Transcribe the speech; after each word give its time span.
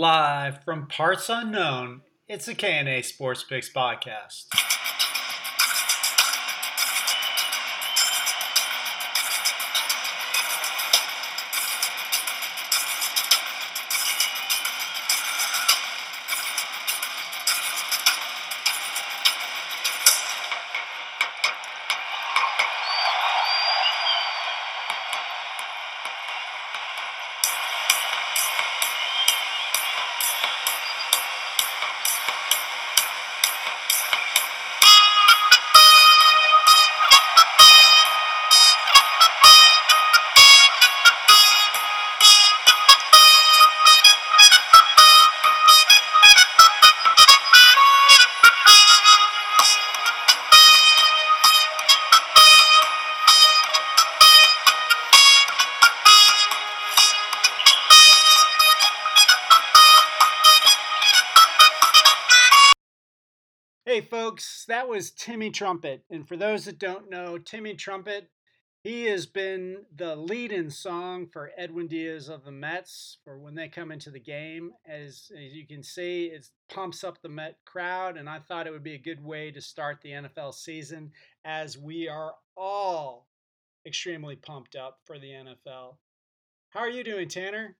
Live 0.00 0.64
from 0.64 0.86
parts 0.86 1.28
unknown, 1.28 2.00
it's 2.26 2.48
a 2.48 2.54
KNA 2.54 3.04
Sports 3.04 3.44
Picks 3.44 3.70
podcast. 3.70 4.46
Folks, 64.60 64.66
that 64.66 64.88
was 64.88 65.10
Timmy 65.10 65.50
Trumpet. 65.50 66.04
And 66.10 66.26
for 66.26 66.36
those 66.36 66.64
that 66.64 66.78
don't 66.78 67.08
know, 67.08 67.38
Timmy 67.38 67.74
Trumpet, 67.74 68.30
he 68.82 69.04
has 69.06 69.26
been 69.26 69.84
the 69.94 70.16
lead 70.16 70.52
in 70.52 70.70
song 70.70 71.26
for 71.26 71.50
Edwin 71.56 71.86
Diaz 71.86 72.28
of 72.28 72.44
the 72.44 72.52
Mets 72.52 73.18
for 73.24 73.38
when 73.38 73.54
they 73.54 73.68
come 73.68 73.90
into 73.90 74.10
the 74.10 74.20
game. 74.20 74.72
As, 74.86 75.30
as 75.36 75.52
you 75.54 75.66
can 75.66 75.82
see, 75.82 76.26
it 76.26 76.46
pumps 76.68 77.04
up 77.04 77.20
the 77.20 77.28
Met 77.28 77.58
crowd. 77.64 78.16
And 78.16 78.28
I 78.28 78.38
thought 78.38 78.66
it 78.66 78.72
would 78.72 78.82
be 78.82 78.94
a 78.94 78.98
good 78.98 79.22
way 79.22 79.50
to 79.50 79.60
start 79.60 80.00
the 80.02 80.10
NFL 80.10 80.54
season 80.54 81.12
as 81.44 81.78
we 81.78 82.08
are 82.08 82.34
all 82.56 83.28
extremely 83.86 84.36
pumped 84.36 84.76
up 84.76 84.98
for 85.04 85.18
the 85.18 85.30
NFL. 85.30 85.96
How 86.70 86.80
are 86.80 86.90
you 86.90 87.04
doing, 87.04 87.28
Tanner? 87.28 87.76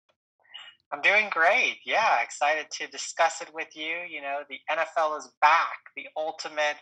I'm 0.93 1.01
doing 1.03 1.29
great. 1.31 1.79
Yeah, 1.85 2.21
excited 2.23 2.67
to 2.73 2.87
discuss 2.89 3.41
it 3.41 3.49
with 3.55 3.77
you. 3.77 3.99
You 4.11 4.23
know, 4.23 4.41
the 4.49 4.59
NFL 4.71 5.19
is 5.19 5.29
back, 5.41 5.79
the 5.97 6.07
ultimate 6.17 6.77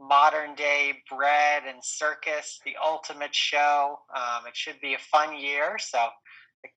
modern 0.00 0.54
day 0.56 0.94
bread 1.10 1.62
and 1.66 1.78
circus, 1.82 2.60
the 2.64 2.74
ultimate 2.84 3.34
show. 3.34 3.98
Um, 4.14 4.46
it 4.46 4.56
should 4.56 4.80
be 4.80 4.94
a 4.94 4.98
fun 4.98 5.38
year. 5.38 5.76
So 5.78 5.98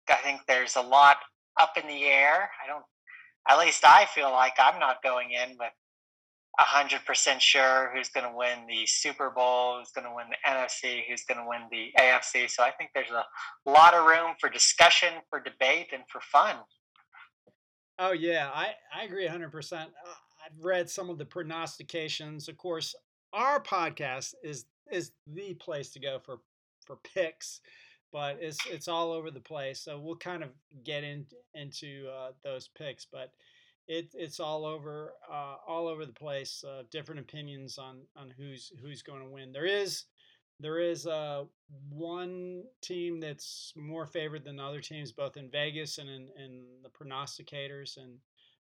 I 0.09 0.15
think 0.23 0.41
there's 0.47 0.75
a 0.75 0.81
lot 0.81 1.17
up 1.59 1.73
in 1.81 1.87
the 1.87 2.03
air. 2.05 2.49
I 2.63 2.67
don't, 2.67 2.85
at 3.47 3.59
least 3.59 3.83
I 3.83 4.05
feel 4.05 4.31
like 4.31 4.53
I'm 4.59 4.79
not 4.79 5.01
going 5.03 5.31
in 5.31 5.57
with 5.59 5.71
100% 6.59 7.39
sure 7.39 7.91
who's 7.93 8.09
going 8.09 8.29
to 8.29 8.35
win 8.35 8.67
the 8.67 8.85
Super 8.85 9.29
Bowl, 9.29 9.79
who's 9.79 9.91
going 9.91 10.05
to 10.05 10.13
win 10.13 10.25
the 10.29 10.49
NFC, 10.49 11.01
who's 11.07 11.23
going 11.23 11.39
to 11.39 11.47
win 11.47 11.61
the 11.71 11.91
AFC. 11.99 12.49
So 12.49 12.63
I 12.63 12.71
think 12.71 12.91
there's 12.93 13.11
a 13.11 13.25
lot 13.69 13.93
of 13.93 14.05
room 14.05 14.35
for 14.39 14.49
discussion, 14.49 15.09
for 15.29 15.39
debate, 15.39 15.87
and 15.93 16.03
for 16.11 16.21
fun. 16.21 16.57
Oh, 17.97 18.11
yeah, 18.11 18.49
I, 18.53 18.71
I 18.95 19.03
agree 19.03 19.27
100%. 19.27 19.73
Uh, 19.73 19.85
I've 20.45 20.63
read 20.63 20.89
some 20.89 21.09
of 21.09 21.17
the 21.17 21.25
prognostications. 21.25 22.47
Of 22.47 22.57
course, 22.57 22.95
our 23.33 23.61
podcast 23.61 24.33
is 24.43 24.65
is 24.91 25.11
the 25.27 25.53
place 25.55 25.91
to 25.91 25.99
go 25.99 26.19
for 26.19 26.39
for 26.85 26.97
picks, 27.13 27.61
but 28.11 28.37
it's 28.41 28.57
it's 28.67 28.87
all 28.87 29.11
over 29.11 29.29
the 29.31 29.39
place. 29.39 29.81
So 29.81 29.99
we'll 29.99 30.15
kind 30.15 30.43
of 30.43 30.49
get 30.83 31.03
in, 31.03 31.25
into 31.53 32.09
uh, 32.09 32.31
those 32.43 32.69
picks, 32.69 33.05
but 33.05 33.31
it, 33.89 34.11
it's 34.13 34.39
all 34.39 34.65
over 34.65 35.13
uh, 35.29 35.55
all 35.67 35.87
over 35.87 36.05
the 36.05 36.13
place. 36.13 36.63
Uh, 36.63 36.83
different 36.91 37.19
opinions 37.19 37.77
on 37.77 38.01
on 38.15 38.31
who's 38.37 38.71
who's 38.81 39.01
going 39.01 39.21
to 39.21 39.29
win. 39.29 39.51
There 39.51 39.65
is 39.65 40.05
there 40.59 40.79
is 40.79 41.07
uh, 41.07 41.45
one 41.89 42.63
team 42.81 43.19
that's 43.19 43.73
more 43.75 44.05
favored 44.05 44.45
than 44.45 44.59
other 44.59 44.79
teams, 44.79 45.11
both 45.11 45.37
in 45.37 45.49
Vegas 45.49 45.97
and 45.97 46.09
in, 46.09 46.29
in 46.37 46.65
the 46.83 46.89
prognosticators, 46.89 47.97
and 47.97 48.17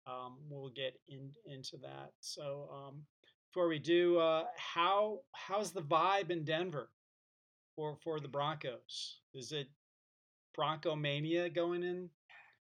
um, 0.07 0.37
we'll 0.49 0.69
get 0.69 0.99
in, 1.07 1.31
into 1.45 1.77
that. 1.77 2.13
So 2.21 2.69
um, 2.73 3.03
before 3.51 3.67
we 3.67 3.77
do, 3.77 4.17
uh, 4.17 4.45
how 4.57 5.19
how's 5.33 5.71
the 5.71 5.83
vibe 5.83 6.31
in 6.31 6.43
Denver 6.43 6.89
for 7.75 7.95
for 8.03 8.19
the 8.19 8.27
Broncos? 8.27 9.19
Is 9.35 9.51
it 9.51 9.67
Bronco 10.55 10.95
mania 10.95 11.47
going 11.47 11.83
in 11.83 12.09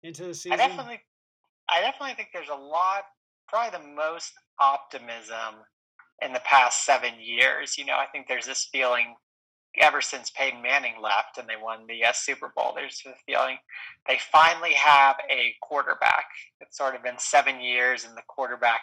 into 0.04 0.26
the 0.26 0.34
season? 0.34 0.60
I 0.60 0.68
definitely 0.68 1.00
I 1.72 1.82
definitely 1.82 2.16
think 2.16 2.30
there's 2.34 2.50
a 2.50 2.56
lot, 2.56 3.04
probably 3.48 3.78
the 3.78 3.96
most 3.96 4.34
optimism 4.60 5.64
in 6.22 6.34
the 6.34 6.42
past 6.42 6.86
seven 6.86 7.14
years. 7.20 7.78
You 7.78 7.86
know, 7.86 7.96
I 7.96 8.06
think 8.12 8.28
there's 8.28 8.46
this 8.46 8.68
feeling 8.72 9.16
ever 9.80 10.02
since 10.02 10.30
Peyton 10.32 10.62
Manning 10.62 10.96
left 11.02 11.38
and 11.38 11.48
they 11.48 11.62
won 11.62 11.86
the 11.88 12.04
uh, 12.04 12.12
Super 12.14 12.52
Bowl. 12.56 12.74
There's 12.76 13.02
a 13.06 13.14
feeling 13.26 13.58
they 14.08 14.20
finally 14.32 14.74
have 14.74 15.16
a 15.30 15.56
quarterback. 15.62 16.26
It's 16.60 16.78
sort 16.78 16.96
of 16.96 17.04
been 17.04 17.18
seven 17.18 17.62
years 17.62 18.04
in 18.04 18.14
the 18.16 18.22
quarterback 18.28 18.82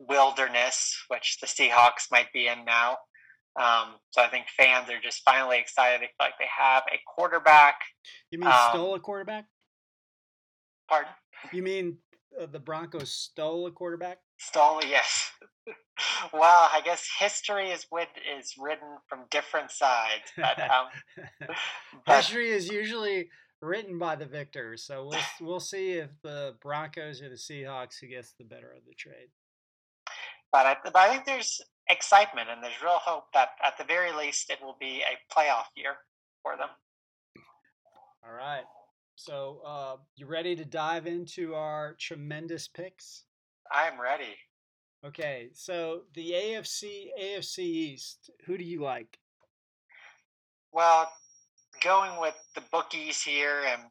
wilderness, 0.00 0.96
which 1.08 1.38
the 1.40 1.46
Seahawks 1.46 2.10
might 2.10 2.32
be 2.32 2.48
in 2.48 2.64
now. 2.64 2.98
Um, 3.60 3.96
so 4.10 4.22
I 4.22 4.28
think 4.28 4.46
fans 4.56 4.88
are 4.90 5.00
just 5.00 5.22
finally 5.24 5.58
excited. 5.58 6.00
They 6.00 6.06
feel 6.06 6.26
like 6.26 6.38
they 6.38 6.46
have 6.56 6.82
a 6.92 7.00
quarterback. 7.06 7.76
You 8.30 8.38
mean 8.38 8.48
um, 8.48 8.54
stole 8.70 8.94
a 8.94 9.00
quarterback? 9.00 9.46
Pardon? 10.88 11.12
You 11.52 11.62
mean 11.62 11.98
the 12.50 12.58
Broncos 12.58 13.10
stole 13.10 13.66
a 13.66 13.70
quarterback? 13.70 14.18
Stole, 14.38 14.82
yes. 14.84 15.30
well, 16.32 16.70
I 16.72 16.80
guess 16.84 17.08
history 17.18 17.70
is 17.70 17.86
wit- 17.90 18.08
is 18.38 18.54
written 18.58 18.98
from 19.08 19.24
different 19.30 19.70
sides, 19.70 20.24
but, 20.36 20.60
um, 20.70 20.86
but 22.06 22.16
history 22.16 22.50
is 22.50 22.68
usually 22.68 23.28
written 23.60 23.98
by 23.98 24.16
the 24.16 24.26
victors. 24.26 24.84
So 24.84 25.06
we'll 25.06 25.20
we'll 25.40 25.60
see 25.60 25.92
if 25.92 26.10
the 26.22 26.54
Broncos 26.60 27.20
or 27.20 27.28
the 27.28 27.34
Seahawks 27.34 27.98
who 28.00 28.06
gets 28.08 28.32
the 28.38 28.44
better 28.44 28.70
of 28.70 28.84
the 28.86 28.94
trade. 28.94 29.28
But 30.52 30.66
I, 30.66 30.76
but 30.82 30.96
I 30.96 31.10
think 31.10 31.26
there's 31.26 31.60
excitement 31.90 32.48
and 32.50 32.62
there's 32.62 32.80
real 32.82 32.98
hope 32.98 33.24
that 33.34 33.50
at 33.64 33.76
the 33.76 33.84
very 33.84 34.12
least 34.12 34.50
it 34.50 34.58
will 34.62 34.76
be 34.80 35.02
a 35.02 35.34
playoff 35.34 35.64
year 35.76 35.96
for 36.42 36.56
them. 36.56 36.68
All 38.24 38.32
right. 38.32 38.64
So, 39.20 39.62
uh, 39.66 39.96
you 40.14 40.26
ready 40.26 40.54
to 40.54 40.64
dive 40.64 41.08
into 41.08 41.52
our 41.52 41.96
tremendous 41.98 42.68
picks? 42.68 43.24
I'm 43.68 44.00
ready. 44.00 44.36
Okay, 45.04 45.48
so 45.54 46.02
the 46.14 46.30
AFC 46.30 47.08
AFC 47.20 47.58
East, 47.58 48.30
who 48.46 48.56
do 48.56 48.62
you 48.62 48.80
like? 48.80 49.18
Well, 50.70 51.10
going 51.82 52.20
with 52.20 52.36
the 52.54 52.62
bookies 52.70 53.20
here 53.20 53.64
and 53.66 53.82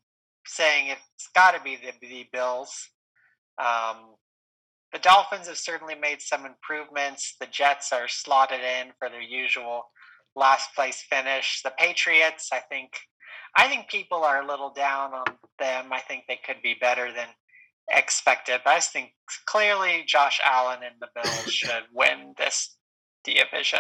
saying 0.46 0.92
it's 0.92 1.28
got 1.36 1.52
to 1.52 1.62
be 1.62 1.76
the, 1.76 1.92
the 2.08 2.30
Bills. 2.32 2.88
Um, 3.60 4.16
the 4.94 5.00
Dolphins 5.00 5.50
have 5.50 5.58
certainly 5.58 5.96
made 5.96 6.22
some 6.22 6.46
improvements. 6.46 7.36
The 7.42 7.48
Jets 7.48 7.92
are 7.92 8.08
slotted 8.08 8.62
in 8.62 8.94
for 8.98 9.10
their 9.10 9.22
usual 9.22 9.92
last 10.38 10.74
place 10.74 11.04
finish. 11.10 11.64
The 11.64 11.74
Patriots, 11.78 12.48
I 12.54 12.60
think, 12.60 12.92
I 13.58 13.68
think 13.68 13.90
people 13.90 14.24
are 14.24 14.42
a 14.44 14.48
little 14.48 14.70
down 14.70 15.14
on 15.14 15.26
them. 15.58 15.92
I 15.92 16.00
think 16.00 16.26
they 16.28 16.40
could 16.46 16.62
be 16.62 16.76
better 16.80 17.12
than 17.12 17.28
expected. 17.90 18.62
But 18.64 18.74
I 18.76 18.80
think 18.80 19.12
clearly 19.46 20.04
Josh 20.06 20.40
Allen 20.46 20.80
and 20.84 20.96
the 21.02 21.10
Bills 21.16 21.52
should 21.52 21.84
win 21.94 22.36
this 22.38 22.78
division. 23.24 23.80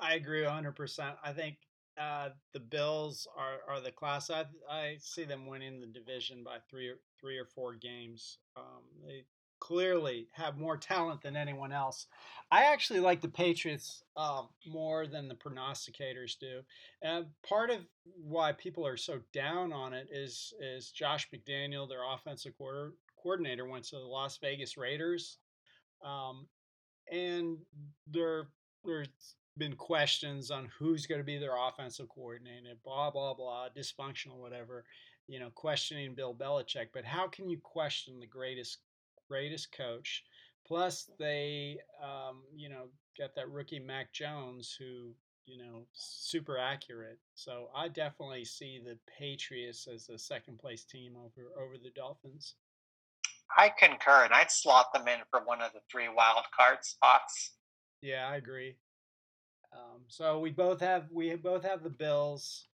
I 0.00 0.14
agree 0.14 0.42
100%. 0.42 1.14
I 1.22 1.32
think 1.32 1.56
uh, 2.00 2.30
the 2.54 2.60
Bills 2.60 3.26
are, 3.36 3.58
are 3.68 3.80
the 3.80 3.90
class. 3.90 4.30
I, 4.30 4.44
I 4.70 4.96
see 5.00 5.24
them 5.24 5.46
winning 5.46 5.80
the 5.80 5.86
division 5.86 6.42
by 6.44 6.58
three 6.70 6.88
or, 6.88 7.00
three 7.20 7.36
or 7.36 7.46
four 7.46 7.74
games. 7.74 8.38
Um, 8.56 8.82
they 9.06 9.24
clearly 9.60 10.28
have 10.32 10.58
more 10.58 10.76
talent 10.76 11.22
than 11.22 11.36
anyone 11.36 11.72
else. 11.72 12.06
I 12.50 12.64
actually 12.64 13.00
like 13.00 13.20
the 13.20 13.28
Patriots 13.28 14.02
um, 14.16 14.48
more 14.66 15.06
than 15.06 15.28
the 15.28 15.34
prognosticators 15.34 16.38
do. 16.38 16.60
And 17.02 17.26
part 17.46 17.70
of 17.70 17.80
why 18.04 18.52
people 18.52 18.86
are 18.86 18.96
so 18.96 19.20
down 19.32 19.72
on 19.72 19.92
it 19.92 20.08
is 20.10 20.54
is 20.60 20.90
Josh 20.90 21.28
McDaniel, 21.30 21.88
their 21.88 22.10
offensive 22.14 22.56
quarter, 22.56 22.92
coordinator, 23.22 23.66
went 23.66 23.84
to 23.84 23.96
the 23.96 24.02
Las 24.02 24.38
Vegas 24.38 24.76
Raiders, 24.76 25.38
um, 26.04 26.46
and 27.12 27.58
there 28.06 28.48
there's 28.84 29.08
been 29.56 29.74
questions 29.74 30.50
on 30.50 30.70
who's 30.78 31.06
going 31.06 31.20
to 31.20 31.24
be 31.24 31.38
their 31.38 31.56
offensive 31.68 32.08
coordinator, 32.08 32.76
blah 32.84 33.10
blah 33.10 33.34
blah, 33.34 33.68
dysfunctional, 33.76 34.38
whatever. 34.38 34.84
you 35.28 35.38
know, 35.38 35.50
questioning 35.54 36.14
Bill 36.14 36.34
Belichick, 36.34 36.88
but 36.94 37.04
how 37.04 37.28
can 37.28 37.50
you 37.50 37.58
question 37.62 38.18
the 38.18 38.26
greatest 38.26 38.78
greatest 39.28 39.72
coach? 39.72 40.24
Plus, 40.66 41.10
they, 41.18 41.78
um, 42.02 42.42
you 42.54 42.68
know, 42.68 42.88
got 43.18 43.34
that 43.34 43.50
rookie 43.50 43.78
Mac 43.78 44.12
Jones, 44.12 44.76
who 44.78 45.14
you 45.48 45.56
know, 45.56 45.86
super 45.94 46.58
accurate. 46.58 47.18
So 47.34 47.68
I 47.74 47.88
definitely 47.88 48.44
see 48.44 48.80
the 48.84 48.98
Patriots 49.18 49.88
as 49.92 50.08
a 50.10 50.18
second 50.18 50.58
place 50.58 50.84
team 50.84 51.14
over 51.16 51.48
over 51.58 51.78
the 51.82 51.90
Dolphins. 51.90 52.54
I 53.56 53.70
concur, 53.70 54.24
and 54.24 54.34
I'd 54.34 54.50
slot 54.50 54.92
them 54.92 55.08
in 55.08 55.20
for 55.30 55.40
one 55.40 55.62
of 55.62 55.72
the 55.72 55.80
three 55.90 56.08
wild 56.08 56.44
card 56.54 56.84
spots. 56.84 57.54
Yeah, 58.02 58.28
I 58.30 58.36
agree. 58.36 58.76
Um, 59.72 60.02
so 60.08 60.38
we 60.38 60.50
both 60.50 60.80
have 60.80 61.06
we 61.10 61.34
both 61.34 61.64
have 61.64 61.82
the 61.82 61.90
Bills, 61.90 62.66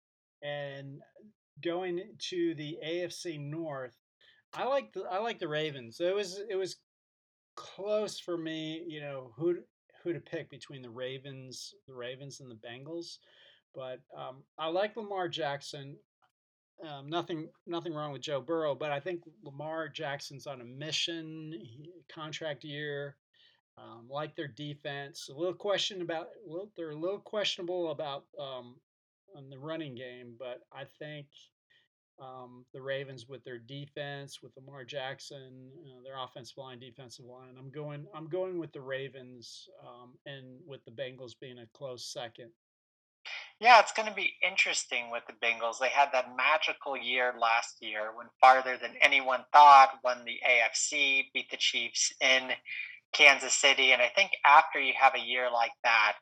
and 0.43 1.01
going 1.63 2.01
to 2.31 2.55
the 2.55 2.79
AFC 2.85 3.39
North, 3.39 3.99
I 4.55 4.65
like 4.65 4.93
the 4.93 5.05
I 5.11 5.19
like 5.19 5.39
the 5.39 5.49
Ravens. 5.49 6.01
It 6.01 6.15
was 6.15 6.41
it 6.49 6.57
was 6.57 6.77
close 7.57 8.19
for 8.19 8.37
me. 8.37 8.85
You 8.87 9.01
know 9.01 9.33
who 9.37 9.59
who 10.03 10.13
to 10.13 10.21
pick 10.21 10.51
between 10.51 10.83
the 10.83 10.91
Ravens, 10.91 11.75
the 11.87 11.95
Ravens 11.95 12.41
and 12.41 12.51
the 12.51 12.57
Bengals. 12.57 13.19
But 13.75 14.01
um, 14.17 14.43
I 14.59 14.69
like 14.69 14.97
Lamar 14.97 15.29
Jackson. 15.29 15.97
Um, 16.87 17.09
nothing, 17.09 17.49
nothing 17.67 17.95
wrong 17.95 18.13
with 18.13 18.23
Joe 18.23 18.41
Burrow, 18.41 18.75
but 18.75 18.91
I 18.91 18.99
think 18.99 19.23
Lamar 19.45 19.89
Jackson's 19.89 20.47
on 20.49 20.61
a 20.61 20.65
mission, 20.65 21.53
he, 21.53 21.93
contract 22.13 22.65
year. 22.65 23.17
Um, 23.79 24.07
like 24.11 24.37
their 24.37 24.49
defense, 24.49 25.31
a 25.31 25.35
little 25.35 25.55
question 25.55 26.03
about. 26.03 26.29
Well, 26.45 26.71
they're 26.77 26.91
a 26.91 26.97
little 26.97 27.21
questionable 27.21 27.91
about 27.91 28.25
um, 28.39 28.77
on 29.35 29.49
the 29.49 29.59
running 29.59 29.95
game, 29.95 30.35
but 30.39 30.61
I 30.73 30.85
think 30.99 31.27
um, 32.21 32.65
the 32.73 32.81
Ravens 32.81 33.29
with 33.29 33.45
their 33.45 33.59
defense, 33.59 34.41
with 34.43 34.53
Lamar 34.57 34.85
Jackson, 34.85 35.71
uh, 35.87 36.03
their 36.03 36.23
offensive 36.23 36.57
line, 36.59 36.79
defensive 36.79 37.25
line. 37.25 37.55
I'm 37.59 37.71
going. 37.71 38.07
I'm 38.15 38.29
going 38.29 38.59
with 38.59 38.73
the 38.73 38.81
Ravens, 38.81 39.69
um, 39.83 40.15
and 40.27 40.61
with 40.67 40.85
the 40.85 40.91
Bengals 40.91 41.33
being 41.41 41.59
a 41.59 41.67
close 41.73 42.05
second. 42.05 42.51
Yeah, 43.61 43.79
it's 43.79 43.93
going 43.93 44.09
to 44.09 44.15
be 44.15 44.33
interesting 44.45 45.11
with 45.13 45.23
the 45.29 45.35
Bengals. 45.35 45.79
They 45.79 45.89
had 45.89 46.09
that 46.13 46.37
magical 46.37 46.97
year 46.97 47.33
last 47.41 47.77
year 47.81 48.11
when 48.17 48.27
farther 48.41 48.77
than 48.77 48.95
anyone 49.01 49.45
thought, 49.53 50.01
won 50.03 50.25
the 50.25 50.41
AFC, 50.45 51.27
beat 51.33 51.49
the 51.51 51.57
Chiefs 51.57 52.13
in 52.21 52.51
Kansas 53.13 53.55
City, 53.55 53.93
and 53.93 54.03
I 54.03 54.09
think 54.09 54.33
after 54.45 54.81
you 54.81 54.95
have 54.99 55.15
a 55.15 55.21
year 55.21 55.51
like 55.53 55.73
that, 55.85 56.15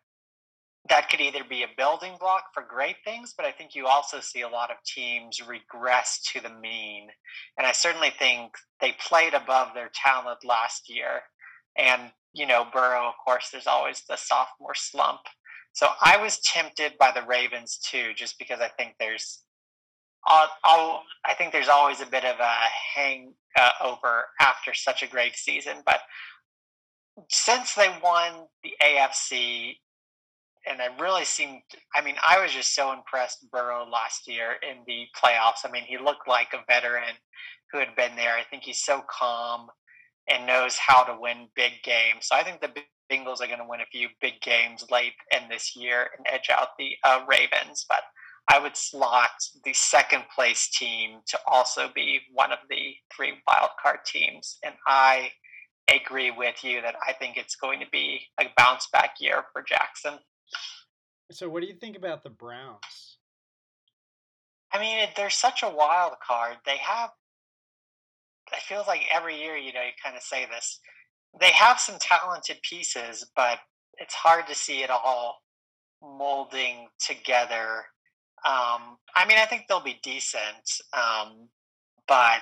that 0.88 1.10
could 1.10 1.20
either 1.20 1.44
be 1.48 1.62
a 1.62 1.68
building 1.76 2.16
block 2.18 2.44
for 2.54 2.62
great 2.62 2.96
things, 3.04 3.34
but 3.36 3.44
I 3.44 3.52
think 3.52 3.74
you 3.74 3.86
also 3.86 4.20
see 4.20 4.40
a 4.40 4.48
lot 4.48 4.70
of 4.70 4.76
teams 4.84 5.40
regress 5.46 6.20
to 6.32 6.40
the 6.40 6.48
mean. 6.48 7.08
And 7.58 7.66
I 7.66 7.72
certainly 7.72 8.10
think 8.18 8.52
they 8.80 8.96
played 9.06 9.34
above 9.34 9.74
their 9.74 9.90
talent 9.94 10.38
last 10.44 10.88
year. 10.88 11.20
And, 11.76 12.10
you 12.32 12.46
know, 12.46 12.66
Burrow, 12.72 13.06
of 13.08 13.14
course, 13.24 13.50
there's 13.50 13.66
always 13.66 14.02
the 14.08 14.16
sophomore 14.16 14.74
slump. 14.74 15.20
So 15.72 15.88
I 16.00 16.16
was 16.16 16.40
tempted 16.40 16.94
by 16.98 17.12
the 17.14 17.26
Ravens 17.26 17.78
too, 17.78 18.12
just 18.16 18.38
because 18.38 18.60
I 18.60 18.68
think 18.68 18.94
there's, 18.98 19.42
I'll, 20.26 21.02
i 21.24 21.34
think 21.34 21.52
there's 21.52 21.68
always 21.68 22.00
a 22.00 22.06
bit 22.06 22.24
of 22.24 22.36
a 22.40 22.54
hangover 22.94 23.34
uh, 24.40 24.42
after 24.42 24.74
such 24.74 25.02
a 25.02 25.06
great 25.06 25.36
season. 25.36 25.76
But 25.84 26.00
since 27.28 27.74
they 27.74 27.94
won 28.02 28.46
the 28.62 28.72
AFC, 28.82 29.76
and 30.66 30.80
I 30.80 30.88
really 31.00 31.24
seemed. 31.24 31.62
I 31.94 32.02
mean, 32.02 32.16
I 32.26 32.40
was 32.40 32.52
just 32.52 32.74
so 32.74 32.92
impressed 32.92 33.50
Burrow 33.50 33.86
last 33.90 34.28
year 34.28 34.56
in 34.62 34.78
the 34.86 35.06
playoffs. 35.16 35.64
I 35.64 35.70
mean, 35.70 35.84
he 35.84 35.98
looked 35.98 36.28
like 36.28 36.52
a 36.52 36.64
veteran 36.68 37.14
who 37.72 37.78
had 37.78 37.94
been 37.96 38.16
there. 38.16 38.34
I 38.34 38.44
think 38.44 38.62
he's 38.62 38.82
so 38.82 39.02
calm 39.08 39.68
and 40.28 40.46
knows 40.46 40.76
how 40.76 41.02
to 41.04 41.18
win 41.18 41.48
big 41.56 41.72
games. 41.82 42.26
So 42.26 42.36
I 42.36 42.42
think 42.42 42.60
the 42.60 42.72
Bengals 43.10 43.40
are 43.40 43.46
going 43.46 43.58
to 43.58 43.66
win 43.68 43.80
a 43.80 43.86
few 43.86 44.08
big 44.20 44.40
games 44.40 44.84
late 44.90 45.14
in 45.32 45.48
this 45.48 45.74
year 45.74 46.08
and 46.16 46.26
edge 46.30 46.48
out 46.50 46.68
the 46.78 46.92
uh, 47.04 47.24
Ravens. 47.28 47.84
But 47.88 48.02
I 48.48 48.58
would 48.58 48.76
slot 48.76 49.30
the 49.64 49.72
second 49.72 50.24
place 50.34 50.68
team 50.70 51.20
to 51.28 51.38
also 51.46 51.88
be 51.94 52.20
one 52.32 52.52
of 52.52 52.58
the 52.68 52.94
three 53.14 53.34
wildcard 53.48 54.04
teams, 54.04 54.58
and 54.64 54.74
I 54.86 55.30
agree 55.92 56.30
with 56.30 56.62
you 56.62 56.80
that 56.82 56.96
I 57.06 57.12
think 57.12 57.36
it's 57.36 57.56
going 57.56 57.80
to 57.80 57.86
be 57.90 58.20
a 58.40 58.46
bounce 58.56 58.88
back 58.92 59.14
year 59.20 59.44
for 59.52 59.62
Jackson. 59.62 60.18
So, 61.30 61.48
what 61.48 61.62
do 61.62 61.68
you 61.68 61.74
think 61.74 61.96
about 61.96 62.22
the 62.22 62.30
Browns? 62.30 63.18
I 64.72 64.80
mean, 64.80 65.08
they're 65.16 65.30
such 65.30 65.62
a 65.62 65.68
wild 65.68 66.14
card. 66.26 66.56
They 66.64 66.76
have, 66.78 67.10
it 68.52 68.62
feels 68.62 68.86
like 68.86 69.02
every 69.12 69.40
year, 69.40 69.56
you 69.56 69.72
know, 69.72 69.82
you 69.82 69.92
kind 70.02 70.16
of 70.16 70.22
say 70.22 70.46
this. 70.46 70.80
They 71.40 71.50
have 71.50 71.78
some 71.78 71.96
talented 72.00 72.58
pieces, 72.62 73.28
but 73.36 73.58
it's 73.98 74.14
hard 74.14 74.46
to 74.48 74.54
see 74.54 74.82
it 74.82 74.90
all 74.90 75.38
molding 76.02 76.88
together. 77.04 77.84
Um, 78.46 78.96
I 79.14 79.26
mean, 79.28 79.38
I 79.38 79.44
think 79.44 79.64
they'll 79.68 79.80
be 79.82 80.00
decent, 80.02 80.70
um, 80.94 81.48
but 82.08 82.40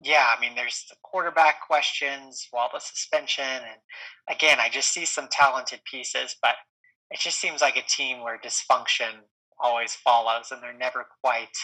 yeah, 0.00 0.34
I 0.36 0.40
mean, 0.40 0.54
there's 0.54 0.84
the 0.88 0.96
quarterback 1.02 1.66
questions, 1.66 2.48
the 2.52 2.80
suspension, 2.80 3.44
and 3.44 3.80
again, 4.28 4.58
I 4.58 4.68
just 4.68 4.90
see 4.92 5.04
some 5.04 5.28
talented 5.30 5.80
pieces, 5.90 6.36
but 6.40 6.54
it 7.10 7.20
just 7.20 7.38
seems 7.40 7.60
like 7.60 7.76
a 7.76 7.82
team 7.82 8.20
where 8.20 8.38
dysfunction 8.38 9.10
always 9.58 9.94
follows 9.94 10.50
and 10.50 10.62
they're 10.62 10.76
never 10.76 11.06
quite 11.22 11.56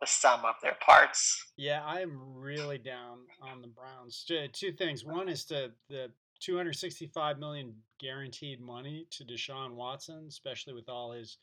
the 0.00 0.06
sum 0.06 0.40
of 0.44 0.56
their 0.62 0.76
parts. 0.84 1.52
Yeah, 1.56 1.82
I'm 1.84 2.18
really 2.34 2.78
down 2.78 3.18
on 3.40 3.62
the 3.62 3.68
Browns. 3.68 4.24
Two 4.52 4.72
things. 4.72 5.04
One 5.04 5.28
is 5.28 5.44
the 5.44 5.72
the 5.88 6.10
265 6.40 7.38
million 7.38 7.72
guaranteed 8.00 8.60
money 8.60 9.06
to 9.12 9.24
Deshaun 9.24 9.74
Watson, 9.74 10.26
especially 10.28 10.74
with 10.74 10.88
all 10.88 11.12
his 11.12 11.38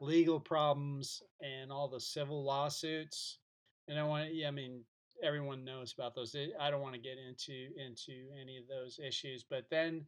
legal 0.00 0.40
problems 0.40 1.22
and 1.40 1.70
all 1.70 1.88
the 1.88 2.00
civil 2.00 2.44
lawsuits. 2.44 3.38
And 3.86 3.98
I 3.98 4.02
want 4.02 4.28
to, 4.28 4.34
yeah, 4.34 4.48
I 4.48 4.50
mean, 4.50 4.82
everyone 5.22 5.64
knows 5.64 5.94
about 5.96 6.16
those. 6.16 6.34
I 6.58 6.70
don't 6.70 6.80
want 6.80 6.94
to 6.94 7.00
get 7.00 7.16
into 7.16 7.68
into 7.76 8.26
any 8.40 8.58
of 8.58 8.66
those 8.66 8.98
issues, 8.98 9.44
but 9.48 9.66
then 9.70 10.04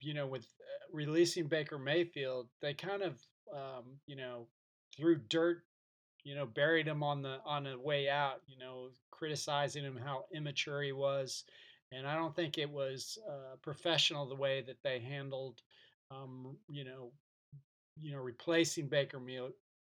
you 0.00 0.14
know, 0.14 0.26
with 0.26 0.42
uh, 0.42 0.86
releasing 0.92 1.46
Baker 1.48 1.78
Mayfield, 1.78 2.48
they 2.60 2.74
kind 2.74 3.02
of, 3.02 3.20
um, 3.52 3.84
you 4.06 4.16
know, 4.16 4.46
threw 4.96 5.16
dirt, 5.16 5.62
you 6.24 6.34
know, 6.34 6.46
buried 6.46 6.86
him 6.86 7.02
on 7.02 7.22
the 7.22 7.38
on 7.44 7.64
the 7.64 7.78
way 7.78 8.08
out. 8.08 8.42
You 8.46 8.58
know, 8.58 8.90
criticizing 9.10 9.84
him 9.84 9.98
how 10.02 10.24
immature 10.32 10.82
he 10.82 10.92
was, 10.92 11.44
and 11.92 12.06
I 12.06 12.16
don't 12.16 12.34
think 12.34 12.58
it 12.58 12.70
was 12.70 13.18
uh, 13.28 13.56
professional 13.62 14.26
the 14.26 14.34
way 14.34 14.62
that 14.62 14.82
they 14.82 14.98
handled, 15.00 15.62
um, 16.10 16.56
you 16.68 16.84
know, 16.84 17.12
you 17.98 18.12
know, 18.12 18.18
replacing 18.20 18.88
Baker 18.88 19.20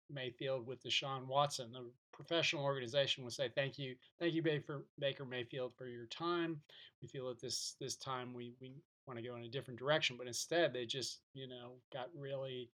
Mayfield 0.09 0.65
with 0.67 0.83
Deshaun 0.83 1.27
Watson. 1.27 1.71
The 1.71 1.85
professional 2.11 2.63
organization 2.63 3.23
would 3.23 3.33
say, 3.33 3.49
"Thank 3.49 3.77
you, 3.77 3.95
thank 4.19 4.33
you, 4.33 4.41
Baker 4.41 4.85
Baker 4.97 5.25
Mayfield, 5.25 5.73
for 5.77 5.87
your 5.87 6.07
time. 6.07 6.61
We 7.01 7.07
feel 7.07 7.29
at 7.29 7.39
this 7.39 7.75
this 7.79 7.95
time 7.95 8.33
we 8.33 8.53
we 8.59 8.73
want 9.09 9.19
to 9.19 9.27
go 9.27 9.35
in 9.35 9.43
a 9.43 9.49
different 9.49 9.79
direction. 9.79 10.15
But 10.17 10.27
instead, 10.27 10.71
they 10.71 10.85
just, 10.85 11.19
you 11.33 11.47
know, 11.47 11.73
got 11.91 12.07
really, 12.15 12.69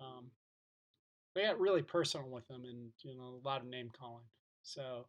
um, 0.00 0.30
they 1.34 1.42
got 1.42 1.60
really 1.60 1.82
personal 1.82 2.28
with 2.28 2.46
them 2.46 2.62
and, 2.64 2.92
you 3.02 3.16
know, 3.16 3.40
a 3.42 3.46
lot 3.46 3.60
of 3.60 3.66
name 3.66 3.90
calling. 3.98 4.24
So, 4.62 5.06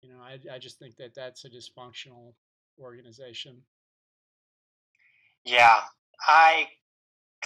you 0.00 0.08
know, 0.08 0.20
I, 0.20 0.38
I 0.54 0.58
just 0.58 0.78
think 0.78 0.96
that 0.96 1.14
that's 1.14 1.44
a 1.44 1.50
dysfunctional 1.50 2.32
organization. 2.80 3.58
Yeah, 5.44 5.80
I 6.26 6.68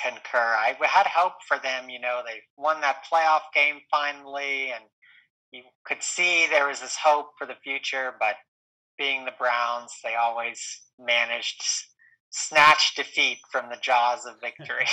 concur. 0.00 0.38
I 0.38 0.76
had 0.82 1.06
hope 1.06 1.34
for 1.46 1.58
them. 1.58 1.90
You 1.90 2.00
know, 2.00 2.22
they 2.24 2.40
won 2.56 2.80
that 2.80 3.04
playoff 3.12 3.42
game 3.54 3.80
finally, 3.90 4.70
and 4.72 4.84
you 5.50 5.62
could 5.84 6.02
see 6.02 6.46
there 6.46 6.68
was 6.68 6.80
this 6.80 6.96
hope 6.96 7.30
for 7.38 7.46
the 7.46 7.56
future. 7.64 8.14
But 8.20 8.36
being 8.98 9.24
the 9.24 9.32
Browns, 9.38 9.92
they 10.04 10.14
always 10.14 10.60
managed 10.98 11.62
snatch 12.32 12.94
defeat 12.96 13.38
from 13.50 13.68
the 13.68 13.78
jaws 13.80 14.26
of 14.26 14.40
victory. 14.40 14.86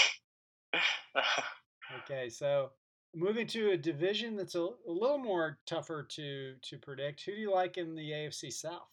okay, 2.04 2.30
so 2.30 2.70
moving 3.16 3.48
to 3.48 3.72
a 3.72 3.78
division 3.78 4.36
that's 4.36 4.56
a, 4.56 4.60
a, 4.62 4.92
little 4.92 5.18
more 5.18 5.58
tougher 5.66 6.06
to 6.12 6.54
to 6.62 6.78
predict. 6.78 7.24
Who 7.26 7.34
do 7.34 7.42
you 7.42 7.52
like 7.52 7.78
in 7.78 7.96
the 7.96 8.12
AFC 8.12 8.52
South? 8.52 8.88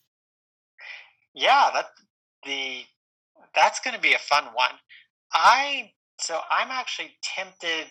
Yeah, 1.34 1.70
that 1.74 1.86
the 2.44 2.82
that's 3.54 3.80
going 3.80 3.94
to 3.94 4.00
be 4.00 4.14
a 4.14 4.18
fun 4.18 4.44
one. 4.54 4.72
I 5.34 5.92
so 6.18 6.40
I'm 6.50 6.70
actually 6.70 7.16
tempted. 7.22 7.88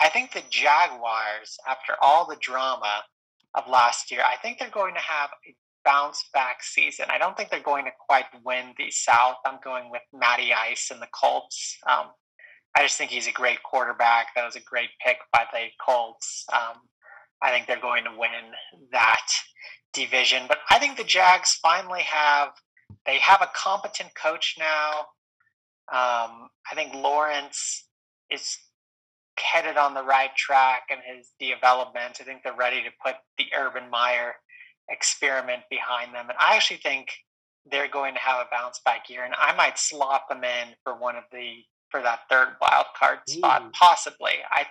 I 0.00 0.08
think 0.08 0.32
the 0.32 0.42
Jaguars, 0.50 1.58
after 1.68 1.94
all 2.00 2.26
the 2.26 2.36
drama 2.40 3.02
of 3.54 3.68
last 3.68 4.10
year, 4.10 4.22
I 4.22 4.36
think 4.36 4.58
they're 4.58 4.70
going 4.70 4.94
to 4.94 5.00
have 5.00 5.30
a 5.46 5.54
bounce 5.84 6.28
back 6.32 6.62
season. 6.62 7.06
I 7.08 7.18
don't 7.18 7.36
think 7.36 7.50
they're 7.50 7.62
going 7.62 7.84
to 7.84 7.92
quite 8.06 8.26
win 8.44 8.74
the 8.76 8.90
South. 8.90 9.36
I'm 9.46 9.58
going 9.62 9.90
with 9.90 10.02
Matty 10.12 10.52
Ice 10.52 10.90
and 10.90 11.00
the 11.00 11.08
Colts. 11.12 11.76
Um, 11.88 12.06
I 12.76 12.82
just 12.82 12.96
think 12.96 13.10
he's 13.10 13.26
a 13.26 13.32
great 13.32 13.62
quarterback. 13.62 14.28
That 14.36 14.44
was 14.44 14.56
a 14.56 14.60
great 14.60 14.90
pick 15.04 15.18
by 15.32 15.44
the 15.52 15.66
Colts. 15.84 16.44
Um, 16.52 16.76
I 17.42 17.50
think 17.50 17.66
they're 17.66 17.80
going 17.80 18.04
to 18.04 18.10
win 18.18 18.30
that 18.92 19.26
division. 19.92 20.44
But 20.46 20.58
I 20.70 20.78
think 20.78 20.96
the 20.96 21.04
Jags 21.04 21.58
finally 21.62 22.02
have 22.02 22.50
they 23.06 23.18
have 23.18 23.40
a 23.40 23.50
competent 23.54 24.14
coach 24.14 24.56
now. 24.58 25.00
Um, 25.92 26.48
I 26.70 26.74
think 26.74 26.94
Lawrence 26.94 27.86
is 28.30 28.58
headed 29.38 29.76
on 29.76 29.94
the 29.94 30.02
right 30.02 30.34
track 30.36 30.82
in 30.90 30.98
his 31.16 31.30
development. 31.40 32.18
I 32.20 32.24
think 32.24 32.42
they're 32.42 32.54
ready 32.54 32.82
to 32.82 32.90
put 33.04 33.16
the 33.38 33.46
Urban 33.56 33.90
Meyer 33.90 34.34
experiment 34.90 35.62
behind 35.70 36.14
them. 36.14 36.28
And 36.28 36.38
I 36.40 36.56
actually 36.56 36.78
think 36.78 37.08
they're 37.70 37.88
going 37.88 38.14
to 38.14 38.20
have 38.20 38.40
a 38.40 38.48
bounce 38.50 38.80
back 38.84 39.08
year. 39.08 39.24
And 39.24 39.34
I 39.38 39.54
might 39.54 39.78
slot 39.78 40.28
them 40.28 40.44
in 40.44 40.68
for 40.84 40.94
one 40.94 41.16
of 41.16 41.24
the 41.32 41.56
for 41.90 42.02
that 42.02 42.20
third 42.30 42.48
wild 42.60 42.86
card 42.96 43.18
spot, 43.28 43.62
Ooh. 43.62 43.70
possibly. 43.72 44.34
I 44.50 44.66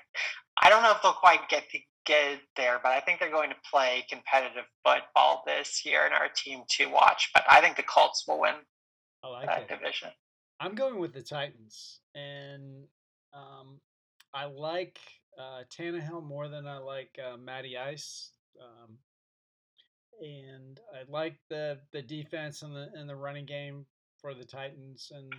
I 0.62 0.70
don't 0.70 0.84
know 0.84 0.92
if 0.92 1.02
they'll 1.02 1.14
quite 1.14 1.48
get 1.50 1.70
to 1.72 1.80
get 2.06 2.40
there, 2.56 2.80
but 2.82 2.92
I 2.92 3.00
think 3.02 3.20
they're 3.20 3.30
going 3.30 3.50
to 3.50 3.56
play 3.70 4.06
competitive 4.10 4.66
football 4.86 5.44
this 5.46 5.86
year 5.86 6.06
and 6.06 6.14
our 6.14 6.30
team 6.36 6.62
to 6.78 6.88
watch. 6.88 7.30
But 7.34 7.44
I 7.50 7.62
think 7.62 7.76
the 7.76 7.84
Colts 7.84 8.26
will 8.28 8.42
win 8.42 8.56
I 9.24 9.28
like 9.28 9.48
that 9.48 9.62
it. 9.64 9.70
division. 9.70 10.10
I'm 10.60 10.76
going 10.76 11.00
with 11.00 11.14
the 11.14 11.22
Titans, 11.22 12.00
and 12.16 12.84
um, 13.34 13.80
I 14.34 14.46
like 14.46 15.00
uh, 15.38 15.64
Tannehill 15.70 16.24
more 16.24 16.50
than 16.50 16.68
I 16.68 16.80
like 16.80 17.18
uh, 17.18 17.38
Matty 17.38 17.78
Ice. 17.78 18.32
Um, 18.62 18.98
and 20.22 20.80
I 20.94 21.10
like 21.10 21.38
the 21.50 21.80
the 21.92 22.02
defense 22.02 22.62
and 22.62 22.76
the 22.76 22.90
and 22.94 23.10
the 23.10 23.16
running 23.16 23.46
game 23.46 23.86
for 24.22 24.34
the 24.34 24.46
Titans. 24.46 25.12
And 25.16 25.34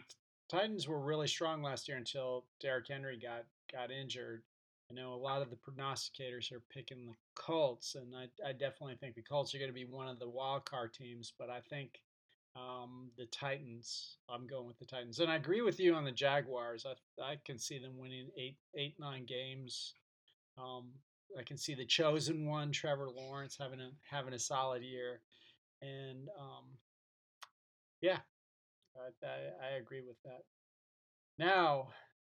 Titans 0.48 0.88
were 0.88 1.00
really 1.00 1.28
strong 1.28 1.62
last 1.62 1.88
year 1.88 1.96
until 1.96 2.44
Derrick 2.60 2.88
Henry 2.88 3.18
got 3.18 3.44
got 3.72 3.90
injured. 3.90 4.42
I 4.90 4.94
know 4.94 5.14
a 5.14 5.14
lot 5.14 5.42
of 5.42 5.50
the 5.50 5.56
prognosticators 5.56 6.50
are 6.50 6.62
picking 6.72 7.06
the 7.06 7.14
Colts, 7.36 7.94
and 7.94 8.12
I, 8.16 8.26
I 8.48 8.52
definitely 8.52 8.96
think 8.96 9.14
the 9.14 9.22
Colts 9.22 9.54
are 9.54 9.58
going 9.58 9.70
to 9.70 9.74
be 9.74 9.84
one 9.84 10.08
of 10.08 10.18
the 10.18 10.28
wild 10.28 10.64
card 10.64 10.92
teams. 10.92 11.32
But 11.38 11.48
I 11.48 11.60
think 11.60 12.00
um, 12.56 13.10
the 13.16 13.26
Titans. 13.26 14.16
I'm 14.28 14.46
going 14.46 14.66
with 14.66 14.78
the 14.78 14.86
Titans, 14.86 15.20
and 15.20 15.30
I 15.30 15.36
agree 15.36 15.60
with 15.60 15.78
you 15.78 15.94
on 15.94 16.04
the 16.04 16.12
Jaguars. 16.12 16.86
I 16.86 17.22
I 17.22 17.38
can 17.44 17.58
see 17.58 17.78
them 17.78 17.98
winning 17.98 18.28
eight 18.36 18.56
eight 18.74 18.94
nine 18.98 19.24
games. 19.26 19.94
Um, 20.58 20.90
I 21.38 21.42
can 21.42 21.56
see 21.56 21.74
the 21.74 21.84
chosen 21.84 22.46
one, 22.46 22.72
Trevor 22.72 23.08
Lawrence, 23.08 23.56
having 23.58 23.80
a 23.80 23.90
having 24.02 24.34
a 24.34 24.38
solid 24.38 24.82
year, 24.82 25.20
and 25.82 26.28
um, 26.38 26.64
yeah, 28.00 28.18
I, 28.96 29.26
I, 29.26 29.72
I 29.72 29.76
agree 29.76 30.02
with 30.06 30.16
that. 30.24 30.42
Now, 31.38 31.88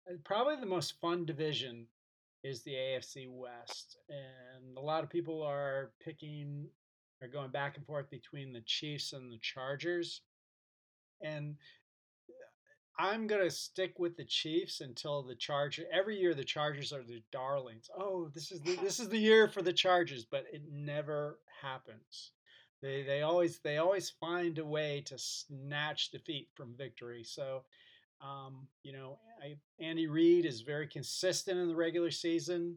uh, 0.09 0.15
probably 0.23 0.57
the 0.57 0.65
most 0.65 0.99
fun 0.99 1.25
division 1.25 1.85
is 2.43 2.63
the 2.63 2.73
AFC 2.73 3.27
West, 3.29 3.97
and 4.09 4.77
a 4.77 4.81
lot 4.81 5.03
of 5.03 5.09
people 5.09 5.41
are 5.41 5.91
picking 6.03 6.67
are 7.21 7.27
going 7.27 7.51
back 7.51 7.77
and 7.77 7.85
forth 7.85 8.09
between 8.09 8.53
the 8.53 8.61
Chiefs 8.61 9.13
and 9.13 9.31
the 9.31 9.39
Chargers. 9.39 10.21
And 11.21 11.55
I'm 12.99 13.27
gonna 13.27 13.49
stick 13.49 13.97
with 13.97 14.17
the 14.17 14.25
Chiefs 14.25 14.81
until 14.81 15.23
the 15.23 15.35
Chargers. 15.35 15.85
Every 15.89 16.19
year, 16.19 16.33
the 16.33 16.43
Chargers 16.43 16.91
are 16.91 17.01
the 17.01 17.23
darlings. 17.31 17.89
Oh, 17.97 18.29
this 18.33 18.51
is 18.51 18.59
the, 18.59 18.75
this 18.75 18.99
is 18.99 19.07
the 19.07 19.17
year 19.17 19.47
for 19.47 19.61
the 19.61 19.71
Chargers, 19.71 20.25
but 20.25 20.45
it 20.51 20.63
never 20.69 21.39
happens. 21.61 22.31
They 22.81 23.03
they 23.03 23.21
always 23.21 23.59
they 23.59 23.77
always 23.77 24.09
find 24.09 24.59
a 24.59 24.65
way 24.65 25.01
to 25.05 25.17
snatch 25.17 26.11
defeat 26.11 26.49
from 26.55 26.75
victory. 26.77 27.23
So, 27.23 27.63
um, 28.21 28.67
you 28.83 28.91
know, 28.91 29.17
I, 29.41 29.55
Andy 29.79 30.07
Reid 30.07 30.45
is 30.45 30.61
very 30.61 30.87
consistent 30.87 31.57
in 31.57 31.69
the 31.69 31.75
regular 31.75 32.11
season. 32.11 32.75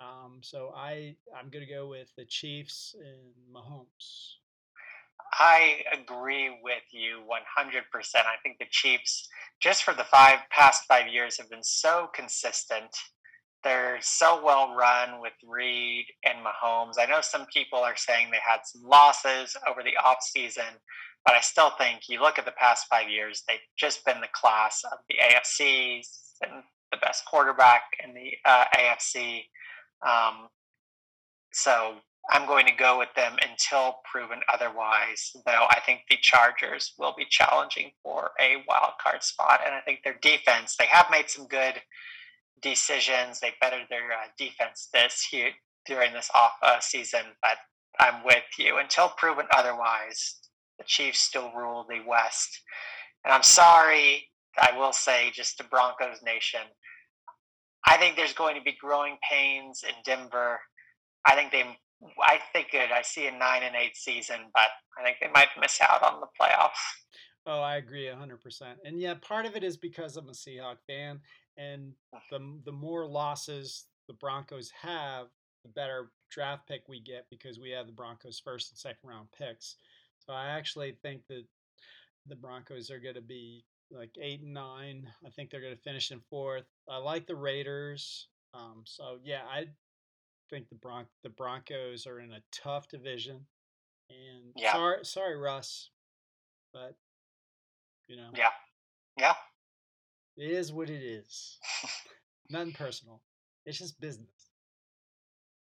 Um, 0.00 0.38
so 0.40 0.72
I 0.74 1.16
I'm 1.38 1.50
gonna 1.50 1.66
go 1.66 1.88
with 1.88 2.10
the 2.16 2.24
Chiefs 2.24 2.96
and 2.98 3.54
Mahomes. 3.54 4.36
I 5.32 5.80
agree 5.92 6.58
with 6.62 6.82
you 6.90 7.20
100%. 7.20 8.14
I 8.16 8.36
think 8.42 8.58
the 8.58 8.66
Chiefs, 8.70 9.28
just 9.60 9.82
for 9.82 9.94
the 9.94 10.04
five 10.04 10.40
past 10.50 10.84
five 10.86 11.08
years, 11.08 11.38
have 11.38 11.48
been 11.48 11.62
so 11.62 12.10
consistent. 12.14 12.94
They're 13.64 13.98
so 14.00 14.44
well 14.44 14.74
run 14.74 15.20
with 15.20 15.32
Reid 15.46 16.04
and 16.24 16.38
Mahomes. 16.44 16.94
I 16.98 17.06
know 17.06 17.20
some 17.22 17.46
people 17.52 17.78
are 17.78 17.96
saying 17.96 18.30
they 18.30 18.38
had 18.44 18.60
some 18.64 18.82
losses 18.82 19.56
over 19.68 19.82
the 19.82 19.96
off 20.04 20.18
season, 20.20 20.64
but 21.24 21.34
I 21.34 21.40
still 21.40 21.70
think 21.78 22.08
you 22.08 22.20
look 22.20 22.38
at 22.38 22.44
the 22.44 22.52
past 22.52 22.86
five 22.90 23.08
years, 23.08 23.42
they've 23.48 23.58
just 23.78 24.04
been 24.04 24.20
the 24.20 24.28
class 24.32 24.82
of 24.84 24.98
the 25.08 25.14
AFC 25.22 26.02
and 26.42 26.62
the 26.90 26.98
best 26.98 27.24
quarterback 27.24 27.82
in 28.04 28.12
the 28.12 28.32
uh, 28.44 28.64
AFC. 28.76 29.44
Um, 30.06 30.48
so 31.52 31.96
I'm 32.30 32.46
going 32.46 32.66
to 32.66 32.72
go 32.72 32.98
with 32.98 33.08
them 33.16 33.36
until 33.48 33.96
proven 34.10 34.40
otherwise, 34.52 35.32
though 35.44 35.66
I 35.68 35.80
think 35.84 36.02
the 36.08 36.16
Chargers 36.20 36.94
will 36.98 37.14
be 37.16 37.26
challenging 37.28 37.90
for 38.02 38.30
a 38.40 38.62
wild 38.68 38.92
card 39.02 39.22
spot. 39.22 39.60
And 39.64 39.74
I 39.74 39.80
think 39.80 40.00
their 40.04 40.18
defense, 40.22 40.76
they 40.76 40.86
have 40.86 41.06
made 41.10 41.28
some 41.28 41.46
good 41.46 41.74
decisions. 42.60 43.40
They 43.40 43.52
bettered 43.60 43.86
their 43.90 44.12
uh, 44.12 44.28
defense 44.38 44.88
this 44.92 45.28
year 45.32 45.50
during 45.84 46.12
this 46.12 46.30
off 46.34 46.52
uh, 46.62 46.78
season, 46.80 47.22
but 47.42 47.58
I'm 47.98 48.24
with 48.24 48.44
you. 48.56 48.78
Until 48.78 49.08
proven 49.08 49.46
otherwise, 49.52 50.36
the 50.78 50.84
Chiefs 50.84 51.18
still 51.18 51.52
rule 51.54 51.84
the 51.88 52.00
West. 52.06 52.62
And 53.24 53.32
I'm 53.32 53.42
sorry, 53.42 54.28
I 54.58 54.76
will 54.76 54.92
say, 54.92 55.30
just 55.32 55.58
to 55.58 55.64
Broncos 55.64 56.22
Nation, 56.24 56.60
I 57.86 57.96
think 57.96 58.16
there's 58.16 58.32
going 58.32 58.56
to 58.56 58.62
be 58.62 58.76
growing 58.80 59.18
pains 59.28 59.82
in 59.86 59.94
Denver. 60.04 60.60
I 61.26 61.34
think 61.34 61.50
they, 61.52 61.64
I 62.20 62.40
think 62.52 62.68
it. 62.74 62.90
I 62.90 63.02
see 63.02 63.26
a 63.26 63.30
nine 63.30 63.62
and 63.62 63.76
eight 63.76 63.96
season, 63.96 64.36
but 64.54 64.68
I 64.98 65.04
think 65.04 65.18
they 65.20 65.30
might 65.32 65.48
miss 65.60 65.80
out 65.80 66.02
on 66.02 66.20
the 66.20 66.26
playoffs. 66.40 66.70
Oh, 67.46 67.60
I 67.60 67.76
agree 67.76 68.08
hundred 68.08 68.40
percent. 68.40 68.78
And 68.84 69.00
yeah, 69.00 69.14
part 69.14 69.46
of 69.46 69.56
it 69.56 69.64
is 69.64 69.76
because 69.76 70.16
I'm 70.16 70.28
a 70.28 70.32
Seahawk 70.32 70.76
fan, 70.86 71.20
and 71.56 71.92
the 72.30 72.60
the 72.64 72.72
more 72.72 73.06
losses 73.06 73.86
the 74.08 74.14
Broncos 74.14 74.70
have, 74.80 75.26
the 75.64 75.70
better 75.70 76.10
draft 76.30 76.66
pick 76.66 76.82
we 76.88 77.00
get 77.00 77.26
because 77.30 77.58
we 77.58 77.70
have 77.70 77.86
the 77.86 77.92
Broncos 77.92 78.40
first 78.40 78.70
and 78.70 78.78
second 78.78 79.08
round 79.08 79.28
picks. 79.36 79.76
So 80.18 80.32
I 80.32 80.46
actually 80.46 80.96
think 81.02 81.22
that 81.28 81.44
the 82.26 82.36
Broncos 82.36 82.90
are 82.90 83.00
going 83.00 83.16
to 83.16 83.20
be 83.20 83.64
like 83.90 84.16
eight 84.20 84.42
and 84.42 84.54
nine. 84.54 85.06
I 85.26 85.30
think 85.30 85.50
they're 85.50 85.60
going 85.60 85.76
to 85.76 85.82
finish 85.82 86.10
in 86.10 86.20
fourth. 86.30 86.64
I 86.88 86.98
like 86.98 87.26
the 87.26 87.36
Raiders. 87.36 88.28
Um, 88.54 88.82
so 88.84 89.18
yeah, 89.24 89.42
I 89.50 89.66
think 90.52 90.68
the 90.68 90.74
Bron- 90.74 91.06
the 91.22 91.30
Broncos 91.30 92.06
are 92.06 92.20
in 92.20 92.32
a 92.32 92.42
tough 92.52 92.88
division. 92.88 93.46
And 94.10 94.52
yeah. 94.54 94.72
sorry, 94.72 95.04
sorry, 95.04 95.36
Russ, 95.36 95.90
but 96.72 96.94
you 98.06 98.16
know, 98.16 98.28
yeah, 98.36 98.50
yeah, 99.18 99.34
it 100.36 100.50
is 100.50 100.72
what 100.72 100.90
it 100.90 101.02
is. 101.02 101.58
Nothing 102.50 102.74
personal. 102.74 103.22
It's 103.64 103.78
just 103.78 103.98
business. 104.00 104.50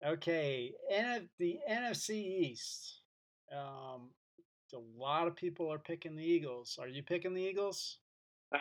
Okay, 0.05 0.73
and 0.93 1.27
the 1.39 1.57
NFC 1.69 2.11
East. 2.11 2.99
Um, 3.51 4.11
a 4.73 5.01
lot 5.01 5.27
of 5.27 5.35
people 5.35 5.71
are 5.71 5.79
picking 5.79 6.15
the 6.15 6.23
Eagles. 6.23 6.77
Are 6.79 6.87
you 6.87 7.01
picking 7.01 7.33
the 7.33 7.41
Eagles? 7.41 7.97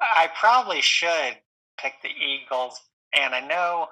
I 0.00 0.30
probably 0.38 0.80
should 0.80 1.36
pick 1.78 1.94
the 2.02 2.08
Eagles, 2.08 2.80
and 3.18 3.34
I 3.34 3.40
know, 3.40 3.88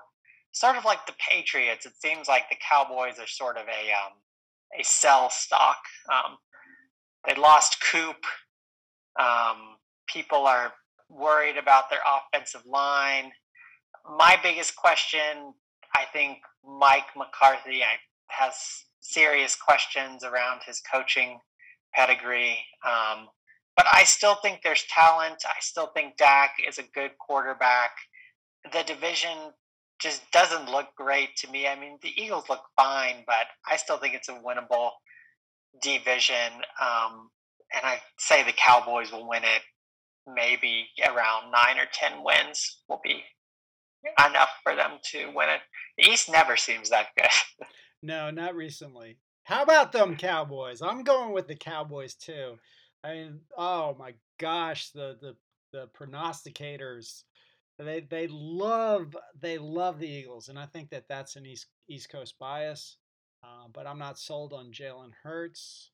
sort 0.55 0.77
of 0.77 0.85
like 0.85 1.05
the 1.07 1.15
Patriots, 1.19 1.85
it 1.85 1.93
seems 2.01 2.29
like 2.29 2.49
the 2.49 2.57
Cowboys 2.57 3.19
are 3.19 3.27
sort 3.27 3.57
of 3.57 3.65
a 3.65 3.93
um, 3.93 4.13
a 4.79 4.83
sell 4.83 5.29
stock. 5.29 5.79
Um, 6.11 6.39
they 7.29 7.35
lost 7.35 7.83
Coop. 7.91 8.25
Um, 9.21 9.77
people 10.07 10.47
are 10.47 10.73
worried 11.09 11.57
about 11.57 11.91
their 11.91 12.01
offensive 12.07 12.63
line. 12.67 13.33
My 14.17 14.39
biggest 14.43 14.77
question, 14.77 15.55
I 15.95 16.05
think, 16.13 16.39
Mike 16.67 17.07
McCarthy 17.17 17.83
has 18.29 18.55
serious 19.01 19.55
questions 19.55 20.25
around 20.25 20.61
his 20.67 20.81
coaching 20.93 21.39
pedigree. 21.95 22.59
Um, 22.85 23.29
but 23.77 23.87
I 23.93 24.05
still 24.05 24.37
think 24.37 24.61
there's 24.63 24.85
talent. 24.89 25.45
I 25.47 25.61
still 25.61 25.89
think 25.89 26.17
Dak 26.17 26.55
is 26.67 26.79
a 26.79 26.85
good 26.95 27.13
quarterback. 27.19 27.91
The 28.73 28.83
division 28.87 29.53
just 30.01 30.23
doesn't 30.33 30.71
look 30.71 30.89
great 30.97 31.37
to 31.37 31.51
me. 31.51 31.67
I 31.67 31.79
mean, 31.79 31.99
the 32.03 32.13
Eagles 32.21 32.49
look 32.49 32.63
fine, 32.77 33.25
but 33.27 33.47
I 33.69 33.77
still 33.77 33.99
think 33.99 34.15
it's 34.15 34.29
a 34.29 34.33
winnable 34.33 34.91
division. 35.83 36.53
Um, 36.81 37.31
and 37.73 37.85
I 37.85 38.01
say 38.19 38.43
the 38.43 38.53
Cowboys 38.53 39.13
will 39.13 39.29
win 39.29 39.45
it. 39.45 39.63
Maybe 40.27 40.89
around 41.07 41.51
nine 41.53 41.79
or 41.79 41.87
ten 41.93 42.25
wins 42.25 42.81
will 42.89 43.01
be 43.05 43.23
enough 44.27 44.51
for 44.63 44.75
them 44.75 44.93
to 45.13 45.27
win 45.35 45.49
it. 45.51 45.61
The 45.99 46.11
East 46.11 46.31
never 46.31 46.57
seems 46.57 46.91
that 46.91 47.09
good. 47.17 47.67
no, 48.03 48.31
not 48.31 48.55
recently. 48.55 49.19
How 49.45 49.63
about 49.63 49.93
them 49.93 50.17
Cowboys? 50.17 50.81
I'm 50.81 51.03
going 51.03 51.33
with 51.33 51.47
the 51.47 51.55
Cowboys 51.55 52.15
too. 52.15 52.59
I 53.03 53.15
mean, 53.15 53.41
oh 53.57 53.95
my 53.99 54.15
gosh, 54.39 54.91
the 54.91 55.17
the 55.21 55.37
the 55.73 55.89
prognosticators 55.89 57.25
they 57.79 58.01
they 58.01 58.29
love 58.29 59.17
they 59.41 59.59
love 59.59 59.99
the 59.99 60.09
Eagles, 60.09 60.49
and 60.49 60.59
I 60.59 60.67
think 60.67 60.91
that 60.91 61.09
that's 61.09 61.37
an 61.37 61.47
East 61.47 61.67
East 61.89 62.09
Coast 62.11 62.39
bias. 62.39 62.99
Uh, 63.43 63.69
but 63.73 63.87
I'm 63.87 63.99
not 63.99 64.19
sold 64.19 64.53
on 64.55 64.73
Jalen 64.73 65.11
Hurts, 65.23 65.91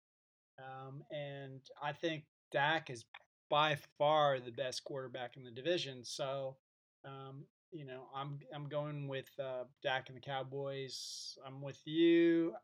um, 0.59 1.03
and 1.11 1.61
I 1.83 1.93
think 1.93 2.25
Dak 2.53 2.91
is 2.91 3.05
by 3.49 3.77
far 3.99 4.39
the 4.39 4.53
best 4.53 4.85
quarterback 4.85 5.37
in 5.37 5.45
the 5.45 5.51
division. 5.51 6.05
So, 6.05 6.57
um, 7.05 7.45
you 7.73 7.85
know, 7.85 8.09
I'm 8.15 8.39
I'm 8.55 8.69
going 8.69 9.09
with 9.09 9.29
uh, 9.39 9.65
Dak 9.83 10.09
and 10.09 10.17
the 10.17 10.21
Cowboys. 10.23 11.37
I'm 11.47 11.61
with 11.63 11.81
you. 11.85 12.55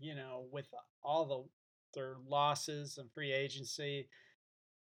You 0.00 0.14
know, 0.14 0.46
with 0.52 0.66
all 1.02 1.24
the 1.26 2.00
their 2.00 2.16
losses 2.28 2.98
and 2.98 3.10
free 3.12 3.32
agency, 3.32 4.08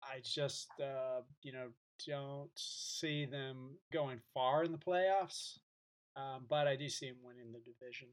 I 0.04 0.20
just 0.24 0.70
uh, 0.82 1.22
you 1.44 1.52
know 1.54 1.70
don't 2.06 2.50
see 2.56 3.26
them 3.26 3.78
going 3.92 4.20
far 4.34 4.64
in 4.64 4.72
the 4.72 4.78
playoffs. 4.78 5.58
Um, 6.16 6.46
but 6.50 6.68
I 6.68 6.76
do 6.76 6.90
see 6.90 7.08
them 7.08 7.18
winning 7.24 7.52
the 7.52 7.60
division. 7.60 8.08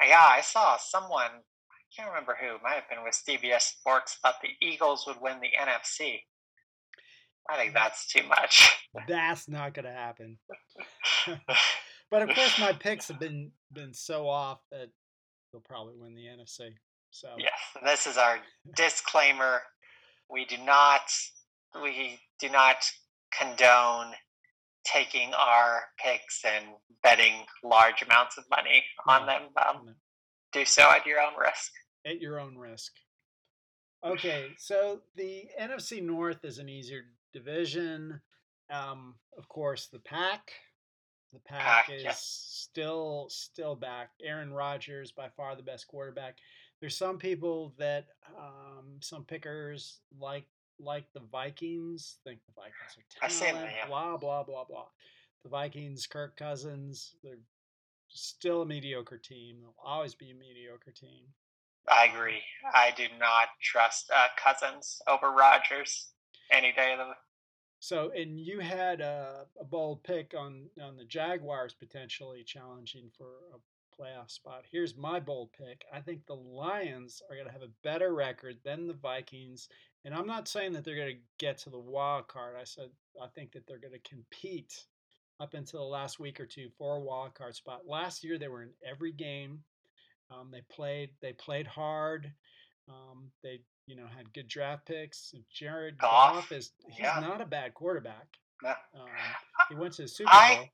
Yeah, 0.00 0.24
I 0.26 0.40
saw 0.40 0.76
someone. 0.78 1.30
I 1.30 1.94
can't 1.94 2.08
remember 2.08 2.36
who. 2.40 2.62
Might 2.62 2.74
have 2.74 2.88
been 2.88 3.04
with 3.04 3.14
CBS 3.14 3.62
Sports. 3.62 4.18
Thought 4.22 4.36
the 4.42 4.66
Eagles 4.66 5.04
would 5.06 5.20
win 5.20 5.40
the 5.40 5.50
NFC. 5.60 6.20
I 7.50 7.56
think 7.56 7.74
that's 7.74 8.06
too 8.06 8.26
much. 8.28 8.86
That's 9.08 9.48
not 9.48 9.74
going 9.74 9.84
to 9.84 9.92
happen. 9.92 10.38
but 12.10 12.22
of 12.22 12.34
course, 12.34 12.58
my 12.58 12.72
picks 12.72 13.08
have 13.08 13.20
been 13.20 13.52
been 13.72 13.94
so 13.94 14.28
off 14.28 14.60
that 14.70 14.90
they'll 15.52 15.60
probably 15.60 15.94
win 15.96 16.14
the 16.14 16.26
NFC. 16.26 16.70
So 17.10 17.28
yes, 17.38 17.52
this 17.84 18.06
is 18.06 18.16
our 18.16 18.38
disclaimer. 18.76 19.60
We 20.28 20.44
do 20.44 20.58
not 20.58 21.02
we 21.82 22.20
do 22.38 22.48
not 22.48 22.76
condone 23.36 24.12
taking 24.84 25.32
our 25.34 25.82
picks 26.02 26.42
and 26.44 26.64
betting 27.02 27.44
large 27.62 28.02
amounts 28.02 28.38
of 28.38 28.44
money 28.50 28.82
on 29.06 29.26
them. 29.26 29.42
Um, 29.56 29.86
no. 29.86 29.92
Do 30.52 30.64
so 30.64 30.90
at 30.90 31.06
your 31.06 31.20
own 31.20 31.32
risk. 31.40 31.72
At 32.04 32.20
your 32.20 32.40
own 32.40 32.56
risk. 32.56 32.92
Okay, 34.04 34.48
so 34.56 35.00
the 35.14 35.44
NFC 35.60 36.02
North 36.02 36.44
is 36.44 36.58
an 36.58 36.68
easier 36.68 37.02
division. 37.32 38.20
Um, 38.70 39.14
of 39.36 39.48
course, 39.48 39.88
the 39.88 39.98
pack. 39.98 40.52
The 41.32 41.40
pack, 41.40 41.86
pack 41.86 41.90
is 41.90 42.02
yeah. 42.02 42.12
still 42.14 43.26
still 43.30 43.76
back. 43.76 44.10
Aaron 44.24 44.52
Rodgers, 44.52 45.12
by 45.12 45.28
far 45.28 45.54
the 45.54 45.62
best 45.62 45.86
quarterback. 45.86 46.38
There's 46.80 46.96
some 46.96 47.18
people 47.18 47.74
that 47.78 48.06
um, 48.36 48.96
some 49.00 49.24
pickers 49.24 49.98
like 50.18 50.46
like 50.82 51.04
the 51.12 51.20
Vikings. 51.32 52.16
Think 52.24 52.40
the 52.46 52.52
Vikings 52.54 52.96
are 52.98 53.28
talent. 53.28 53.66
That, 53.66 53.74
yeah. 53.76 53.86
Blah 53.86 54.16
blah 54.16 54.42
blah 54.42 54.64
blah. 54.64 54.86
The 55.42 55.48
Vikings, 55.48 56.06
Kirk 56.06 56.36
Cousins, 56.36 57.14
they're 57.22 57.38
still 58.08 58.62
a 58.62 58.66
mediocre 58.66 59.18
team. 59.18 59.58
They'll 59.60 59.74
always 59.84 60.14
be 60.14 60.30
a 60.30 60.34
mediocre 60.34 60.92
team. 60.92 61.24
I 61.90 62.06
agree. 62.06 62.42
I 62.74 62.92
do 62.96 63.04
not 63.18 63.48
trust 63.62 64.10
uh, 64.14 64.26
Cousins 64.36 65.00
over 65.08 65.30
Rodgers 65.30 66.08
any 66.52 66.72
day 66.72 66.92
of 66.92 66.98
the. 66.98 67.14
So, 67.78 68.10
and 68.14 68.38
you 68.38 68.60
had 68.60 69.00
a, 69.00 69.46
a 69.58 69.64
bold 69.64 70.02
pick 70.02 70.34
on 70.38 70.66
on 70.82 70.96
the 70.96 71.04
Jaguars 71.04 71.74
potentially 71.74 72.44
challenging 72.44 73.10
for 73.16 73.24
a 73.54 73.58
playoff 73.98 74.30
spot. 74.30 74.64
Here's 74.70 74.96
my 74.96 75.20
bold 75.20 75.50
pick. 75.52 75.84
I 75.92 76.00
think 76.00 76.26
the 76.26 76.34
Lions 76.34 77.22
are 77.30 77.36
going 77.36 77.46
to 77.46 77.52
have 77.52 77.62
a 77.62 77.72
better 77.82 78.14
record 78.14 78.56
than 78.64 78.86
the 78.86 78.94
Vikings, 78.94 79.68
and 80.04 80.14
I'm 80.14 80.26
not 80.26 80.48
saying 80.48 80.72
that 80.72 80.84
they're 80.84 80.96
going 80.96 81.16
to 81.16 81.22
get 81.38 81.58
to 81.58 81.70
the 81.70 81.78
wild 81.78 82.28
card. 82.28 82.56
I 82.60 82.64
said 82.64 82.90
I 83.22 83.26
think 83.28 83.52
that 83.52 83.66
they're 83.66 83.78
going 83.78 83.92
to 83.92 84.08
compete 84.08 84.84
up 85.40 85.54
until 85.54 85.80
the 85.80 85.86
last 85.86 86.20
week 86.20 86.38
or 86.38 86.46
two 86.46 86.68
for 86.78 86.96
a 86.96 87.00
wild 87.00 87.34
card 87.34 87.54
spot. 87.54 87.86
Last 87.86 88.22
year 88.22 88.38
they 88.38 88.48
were 88.48 88.62
in 88.62 88.70
every 88.88 89.12
game. 89.12 89.60
Um, 90.30 90.50
they 90.52 90.62
played. 90.70 91.10
They 91.20 91.32
played 91.32 91.66
hard. 91.66 92.30
Um, 92.88 93.30
they, 93.42 93.60
you 93.86 93.96
know, 93.96 94.06
had 94.16 94.32
good 94.32 94.48
draft 94.48 94.86
picks. 94.86 95.34
Jared 95.52 95.98
Goff, 95.98 96.34
Goff 96.34 96.52
is 96.52 96.72
he's 96.88 97.00
yeah. 97.00 97.18
not 97.20 97.40
a 97.40 97.46
bad 97.46 97.74
quarterback. 97.74 98.26
Yeah. 98.62 98.74
Um, 98.94 99.08
he 99.68 99.74
went 99.74 99.94
to 99.94 100.02
the 100.02 100.08
Super 100.08 100.30
I, 100.32 100.56
Bowl. 100.56 100.64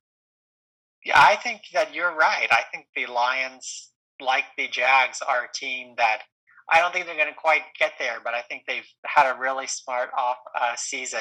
Yeah, 1.05 1.21
I 1.21 1.37
think 1.37 1.63
that 1.73 1.95
you're 1.95 2.15
right. 2.15 2.49
I 2.51 2.63
think 2.73 2.87
the 2.97 3.07
Lions, 3.07 3.93
like 4.21 4.45
the 4.57 4.67
Jags, 4.69 5.23
are 5.23 5.45
a 5.45 5.53
team 5.55 5.95
that 5.97 6.23
I 6.71 6.81
don't 6.81 6.93
think 6.93 7.07
they're 7.07 7.17
going 7.17 7.29
to 7.29 7.35
quite 7.35 7.63
get 7.79 7.93
there, 7.99 8.19
but 8.25 8.35
I 8.35 8.43
think 8.43 8.63
they've 8.67 8.89
had 9.05 9.33
a 9.33 9.39
really 9.39 9.67
smart 9.67 10.11
off 10.19 10.39
uh, 10.61 10.75
season, 10.77 11.21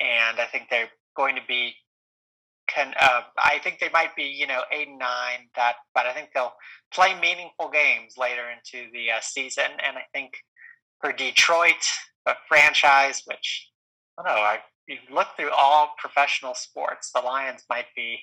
and 0.00 0.38
I 0.38 0.46
think 0.46 0.68
they're 0.70 0.90
going 1.16 1.36
to 1.36 1.42
be 1.48 1.74
can 2.68 2.92
uh, 3.00 3.20
I 3.38 3.58
think 3.60 3.78
they 3.78 3.90
might 3.92 4.16
be 4.16 4.24
you 4.24 4.46
know 4.46 4.62
eight 4.72 4.88
and 4.88 4.98
nine 4.98 5.48
that, 5.54 5.76
but 5.94 6.06
I 6.06 6.12
think 6.12 6.30
they'll 6.34 6.54
play 6.92 7.18
meaningful 7.20 7.70
games 7.70 8.14
later 8.18 8.42
into 8.50 8.90
the 8.92 9.12
uh, 9.12 9.20
season. 9.20 9.64
And 9.86 9.96
I 9.96 10.02
think 10.12 10.32
for 11.00 11.12
Detroit, 11.12 11.74
a 12.26 12.34
franchise 12.48 13.22
which 13.26 13.70
I 14.18 14.22
don't 14.22 14.34
know, 14.34 14.42
I 14.42 14.58
you 14.88 14.98
look 15.12 15.28
through 15.36 15.50
all 15.50 15.94
professional 15.98 16.54
sports, 16.54 17.10
the 17.14 17.20
Lions 17.20 17.64
might 17.68 17.86
be 17.94 18.18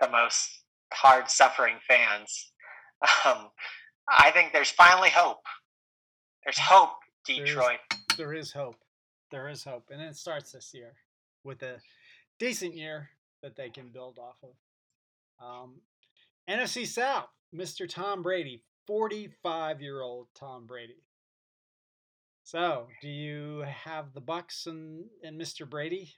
the 0.00 0.08
most 0.08 0.62
hard 0.92 1.30
suffering 1.30 1.76
fans. 1.86 2.52
Um, 3.24 3.50
I 4.08 4.32
think 4.32 4.52
there's 4.52 4.70
finally 4.70 5.10
hope. 5.10 5.44
There's 6.44 6.58
hope, 6.58 6.96
Detroit. 7.26 7.78
There 7.90 7.98
is, 7.98 8.16
there 8.16 8.34
is 8.34 8.52
hope. 8.52 8.76
There 9.30 9.48
is 9.48 9.64
hope, 9.64 9.90
and 9.90 10.00
it 10.00 10.16
starts 10.16 10.52
this 10.52 10.72
year 10.72 10.94
with 11.44 11.62
a 11.62 11.76
decent 12.38 12.74
year 12.74 13.10
that 13.42 13.56
they 13.56 13.70
can 13.70 13.88
build 13.88 14.18
off 14.18 14.36
of. 14.42 15.44
Um, 15.44 15.80
NFC 16.48 16.86
South, 16.86 17.28
Mr. 17.54 17.88
Tom 17.88 18.22
Brady, 18.22 18.62
45 18.86 19.82
year 19.82 20.00
old 20.00 20.28
Tom 20.34 20.66
Brady. 20.66 21.02
So, 22.44 22.88
do 23.02 23.08
you 23.08 23.64
have 23.84 24.14
the 24.14 24.22
Bucks 24.22 24.66
and, 24.66 25.04
and 25.22 25.38
Mr. 25.38 25.68
Brady? 25.68 26.14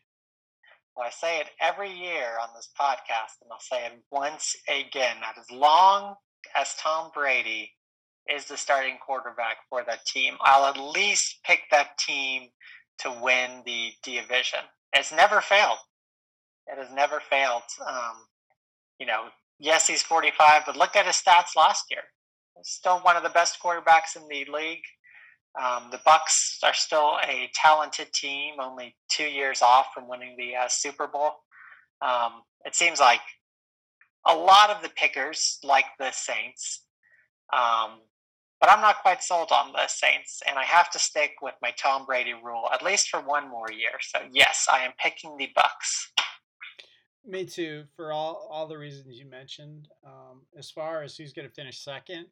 Well, 0.96 1.06
I 1.06 1.10
say 1.10 1.40
it 1.40 1.48
every 1.60 1.90
year 1.90 2.38
on 2.40 2.50
this 2.54 2.70
podcast, 2.78 3.42
and 3.42 3.50
I'll 3.50 3.58
say 3.58 3.86
it 3.86 3.92
once 4.12 4.54
again. 4.68 5.16
That 5.20 5.38
as 5.38 5.50
long 5.50 6.14
as 6.54 6.74
Tom 6.76 7.10
Brady 7.12 7.72
is 8.28 8.46
the 8.46 8.56
starting 8.56 8.96
quarterback 9.04 9.56
for 9.68 9.84
that 9.84 10.04
team, 10.04 10.34
I'll 10.40 10.66
at 10.66 10.78
least 10.78 11.40
pick 11.44 11.62
that 11.70 11.98
team 11.98 12.48
to 12.98 13.10
win 13.22 13.62
the 13.64 13.92
division. 14.02 14.60
It's 14.92 15.12
never 15.12 15.40
failed. 15.40 15.78
It 16.66 16.78
has 16.78 16.94
never 16.94 17.20
failed. 17.20 17.62
Um, 17.86 18.26
you 18.98 19.06
know, 19.06 19.26
yes, 19.58 19.86
he's 19.86 20.02
45, 20.02 20.62
but 20.66 20.76
look 20.76 20.96
at 20.96 21.06
his 21.06 21.16
stats 21.16 21.56
last 21.56 21.84
year. 21.90 22.02
He's 22.56 22.68
still 22.68 22.98
one 22.98 23.16
of 23.16 23.22
the 23.22 23.30
best 23.30 23.58
quarterbacks 23.62 24.16
in 24.16 24.28
the 24.28 24.50
league. 24.52 24.82
Um, 25.60 25.88
the 25.90 26.00
Bucks 26.04 26.58
are 26.62 26.74
still 26.74 27.18
a 27.26 27.50
talented 27.54 28.12
team, 28.12 28.54
only 28.60 28.94
two 29.10 29.24
years 29.24 29.62
off 29.62 29.86
from 29.92 30.08
winning 30.08 30.36
the 30.38 30.54
uh, 30.54 30.68
Super 30.68 31.08
Bowl. 31.08 31.32
Um, 32.02 32.42
it 32.64 32.74
seems 32.74 33.00
like 33.00 33.20
a 34.26 34.34
lot 34.34 34.70
of 34.70 34.82
the 34.82 34.90
pickers 34.90 35.58
like 35.64 35.86
the 35.98 36.10
Saints, 36.12 36.84
um, 37.52 38.00
but 38.60 38.70
I'm 38.70 38.80
not 38.80 39.02
quite 39.02 39.22
sold 39.22 39.50
on 39.52 39.72
the 39.72 39.86
Saints, 39.88 40.42
and 40.46 40.58
I 40.58 40.64
have 40.64 40.90
to 40.90 40.98
stick 40.98 41.32
with 41.40 41.54
my 41.62 41.72
Tom 41.78 42.04
Brady 42.04 42.34
rule 42.34 42.68
at 42.72 42.82
least 42.82 43.08
for 43.08 43.20
one 43.20 43.48
more 43.48 43.70
year. 43.72 43.92
So 44.00 44.20
yes, 44.32 44.66
I 44.70 44.84
am 44.84 44.92
picking 45.02 45.36
the 45.36 45.48
Bucks. 45.54 46.12
Me 47.26 47.44
too, 47.44 47.84
for 47.96 48.12
all 48.12 48.48
all 48.50 48.66
the 48.66 48.78
reasons 48.78 49.18
you 49.18 49.26
mentioned. 49.26 49.88
Um, 50.04 50.42
as 50.58 50.70
far 50.70 51.02
as 51.02 51.16
who's 51.16 51.32
going 51.32 51.48
to 51.48 51.54
finish 51.54 51.80
second, 51.80 52.26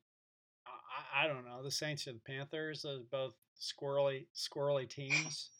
I, 0.67 1.25
I, 1.25 1.29
don't 1.29 1.45
know. 1.45 1.63
The 1.63 1.71
Saints 1.71 2.07
and 2.07 2.17
the 2.17 2.33
Panthers 2.33 2.85
are 2.85 3.01
both 3.11 3.35
squirrely 3.61 4.27
squirrely 4.35 4.89
teams. 4.89 5.51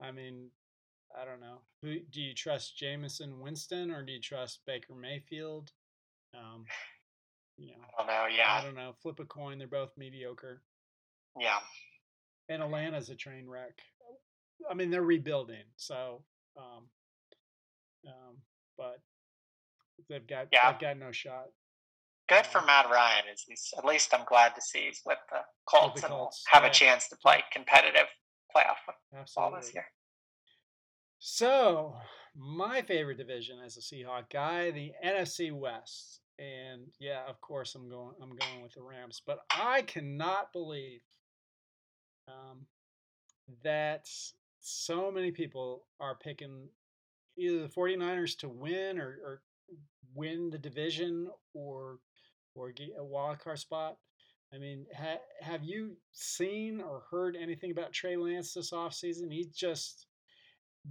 I 0.00 0.12
mean, 0.12 0.50
I 1.18 1.24
don't 1.24 1.40
know. 1.40 1.60
Who 1.82 1.98
do 2.10 2.20
you 2.20 2.34
trust, 2.34 2.76
Jamison 2.76 3.40
Winston, 3.40 3.90
or 3.90 4.02
do 4.02 4.12
you 4.12 4.20
trust 4.20 4.60
Baker 4.66 4.94
Mayfield? 4.94 5.72
Um, 6.34 6.66
you 7.58 7.72
know, 7.72 7.84
I 7.98 8.02
don't 8.02 8.06
know. 8.06 8.36
Yeah, 8.36 8.52
I 8.52 8.64
don't 8.64 8.76
know. 8.76 8.94
Flip 9.02 9.18
a 9.20 9.24
coin. 9.24 9.58
They're 9.58 9.66
both 9.66 9.90
mediocre. 9.96 10.62
Yeah. 11.38 11.58
And 12.48 12.62
Atlanta's 12.62 13.10
a 13.10 13.14
train 13.14 13.48
wreck. 13.48 13.74
I 14.70 14.74
mean, 14.74 14.90
they're 14.90 15.02
rebuilding, 15.02 15.64
so 15.76 16.22
um, 16.56 16.88
um, 18.06 18.36
but 18.76 19.00
they've 20.08 20.26
got 20.26 20.46
yeah. 20.52 20.72
they've 20.72 20.80
got 20.80 20.98
no 20.98 21.12
shot. 21.12 21.46
Good 22.28 22.46
for 22.46 22.60
Matt 22.62 22.90
Ryan. 22.90 23.24
Is 23.32 23.44
he's 23.46 23.72
at 23.76 23.84
least 23.84 24.12
I'm 24.14 24.24
glad 24.26 24.54
to 24.54 24.62
see 24.62 24.86
he's 24.86 25.02
with 25.06 25.18
the 25.30 25.38
Colts, 25.68 25.94
with 25.94 26.02
the 26.02 26.08
Colts. 26.08 26.44
and 26.46 26.54
have 26.54 26.64
yeah. 26.64 26.70
a 26.70 26.72
chance 26.72 27.08
to 27.08 27.16
play 27.16 27.42
competitive 27.52 28.06
playoff 28.54 28.76
football 28.86 29.54
this 29.56 29.72
year. 29.74 29.86
So 31.18 31.94
my 32.36 32.82
favorite 32.82 33.18
division 33.18 33.58
as 33.64 33.76
a 33.76 33.80
Seahawk 33.80 34.30
guy, 34.32 34.70
the 34.70 34.92
NFC 35.04 35.52
West. 35.52 36.20
And 36.38 36.86
yeah, 37.00 37.22
of 37.28 37.40
course 37.40 37.74
I'm 37.74 37.88
going 37.88 38.14
I'm 38.22 38.30
going 38.30 38.62
with 38.62 38.74
the 38.74 38.82
Rams. 38.82 39.20
But 39.26 39.40
I 39.50 39.82
cannot 39.82 40.52
believe 40.52 41.00
um, 42.28 42.66
that 43.64 44.08
so 44.60 45.10
many 45.10 45.30
people 45.30 45.84
are 46.00 46.16
picking 46.16 46.68
either 47.36 47.62
the 47.62 47.68
49ers 47.68 48.36
to 48.38 48.48
win 48.48 48.98
or, 48.98 49.18
or 49.24 49.42
win 50.14 50.50
the 50.50 50.58
division 50.58 51.28
or 51.54 51.98
or 52.54 52.72
get 52.72 52.90
a 52.98 53.04
wild 53.04 53.38
card 53.38 53.58
spot. 53.58 53.96
I 54.52 54.58
mean, 54.58 54.86
ha, 54.96 55.16
have 55.40 55.62
you 55.62 55.96
seen 56.12 56.80
or 56.80 57.02
heard 57.10 57.36
anything 57.36 57.70
about 57.70 57.92
Trey 57.92 58.16
Lance 58.16 58.54
this 58.54 58.72
offseason? 58.72 59.30
He 59.30 59.46
just 59.54 60.06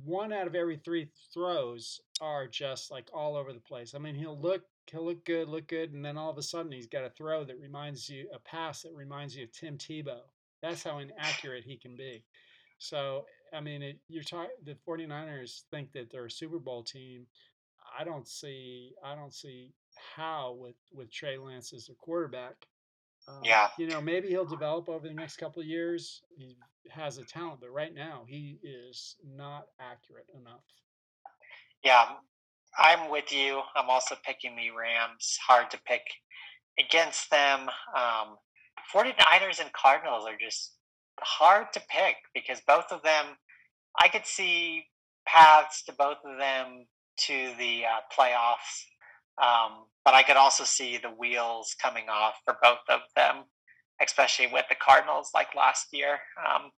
one 0.04 0.32
out 0.32 0.48
of 0.48 0.56
every 0.56 0.78
three 0.78 1.10
throws 1.34 2.00
are 2.22 2.48
just 2.48 2.92
like 2.92 3.10
all 3.14 3.36
over 3.36 3.52
the 3.52 3.60
place. 3.60 3.96
I 3.96 4.00
mean, 4.00 4.16
he'll 4.16 4.40
look 4.40 4.64
he'll 4.92 5.06
look 5.06 5.26
good, 5.26 5.48
look 5.50 5.68
good, 5.68 5.94
and 5.94 6.04
then 6.04 6.18
all 6.18 6.30
of 6.30 6.38
a 6.38 6.42
sudden 6.44 6.72
he's 6.72 6.88
got 6.88 7.06
a 7.06 7.10
throw 7.10 7.44
that 7.46 7.60
reminds 7.60 8.10
you 8.10 8.30
a 8.34 8.40
pass 8.40 8.84
that 8.84 8.94
reminds 8.94 9.36
you 9.36 9.44
of 9.46 9.52
Tim 9.52 9.78
Tebow. 9.78 10.22
That's 10.62 10.84
how 10.84 11.00
inaccurate 11.00 11.64
he 11.66 11.78
can 11.78 11.96
be. 11.96 12.26
So, 12.80 13.26
I 13.54 13.62
mean, 13.62 13.82
it, 13.84 14.00
you're 14.08 14.24
talking 14.24 14.52
the 14.64 14.76
49ers 14.76 15.64
think 15.72 15.92
that 15.94 16.10
they're 16.12 16.26
a 16.26 16.32
Super 16.32 16.60
Bowl 16.60 16.84
team. 16.84 17.28
I 17.98 18.04
don't 18.04 18.28
see 18.28 18.94
I 19.04 19.16
don't 19.16 19.34
see 19.34 19.74
how 20.16 20.54
with 20.54 20.76
with 20.92 21.12
Trey 21.12 21.38
Lance 21.38 21.74
as 21.74 21.90
a 21.90 21.96
quarterback. 21.96 22.68
Um, 23.28 23.44
Yeah. 23.44 23.70
you 23.78 23.88
know, 23.88 24.02
maybe 24.02 24.30
he'll 24.30 24.46
develop 24.46 24.90
over 24.90 25.08
the 25.08 25.14
next 25.14 25.38
couple 25.38 25.62
of 25.62 25.68
years. 25.68 26.24
He 26.30 26.58
has 26.90 27.18
a 27.18 27.26
talent, 27.26 27.62
but 27.62 27.72
right 27.72 27.94
now 27.94 28.26
he 28.28 28.60
is 28.64 29.18
not 29.24 29.68
accurate 29.80 30.28
enough. 30.34 30.66
Yeah. 31.84 32.18
I'm 32.78 33.10
with 33.10 33.32
you. 33.32 33.62
I'm 33.76 33.90
also 33.90 34.16
picking 34.26 34.56
the 34.56 34.72
Rams. 34.72 35.38
Hard 35.48 35.72
to 35.72 35.80
pick 35.86 36.02
against 36.80 37.30
them. 37.32 37.70
Um, 37.96 38.38
49ers 38.94 39.60
and 39.60 39.72
Cardinals 39.74 40.26
are 40.28 40.38
just 40.40 40.74
hard 41.22 41.74
to 41.74 41.82
pick 41.90 42.16
because 42.34 42.62
both 42.68 42.92
of 42.92 43.02
them, 43.02 43.26
I 44.00 44.08
could 44.08 44.26
see 44.26 44.86
paths 45.26 45.84
to 45.86 45.94
both 45.94 46.18
of 46.24 46.38
them 46.38 46.86
to 47.26 47.52
the 47.58 47.84
uh, 47.86 48.00
playoffs. 48.16 48.86
Um, 49.42 49.86
but 50.06 50.14
I 50.14 50.24
could 50.24 50.38
also 50.38 50.64
see 50.64 50.98
the 50.98 51.10
wheels 51.10 51.76
coming 51.82 52.06
off 52.10 52.36
for 52.46 52.58
both 52.62 52.80
of 52.90 53.02
them, 53.16 53.44
especially 54.02 54.48
with 54.48 54.66
the 54.70 54.76
Cardinals 54.76 55.32
like 55.34 55.56
last 55.56 55.88
year. 55.92 56.20
Um, 56.38 56.72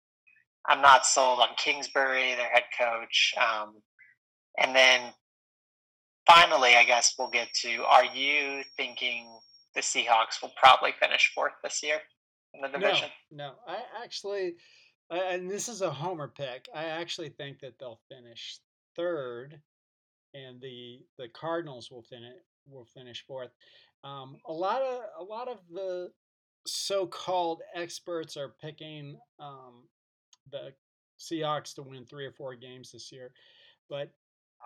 I'm 0.68 0.80
not 0.80 1.06
sold 1.06 1.40
on 1.40 1.48
Kingsbury, 1.56 2.34
their 2.34 2.48
head 2.48 2.64
coach. 2.78 3.34
Um, 3.38 3.74
and 4.58 4.74
then 4.74 5.00
finally, 6.28 6.76
I 6.76 6.84
guess 6.84 7.14
we'll 7.18 7.30
get 7.30 7.52
to 7.62 7.82
are 7.84 8.04
you 8.04 8.62
thinking 8.76 9.26
the 9.74 9.80
Seahawks 9.80 10.40
will 10.42 10.52
probably 10.56 10.92
finish 11.00 11.32
fourth 11.34 11.54
this 11.62 11.82
year 11.82 12.00
in 12.54 12.60
the 12.60 12.68
division? 12.68 13.08
no. 13.30 13.48
no. 13.48 13.52
I 13.66 13.78
actually, 14.02 14.54
and 15.10 15.50
this 15.50 15.68
is 15.68 15.82
a 15.82 15.90
homer 15.90 16.28
pick. 16.28 16.68
I 16.74 16.84
actually 16.84 17.30
think 17.30 17.60
that 17.60 17.78
they'll 17.78 18.00
finish 18.08 18.58
third, 18.94 19.60
and 20.34 20.60
the 20.60 21.00
the 21.18 21.28
Cardinals 21.28 21.90
will 21.90 22.02
finish 22.02 22.36
will 22.66 22.86
finish 22.86 23.24
fourth. 23.26 23.50
Um, 24.04 24.36
a 24.46 24.52
lot 24.52 24.82
of 24.82 25.00
a 25.18 25.24
lot 25.24 25.48
of 25.48 25.58
the 25.72 26.10
so-called 26.66 27.62
experts 27.74 28.36
are 28.36 28.54
picking 28.60 29.18
um, 29.40 29.84
the 30.52 30.72
Seahawks 31.18 31.74
to 31.74 31.82
win 31.82 32.04
three 32.04 32.26
or 32.26 32.32
four 32.32 32.54
games 32.54 32.92
this 32.92 33.10
year, 33.10 33.32
but 33.88 34.12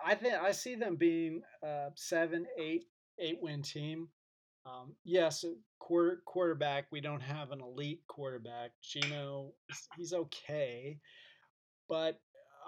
I 0.05 0.15
think 0.15 0.33
I 0.33 0.51
see 0.51 0.75
them 0.75 0.95
being 0.95 1.41
a 1.63 1.89
seven, 1.95 2.45
eight, 2.59 2.85
eight 3.19 3.39
win 3.41 3.61
team. 3.61 4.09
Um, 4.65 4.95
yes, 5.03 5.43
quarter 5.79 6.21
quarterback. 6.25 6.85
We 6.91 7.01
don't 7.01 7.21
have 7.21 7.51
an 7.51 7.61
elite 7.61 8.01
quarterback. 8.07 8.71
Geno, 8.81 9.53
he's 9.97 10.13
okay, 10.13 10.99
but 11.89 12.19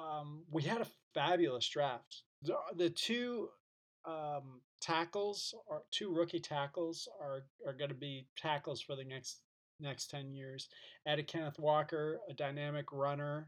um, 0.01 0.43
we 0.51 0.63
had 0.63 0.81
a 0.81 0.87
fabulous 1.13 1.67
draft. 1.69 2.23
The, 2.41 2.55
the 2.75 2.89
two 2.89 3.49
um, 4.05 4.61
tackles, 4.81 5.53
or 5.67 5.83
two 5.91 6.13
rookie 6.13 6.39
tackles, 6.39 7.07
are 7.21 7.45
are 7.65 7.73
going 7.73 7.89
to 7.89 7.95
be 7.95 8.27
tackles 8.37 8.81
for 8.81 8.95
the 8.95 9.05
next 9.05 9.39
next 9.79 10.09
ten 10.09 10.33
years. 10.33 10.67
Added 11.07 11.27
Kenneth 11.27 11.59
Walker, 11.59 12.19
a 12.29 12.33
dynamic 12.33 12.91
runner. 12.91 13.47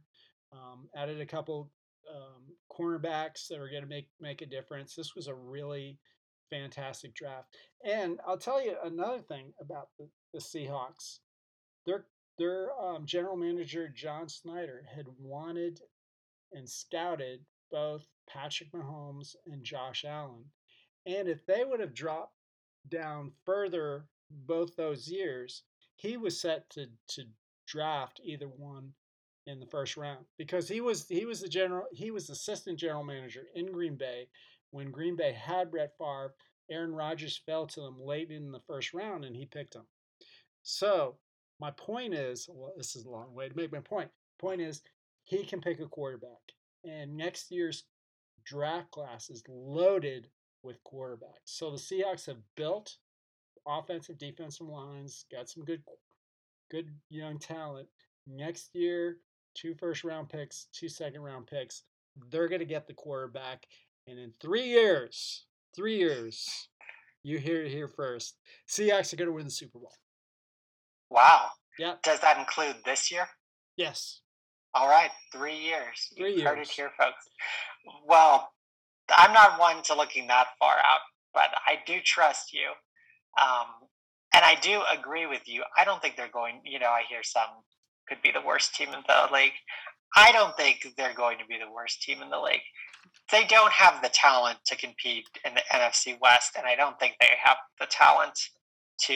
Um, 0.54 0.88
added 0.96 1.20
a 1.20 1.26
couple 1.26 1.70
um, 2.14 2.44
cornerbacks 2.72 3.48
that 3.48 3.60
are 3.60 3.70
going 3.70 3.84
to 3.84 3.90
make 3.90 4.08
make 4.20 4.42
a 4.42 4.46
difference. 4.46 4.96
This 4.96 5.16
was 5.16 5.28
a 5.28 5.36
really 5.36 5.98
fantastic 6.50 7.14
draft. 7.16 7.56
And 7.84 8.20
I'll 8.26 8.38
tell 8.38 8.64
you 8.64 8.76
another 8.84 9.22
thing 9.22 9.54
about 9.60 9.90
the, 9.98 10.08
the 10.34 10.40
Seahawks. 10.40 11.20
Their 11.86 12.06
their 12.38 12.70
um, 12.80 13.06
general 13.06 13.36
manager 13.36 13.88
John 13.88 14.28
Schneider 14.28 14.84
had 14.94 15.06
wanted 15.20 15.82
and 16.54 16.70
scouted 16.70 17.40
both 17.72 18.06
Patrick 18.30 18.72
Mahomes 18.72 19.36
and 19.48 19.64
Josh 19.64 20.06
Allen. 20.08 20.46
And 21.06 21.28
if 21.28 21.46
they 21.46 21.64
would 21.66 21.80
have 21.80 21.94
dropped 21.94 22.36
down 22.90 23.32
further 23.46 24.06
both 24.30 24.76
those 24.76 25.08
years, 25.08 25.64
he 25.96 26.18
was 26.18 26.40
set 26.40 26.70
to 26.72 26.88
to 27.10 27.24
draft 27.66 28.22
either 28.24 28.48
one 28.48 28.94
in 29.48 29.60
the 29.60 29.66
first 29.66 29.98
round 29.98 30.26
because 30.38 30.68
he 30.68 30.82
was 30.82 31.08
he 31.08 31.26
was 31.26 31.42
the 31.42 31.48
general 31.48 31.86
he 31.94 32.12
was 32.12 32.30
assistant 32.30 32.78
general 32.78 33.04
manager 33.04 33.44
in 33.56 33.72
Green 33.72 33.96
Bay 33.96 34.28
when 34.72 34.92
Green 34.92 35.16
Bay 35.16 35.32
had 35.32 35.72
Brett 35.72 35.94
Favre. 35.98 36.36
Aaron 36.70 36.94
Rodgers 36.94 37.42
fell 37.46 37.66
to 37.66 37.80
them 37.80 37.96
late 37.98 38.30
in 38.30 38.52
the 38.52 38.60
first 38.68 38.94
round, 38.94 39.24
and 39.24 39.34
he 39.34 39.46
picked 39.46 39.74
him. 39.74 39.86
So 40.64 41.16
my 41.62 41.72
point 41.72 42.14
is, 42.14 42.50
well, 42.52 42.74
this 42.76 42.98
is 42.98 43.06
a 43.06 43.10
long 43.10 43.34
way 43.34 43.48
to 43.48 43.56
make 43.56 43.72
my 43.72 43.80
point. 43.80 44.10
Point 44.38 44.60
is, 44.60 44.82
he 45.24 45.46
can 45.46 45.62
pick 45.62 45.80
a 45.80 45.86
quarterback, 45.86 46.42
and 46.84 47.16
next 47.16 47.52
year's 47.52 47.86
draft 48.46 48.92
class 48.92 49.30
is 49.30 49.44
loaded 49.48 50.28
with 50.62 50.84
quarterbacks. 50.84 51.46
So 51.46 51.72
the 51.72 51.78
Seahawks 51.78 52.26
have 52.26 52.38
built 52.58 52.98
offensive, 53.66 54.18
defensive 54.18 54.68
lines, 54.68 55.26
got 55.32 55.50
some 55.50 55.64
good, 55.64 55.82
good 56.70 56.90
young 57.10 57.40
talent. 57.40 57.88
Next 58.28 58.76
year, 58.76 59.18
two 59.60 59.74
first 59.74 60.04
round 60.04 60.30
picks, 60.30 60.68
two 60.72 60.90
second 60.90 61.22
round 61.22 61.48
picks. 61.48 61.84
They're 62.30 62.48
going 62.48 62.60
to 62.60 62.66
get 62.66 62.88
the 62.88 62.94
quarterback, 62.94 63.66
and 64.08 64.18
in 64.20 64.34
three 64.40 64.66
years, 64.66 65.46
three 65.76 65.98
years, 65.98 66.70
you 67.24 67.38
hear 67.38 67.64
it 67.64 67.72
here 67.72 67.88
first. 67.88 68.38
Seahawks 68.68 69.14
are 69.14 69.18
going 69.18 69.28
to 69.28 69.34
win 69.34 69.46
the 69.46 69.52
Super 69.52 69.80
Bowl. 69.80 69.94
Wow. 71.10 71.50
Yep. 71.80 72.02
Does 72.02 72.20
that 72.22 72.40
include 72.40 72.76
this 72.86 73.12
year? 73.12 73.28
Yes. 73.76 74.22
All 74.74 74.88
right, 74.88 75.12
three 75.32 75.58
years. 75.58 76.14
Three 76.16 76.36
You've 76.36 76.44
heard 76.44 76.60
it 76.60 76.68
here, 76.68 76.92
folks. 76.98 77.28
Well, 78.08 78.50
I'm 79.10 79.34
not 79.34 79.60
one 79.60 79.82
to 79.84 79.96
looking 79.96 80.28
that 80.28 80.48
far 80.60 80.76
out, 80.78 81.00
but 81.34 81.50
I 81.66 81.80
do 81.86 82.00
trust 82.04 82.54
you. 82.54 82.70
Um, 83.42 83.66
and 84.34 84.44
I 84.44 84.56
do 84.62 84.82
agree 84.98 85.26
with 85.26 85.48
you. 85.48 85.64
I 85.78 85.86
don't 85.86 86.02
think 86.02 86.16
they're 86.16 86.30
going, 86.30 86.62
you 86.66 86.80
know, 86.80 86.90
I 86.90 87.04
hear 87.10 87.24
some 87.24 87.50
could 88.08 88.22
be 88.22 88.32
the 88.32 88.46
worst 88.46 88.74
team 88.76 88.90
in 88.90 89.04
the 89.08 89.34
league. 89.34 89.54
I 90.16 90.32
don't 90.32 90.56
think 90.56 90.88
they're 90.98 91.14
going 91.14 91.38
to 91.40 91.46
be 91.46 91.58
the 91.58 91.72
worst 91.72 92.02
team 92.02 92.22
in 92.22 92.30
the 92.30 92.40
league. 92.40 92.62
They 93.32 93.46
don't 93.46 93.72
have 93.72 94.02
the 94.02 94.10
talent 94.10 94.60
to 94.66 94.78
compete 94.78 95.26
in 95.46 95.54
the 95.54 95.64
NFC 95.72 96.18
West, 96.22 96.52
and 96.58 96.66
I 96.66 96.76
don't 96.76 96.98
think 97.00 97.16
they 97.20 97.30
have 97.44 97.58
the 97.80 97.88
talent 97.88 98.38
to 99.02 99.14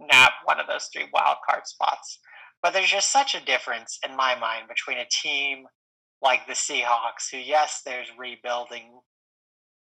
nab 0.00 0.32
one 0.44 0.60
of 0.60 0.66
those 0.66 0.88
three 0.92 1.08
wild 1.12 1.38
card 1.48 1.66
spots. 1.66 2.18
But 2.62 2.72
there's 2.72 2.90
just 2.90 3.12
such 3.12 3.34
a 3.34 3.44
difference 3.44 3.98
in 4.08 4.16
my 4.16 4.38
mind 4.38 4.68
between 4.68 4.98
a 4.98 5.06
team 5.10 5.66
like 6.20 6.46
the 6.46 6.52
Seahawks, 6.52 7.30
who, 7.30 7.38
yes, 7.38 7.82
there's 7.84 8.08
rebuilding 8.18 9.00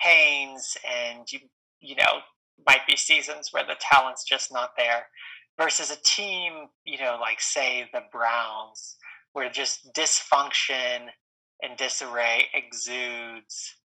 pains 0.01 0.77
and, 0.87 1.31
you, 1.33 1.41
you 1.81 1.97
know, 1.97 2.21
might 2.67 2.87
be 2.87 2.97
seasons 2.97 3.49
where 3.53 3.65
the 3.65 3.77
talent's 3.81 4.25
just 4.25 4.53
not 4.53 4.71
there, 4.77 5.07
versus 5.59 5.91
a 5.91 5.97
team, 6.05 6.69
you 6.85 6.99
know, 6.99 7.19
like, 7.21 7.41
say, 7.41 7.89
the 7.93 8.03
Browns, 8.13 8.97
where 9.33 9.51
just 9.51 9.93
dysfunction 9.95 11.09
and 11.63 11.77
disarray 11.77 12.45
exudes 12.55 13.77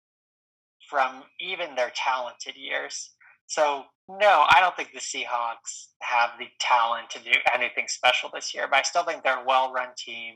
from 0.89 1.23
even 1.39 1.75
their 1.75 1.91
talented 1.95 2.55
years. 2.55 3.11
So, 3.47 3.85
no, 4.07 4.45
I 4.49 4.59
don't 4.59 4.75
think 4.75 4.91
the 4.91 4.99
Seahawks 4.99 5.87
have 6.01 6.31
the 6.37 6.47
talent 6.59 7.09
to 7.11 7.19
do 7.19 7.31
anything 7.53 7.85
special 7.87 8.29
this 8.33 8.53
year, 8.53 8.67
but 8.69 8.79
I 8.79 8.83
still 8.83 9.03
think 9.03 9.23
they're 9.23 9.41
a 9.41 9.45
well 9.45 9.71
run 9.71 9.89
team. 9.97 10.35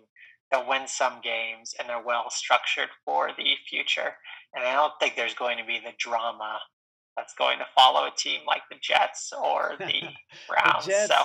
They'll 0.52 0.68
win 0.68 0.88
some 0.88 1.22
games 1.22 1.74
and 1.80 1.90
they're 1.90 2.04
well 2.04 2.30
structured 2.30 2.90
for 3.04 3.30
the 3.36 3.56
future. 3.68 4.14
And 4.54 4.64
I 4.64 4.74
don't 4.74 4.94
think 5.00 5.16
there's 5.16 5.34
going 5.34 5.58
to 5.58 5.66
be 5.66 5.80
the 5.80 5.94
drama 5.98 6.60
that's 7.16 7.34
going 7.34 7.60
to 7.60 7.66
follow 7.78 8.06
a 8.06 8.12
team 8.18 8.42
like 8.48 8.62
the 8.70 8.78
Jets 8.82 9.32
or 9.34 9.76
the 9.80 10.10
Browns. 10.48 10.86
Jets, 10.86 11.14
so, 11.14 11.22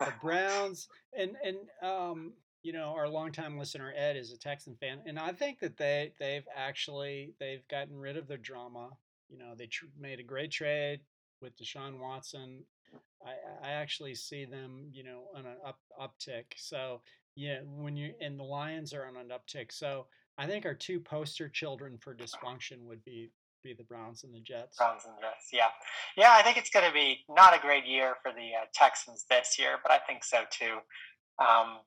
the 0.00 0.12
Browns, 0.22 0.88
and 1.18 1.32
and 1.44 1.56
um, 1.82 2.32
you 2.62 2.72
know, 2.72 2.94
our 2.96 3.08
longtime 3.08 3.58
listener 3.58 3.92
Ed 3.96 4.16
is 4.16 4.32
a 4.32 4.38
Texan 4.38 4.76
fan, 4.76 5.00
and 5.06 5.18
I 5.18 5.32
think 5.32 5.60
that 5.60 5.76
they 5.76 6.12
they've 6.18 6.46
actually 6.54 7.34
they've 7.38 7.66
gotten 7.68 7.96
rid 7.96 8.16
of 8.16 8.26
their 8.26 8.38
drama. 8.38 8.90
You 9.28 9.38
know, 9.38 9.54
they 9.56 9.66
tr- 9.66 9.86
made 9.98 10.20
a 10.20 10.24
great 10.24 10.50
trade 10.50 11.00
with 11.40 11.56
Deshaun 11.56 11.98
Watson. 11.98 12.64
I, 13.24 13.68
I 13.68 13.70
actually 13.72 14.14
see 14.14 14.44
them, 14.44 14.88
you 14.92 15.02
know, 15.02 15.24
on 15.34 15.46
an 15.46 15.56
up 15.66 15.78
uptick. 16.00 16.44
So 16.56 17.00
yeah, 17.36 17.58
when 17.64 17.96
you 17.96 18.14
and 18.20 18.38
the 18.38 18.44
Lions 18.44 18.92
are 18.92 19.06
on 19.06 19.16
an 19.16 19.28
uptick. 19.28 19.72
So 19.72 20.06
I 20.38 20.46
think 20.46 20.66
our 20.66 20.74
two 20.74 21.00
poster 21.00 21.48
children 21.48 21.98
for 21.98 22.14
dysfunction 22.14 22.84
would 22.84 23.04
be 23.04 23.30
be 23.64 23.74
the 23.74 23.82
Browns 23.82 24.22
and 24.22 24.34
the 24.34 24.40
Jets. 24.40 24.76
Browns 24.76 25.04
and 25.06 25.14
Jets, 25.20 25.48
yeah, 25.52 25.70
yeah. 26.16 26.36
I 26.38 26.42
think 26.42 26.58
it's 26.58 26.70
going 26.70 26.86
to 26.86 26.92
be 26.92 27.24
not 27.28 27.56
a 27.56 27.60
great 27.60 27.86
year 27.86 28.14
for 28.22 28.30
the 28.30 28.54
uh, 28.60 28.66
Texans 28.74 29.24
this 29.28 29.56
year, 29.58 29.78
but 29.82 29.90
I 29.90 29.98
think 30.06 30.22
so 30.22 30.42
too. 30.50 30.78
Um, 31.44 31.78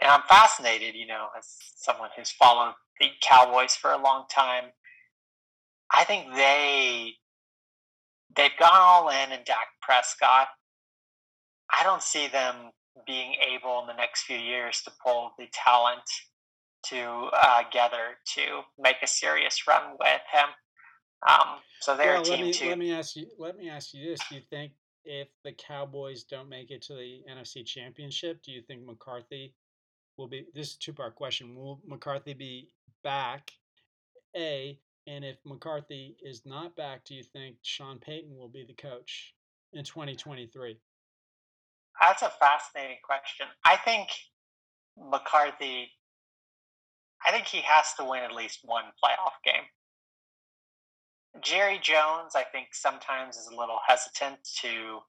and 0.00 0.10
I'm 0.10 0.22
fascinated, 0.28 0.94
you 0.94 1.06
know, 1.06 1.28
as 1.38 1.46
someone 1.76 2.10
who's 2.16 2.32
followed 2.32 2.74
the 3.00 3.08
Cowboys 3.22 3.74
for 3.74 3.92
a 3.92 4.02
long 4.02 4.24
time. 4.30 4.64
I 5.92 6.04
think 6.04 6.34
they 6.34 7.12
they've 8.34 8.58
gone 8.58 8.70
all 8.72 9.08
in 9.08 9.32
in 9.32 9.40
Dak 9.44 9.68
Prescott. 9.80 10.48
I 11.70 11.84
don't 11.84 12.02
see 12.02 12.28
them 12.28 12.72
being 13.06 13.34
able 13.50 13.80
in 13.80 13.86
the 13.86 13.94
next 13.94 14.24
few 14.24 14.36
years 14.36 14.82
to 14.82 14.92
pull 15.04 15.32
the 15.38 15.46
talent 15.52 16.02
together 16.84 17.32
uh, 17.32 18.34
to 18.34 18.62
make 18.78 18.96
a 19.02 19.06
serious 19.06 19.66
run 19.68 19.92
with 19.98 20.20
him. 20.32 20.48
Um, 21.28 21.58
so 21.80 21.96
they're 21.96 22.14
well, 22.14 22.22
a 22.22 22.24
team 22.24 22.32
let 22.38 22.46
me, 22.46 22.52
too. 22.52 22.68
Let 22.68 22.78
me 22.78 22.92
ask 22.92 23.16
you. 23.16 23.26
Let 23.38 23.56
me 23.56 23.68
ask 23.68 23.94
you 23.94 24.10
this: 24.10 24.20
Do 24.28 24.36
you 24.36 24.42
think 24.50 24.72
if 25.04 25.28
the 25.44 25.52
Cowboys 25.52 26.24
don't 26.24 26.48
make 26.48 26.70
it 26.70 26.82
to 26.82 26.94
the 26.94 27.20
NFC 27.30 27.64
Championship, 27.64 28.42
do 28.42 28.52
you 28.52 28.62
think 28.62 28.84
McCarthy 28.84 29.54
will 30.16 30.28
be? 30.28 30.46
This 30.54 30.70
is 30.70 30.76
a 30.76 30.78
two-part 30.78 31.14
question. 31.14 31.54
Will 31.54 31.80
McCarthy 31.86 32.34
be 32.34 32.68
back? 33.02 33.50
A 34.36 34.78
and 35.06 35.24
if 35.24 35.36
McCarthy 35.44 36.16
is 36.22 36.42
not 36.46 36.76
back, 36.76 37.04
do 37.04 37.14
you 37.14 37.22
think 37.22 37.56
Sean 37.62 37.98
Payton 37.98 38.36
will 38.36 38.48
be 38.48 38.64
the 38.64 38.74
coach 38.74 39.34
in 39.72 39.84
2023? 39.84 40.78
That's 42.00 42.22
a 42.22 42.30
fascinating 42.30 42.98
question. 43.04 43.46
I 43.64 43.76
think 43.76 44.08
McCarthy, 44.96 45.90
I 47.26 47.32
think 47.32 47.46
he 47.46 47.60
has 47.64 47.86
to 47.98 48.04
win 48.04 48.22
at 48.22 48.32
least 48.32 48.60
one 48.64 48.84
playoff 49.02 49.34
game. 49.44 49.64
Jerry 51.40 51.78
Jones, 51.82 52.34
I 52.34 52.44
think 52.52 52.68
sometimes 52.72 53.36
is 53.36 53.48
a 53.48 53.56
little 53.56 53.78
hesitant 53.86 54.36
to 54.60 55.00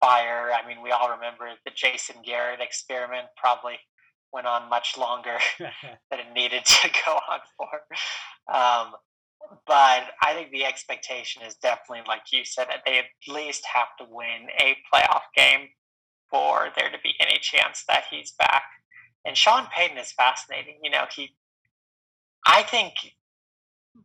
fire. 0.00 0.50
I 0.52 0.66
mean, 0.66 0.82
we 0.82 0.90
all 0.90 1.10
remember 1.10 1.50
the 1.64 1.70
Jason 1.74 2.16
Garrett 2.24 2.60
experiment 2.60 3.26
probably 3.36 3.74
went 4.32 4.46
on 4.46 4.70
much 4.70 4.96
longer 4.96 5.36
than 5.58 6.20
it 6.20 6.32
needed 6.34 6.64
to 6.64 6.90
go 7.06 7.12
on 7.12 7.40
for. 7.56 8.54
Um, 8.54 8.94
but 9.66 10.04
I 10.22 10.34
think 10.34 10.50
the 10.50 10.64
expectation 10.64 11.42
is 11.42 11.56
definitely, 11.56 12.04
like 12.06 12.22
you 12.32 12.44
said, 12.44 12.68
that 12.68 12.82
they 12.86 12.98
at 12.98 13.06
least 13.28 13.64
have 13.72 13.88
to 13.98 14.06
win 14.08 14.48
a 14.58 14.76
playoff 14.92 15.22
game 15.34 15.68
for 16.30 16.68
there 16.76 16.90
to 16.90 16.98
be 17.02 17.14
any 17.20 17.38
chance 17.40 17.84
that 17.88 18.04
he's 18.10 18.32
back. 18.32 18.64
And 19.24 19.36
Sean 19.36 19.66
Payton 19.74 19.98
is 19.98 20.12
fascinating. 20.12 20.78
You 20.82 20.90
know, 20.90 21.04
he, 21.14 21.34
I 22.46 22.62
think 22.62 22.94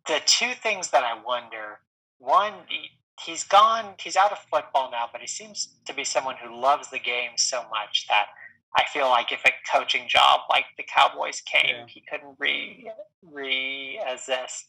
the 0.08 0.22
two 0.26 0.54
things 0.54 0.90
that 0.92 1.04
I 1.04 1.22
wonder 1.22 1.80
one, 2.18 2.54
he, 2.68 2.90
he's 3.24 3.44
gone, 3.44 3.96
he's 4.00 4.16
out 4.16 4.32
of 4.32 4.40
football 4.52 4.90
now, 4.92 5.10
but 5.12 5.22
he 5.22 5.28
seems 5.28 5.76
to 5.86 5.94
be 5.94 6.04
someone 6.04 6.36
who 6.42 6.60
loves 6.60 6.90
the 6.90 7.00
game 7.00 7.32
so 7.36 7.64
much 7.70 8.06
that 8.10 8.28
I 8.76 8.84
feel 8.92 9.10
like 9.10 9.32
if 9.32 9.42
a 9.46 9.52
coaching 9.72 10.08
job 10.08 10.42
like 10.50 10.66
the 10.78 10.84
Cowboys 10.84 11.42
came, 11.42 11.76
yeah. 11.76 11.86
he 11.88 12.04
couldn't 12.10 12.36
re 12.40 12.92
resist. 13.24 14.66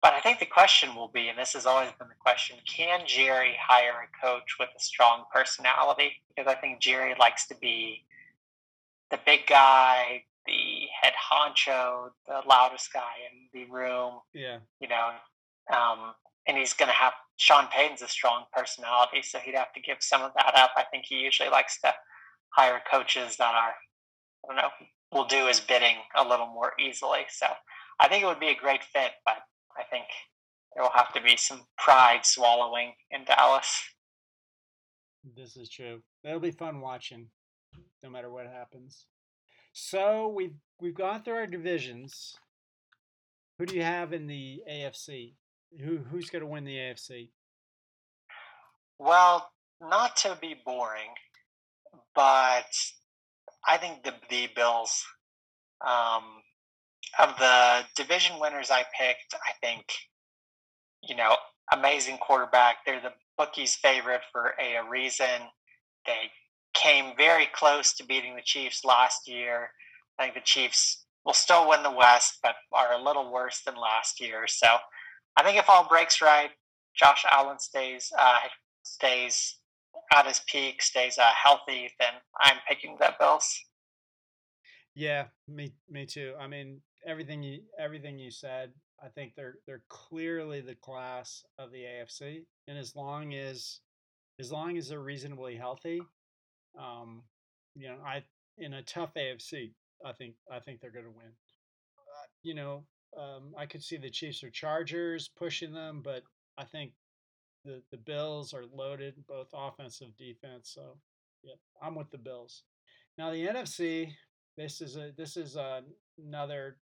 But 0.00 0.12
I 0.12 0.20
think 0.20 0.38
the 0.38 0.46
question 0.46 0.94
will 0.94 1.08
be, 1.08 1.28
and 1.28 1.38
this 1.38 1.54
has 1.54 1.66
always 1.66 1.90
been 1.98 2.08
the 2.08 2.14
question, 2.20 2.56
can 2.68 3.00
Jerry 3.06 3.54
hire 3.60 4.06
a 4.06 4.26
coach 4.26 4.56
with 4.58 4.68
a 4.76 4.80
strong 4.80 5.24
personality? 5.32 6.12
Because 6.28 6.50
I 6.50 6.54
think 6.54 6.80
Jerry 6.80 7.14
likes 7.18 7.48
to 7.48 7.56
be 7.56 8.04
the 9.10 9.18
big 9.26 9.46
guy, 9.46 10.24
the 10.46 10.86
head 11.00 11.12
honcho, 11.30 12.10
the 12.26 12.40
loudest 12.48 12.92
guy 12.92 13.14
in 13.30 13.48
the 13.52 13.70
room. 13.72 14.20
Yeah. 14.32 14.58
You 14.80 14.88
know, 14.88 15.10
um, 15.74 16.14
and 16.46 16.56
he's 16.56 16.72
going 16.72 16.88
to 16.88 16.94
have 16.94 17.12
Sean 17.36 17.66
Payton's 17.68 18.02
a 18.02 18.08
strong 18.08 18.44
personality, 18.52 19.22
so 19.22 19.38
he'd 19.38 19.54
have 19.54 19.72
to 19.74 19.80
give 19.80 19.98
some 20.00 20.22
of 20.22 20.32
that 20.34 20.54
up. 20.56 20.70
I 20.76 20.84
think 20.90 21.04
he 21.06 21.16
usually 21.16 21.50
likes 21.50 21.80
to 21.82 21.92
hire 22.50 22.80
coaches 22.90 23.36
that 23.36 23.54
are, 23.54 23.74
I 24.44 24.46
don't 24.48 24.56
know, 24.56 24.70
will 25.12 25.26
do 25.26 25.46
his 25.46 25.60
bidding 25.60 25.96
a 26.16 26.26
little 26.26 26.46
more 26.46 26.72
easily. 26.80 27.26
So 27.28 27.46
I 28.00 28.08
think 28.08 28.22
it 28.22 28.26
would 28.26 28.40
be 28.40 28.48
a 28.48 28.54
great 28.56 28.82
fit, 28.82 29.12
but 29.24 29.38
I 29.76 29.84
think 29.90 30.06
there 30.74 30.82
will 30.82 30.90
have 30.94 31.12
to 31.14 31.20
be 31.20 31.36
some 31.36 31.62
pride 31.76 32.24
swallowing 32.24 32.92
in 33.10 33.24
Dallas. 33.24 33.82
This 35.36 35.56
is 35.56 35.68
true. 35.68 36.00
It'll 36.24 36.40
be 36.40 36.50
fun 36.50 36.80
watching, 36.80 37.28
no 38.02 38.10
matter 38.10 38.30
what 38.30 38.46
happens. 38.46 39.06
So 39.80 40.26
we've 40.26 40.56
we've 40.80 40.94
gone 40.94 41.22
through 41.22 41.36
our 41.36 41.46
divisions. 41.46 42.34
Who 43.58 43.66
do 43.66 43.76
you 43.76 43.84
have 43.84 44.12
in 44.12 44.26
the 44.26 44.60
AFC? 44.68 45.34
Who 45.80 45.98
who's 45.98 46.30
going 46.30 46.40
to 46.40 46.48
win 46.48 46.64
the 46.64 46.74
AFC? 46.74 47.28
Well, 48.98 49.48
not 49.80 50.16
to 50.18 50.36
be 50.40 50.56
boring, 50.66 51.14
but 52.12 52.66
I 53.66 53.76
think 53.78 54.02
the 54.02 54.14
the 54.28 54.48
Bills. 54.54 55.04
Um, 55.80 56.42
of 57.20 57.38
the 57.38 57.84
division 57.94 58.40
winners 58.40 58.72
I 58.72 58.84
picked, 58.98 59.32
I 59.34 59.52
think, 59.60 59.84
you 61.02 61.14
know, 61.14 61.36
amazing 61.72 62.18
quarterback. 62.18 62.78
They're 62.84 63.00
the 63.00 63.12
bookies' 63.38 63.76
favorite 63.76 64.22
for 64.32 64.54
a 64.60 64.88
reason. 64.90 65.48
They 66.04 66.32
came 66.82 67.12
very 67.16 67.48
close 67.52 67.92
to 67.94 68.04
beating 68.04 68.36
the 68.36 68.42
Chiefs 68.42 68.84
last 68.84 69.28
year. 69.28 69.70
I 70.18 70.24
think 70.24 70.34
the 70.34 70.40
Chiefs 70.40 71.04
will 71.24 71.34
still 71.34 71.68
win 71.68 71.82
the 71.82 71.90
West, 71.90 72.38
but 72.42 72.54
are 72.72 72.94
a 72.94 73.02
little 73.02 73.32
worse 73.32 73.62
than 73.66 73.74
last 73.76 74.20
year. 74.20 74.46
So 74.46 74.66
I 75.36 75.42
think 75.42 75.58
if 75.58 75.68
all 75.68 75.88
breaks 75.88 76.22
right, 76.22 76.50
Josh 76.96 77.24
Allen 77.30 77.58
stays 77.58 78.12
uh, 78.18 78.40
stays 78.82 79.58
at 80.14 80.26
his 80.26 80.40
peak, 80.46 80.82
stays 80.82 81.18
uh, 81.18 81.30
healthy, 81.42 81.90
then 81.98 82.12
I'm 82.40 82.56
picking 82.68 82.96
the 82.98 83.14
Bills. 83.18 83.48
Yeah, 84.94 85.26
me 85.46 85.74
me 85.88 86.06
too. 86.06 86.34
I 86.40 86.48
mean, 86.48 86.80
everything 87.06 87.42
you 87.42 87.60
everything 87.78 88.18
you 88.18 88.30
said, 88.30 88.72
I 89.02 89.08
think 89.08 89.34
they're 89.36 89.56
they're 89.66 89.84
clearly 89.88 90.60
the 90.60 90.74
class 90.74 91.44
of 91.58 91.70
the 91.70 91.82
AFC, 91.82 92.44
and 92.66 92.78
as 92.78 92.96
long 92.96 93.34
as 93.34 93.80
as 94.40 94.50
long 94.50 94.76
as 94.76 94.88
they're 94.88 95.00
reasonably 95.00 95.56
healthy, 95.56 96.00
um, 96.78 97.22
you 97.74 97.88
know, 97.88 97.98
I 98.04 98.22
in 98.58 98.74
a 98.74 98.82
tough 98.82 99.14
AFC, 99.14 99.72
I 100.04 100.12
think 100.12 100.34
I 100.50 100.60
think 100.60 100.80
they're 100.80 100.90
going 100.90 101.04
to 101.04 101.10
win. 101.10 101.26
Uh, 101.26 102.26
you 102.42 102.54
know, 102.54 102.84
um, 103.16 103.54
I 103.56 103.66
could 103.66 103.82
see 103.82 103.96
the 103.96 104.10
Chiefs 104.10 104.42
or 104.42 104.50
Chargers 104.50 105.30
pushing 105.36 105.72
them, 105.72 106.02
but 106.02 106.22
I 106.56 106.64
think 106.64 106.92
the 107.64 107.82
the 107.90 107.96
Bills 107.96 108.52
are 108.52 108.64
loaded, 108.72 109.14
both 109.28 109.48
offensive 109.54 110.16
defense. 110.18 110.72
So, 110.74 110.96
yeah, 111.42 111.54
I'm 111.82 111.94
with 111.94 112.10
the 112.10 112.18
Bills. 112.18 112.62
Now 113.16 113.30
the 113.30 113.46
NFC, 113.46 114.12
this 114.56 114.80
is 114.80 114.96
a 114.96 115.12
this 115.16 115.36
is 115.36 115.56
a, 115.56 115.82
another 116.18 116.76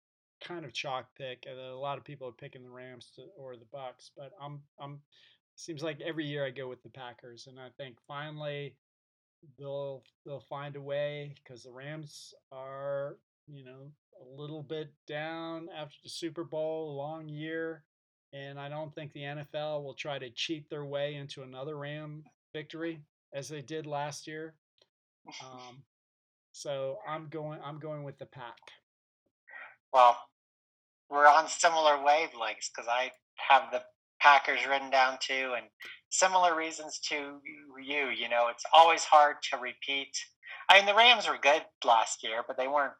kind 0.43 0.65
of 0.65 0.73
chalk 0.73 1.07
pick. 1.17 1.45
And 1.49 1.59
a 1.59 1.75
lot 1.75 1.97
of 1.97 2.03
people 2.03 2.27
are 2.27 2.33
picking 2.33 2.63
the 2.63 2.69
Rams 2.69 3.11
to, 3.15 3.23
or 3.37 3.55
the 3.55 3.65
Bucks, 3.71 4.11
but 4.15 4.31
I'm 4.41 4.61
I'm 4.79 4.99
seems 5.55 5.83
like 5.83 6.01
every 6.01 6.25
year 6.25 6.45
I 6.45 6.49
go 6.49 6.67
with 6.67 6.81
the 6.83 6.89
Packers, 6.89 7.47
and 7.47 7.59
I 7.59 7.69
think 7.77 7.97
finally 8.07 8.75
they'll 9.57 10.03
they'll 10.25 10.39
find 10.39 10.75
a 10.75 10.81
way 10.81 11.35
because 11.43 11.63
the 11.63 11.71
Rams 11.71 12.33
are 12.51 13.17
you 13.47 13.63
know 13.63 13.91
a 14.21 14.41
little 14.41 14.63
bit 14.63 14.91
down 15.07 15.69
after 15.75 15.97
the 16.03 16.09
Super 16.09 16.43
Bowl, 16.43 16.95
long 16.95 17.27
year, 17.27 17.83
and 18.31 18.59
I 18.59 18.69
don't 18.69 18.93
think 18.95 19.13
the 19.13 19.21
NFL 19.21 19.83
will 19.83 19.95
try 19.95 20.19
to 20.19 20.29
cheat 20.29 20.69
their 20.69 20.85
way 20.85 21.15
into 21.15 21.43
another 21.43 21.77
Ram 21.77 22.23
victory 22.53 23.01
as 23.33 23.49
they 23.49 23.61
did 23.61 23.85
last 23.85 24.27
year. 24.27 24.53
Um, 25.43 25.83
so 26.51 26.97
I'm 27.07 27.27
going 27.29 27.59
I'm 27.63 27.79
going 27.79 28.03
with 28.03 28.17
the 28.19 28.25
Pack. 28.25 28.57
Well, 29.91 30.17
we're 31.09 31.27
on 31.27 31.47
similar 31.47 31.97
wavelengths 31.97 32.69
because 32.73 32.89
I 32.89 33.11
have 33.37 33.71
the 33.71 33.83
Packers 34.19 34.65
written 34.67 34.89
down 34.89 35.17
too, 35.21 35.53
and 35.57 35.67
similar 36.13 36.55
reasons 36.55 36.99
to 37.09 37.39
you. 37.81 38.09
You 38.09 38.29
know, 38.29 38.47
it's 38.49 38.63
always 38.71 39.03
hard 39.03 39.37
to 39.51 39.57
repeat. 39.57 40.15
I 40.69 40.77
mean, 40.77 40.85
the 40.85 40.95
Rams 40.95 41.27
were 41.27 41.37
good 41.41 41.63
last 41.83 42.23
year, 42.23 42.43
but 42.47 42.55
they 42.55 42.67
weren't 42.67 42.93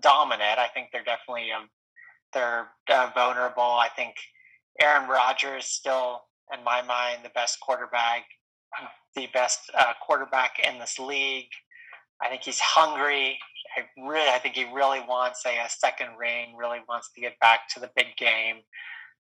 dominant. 0.00 0.58
I 0.58 0.68
think 0.68 0.88
they're 0.90 1.04
definitely 1.04 1.52
um, 1.52 1.68
they're 2.32 2.68
uh, 2.90 3.10
vulnerable. 3.14 3.62
I 3.62 3.88
think 3.94 4.14
Aaron 4.80 5.08
Rodgers 5.08 5.64
is 5.64 5.70
still, 5.70 6.22
in 6.52 6.64
my 6.64 6.82
mind, 6.82 7.20
the 7.22 7.30
best 7.34 7.60
quarterback, 7.60 8.24
the 9.14 9.28
best 9.32 9.60
uh, 9.78 9.92
quarterback 10.04 10.58
in 10.66 10.78
this 10.78 10.98
league. 10.98 11.50
I 12.22 12.28
think 12.28 12.42
he's 12.42 12.60
hungry. 12.60 13.38
I 13.76 14.08
really, 14.08 14.28
I 14.28 14.38
think 14.38 14.56
he 14.56 14.64
really 14.64 15.00
wants 15.00 15.44
a, 15.46 15.50
a 15.50 15.68
second 15.68 16.16
ring. 16.18 16.56
Really 16.56 16.80
wants 16.88 17.10
to 17.14 17.20
get 17.20 17.38
back 17.40 17.68
to 17.74 17.80
the 17.80 17.90
big 17.94 18.16
game. 18.16 18.56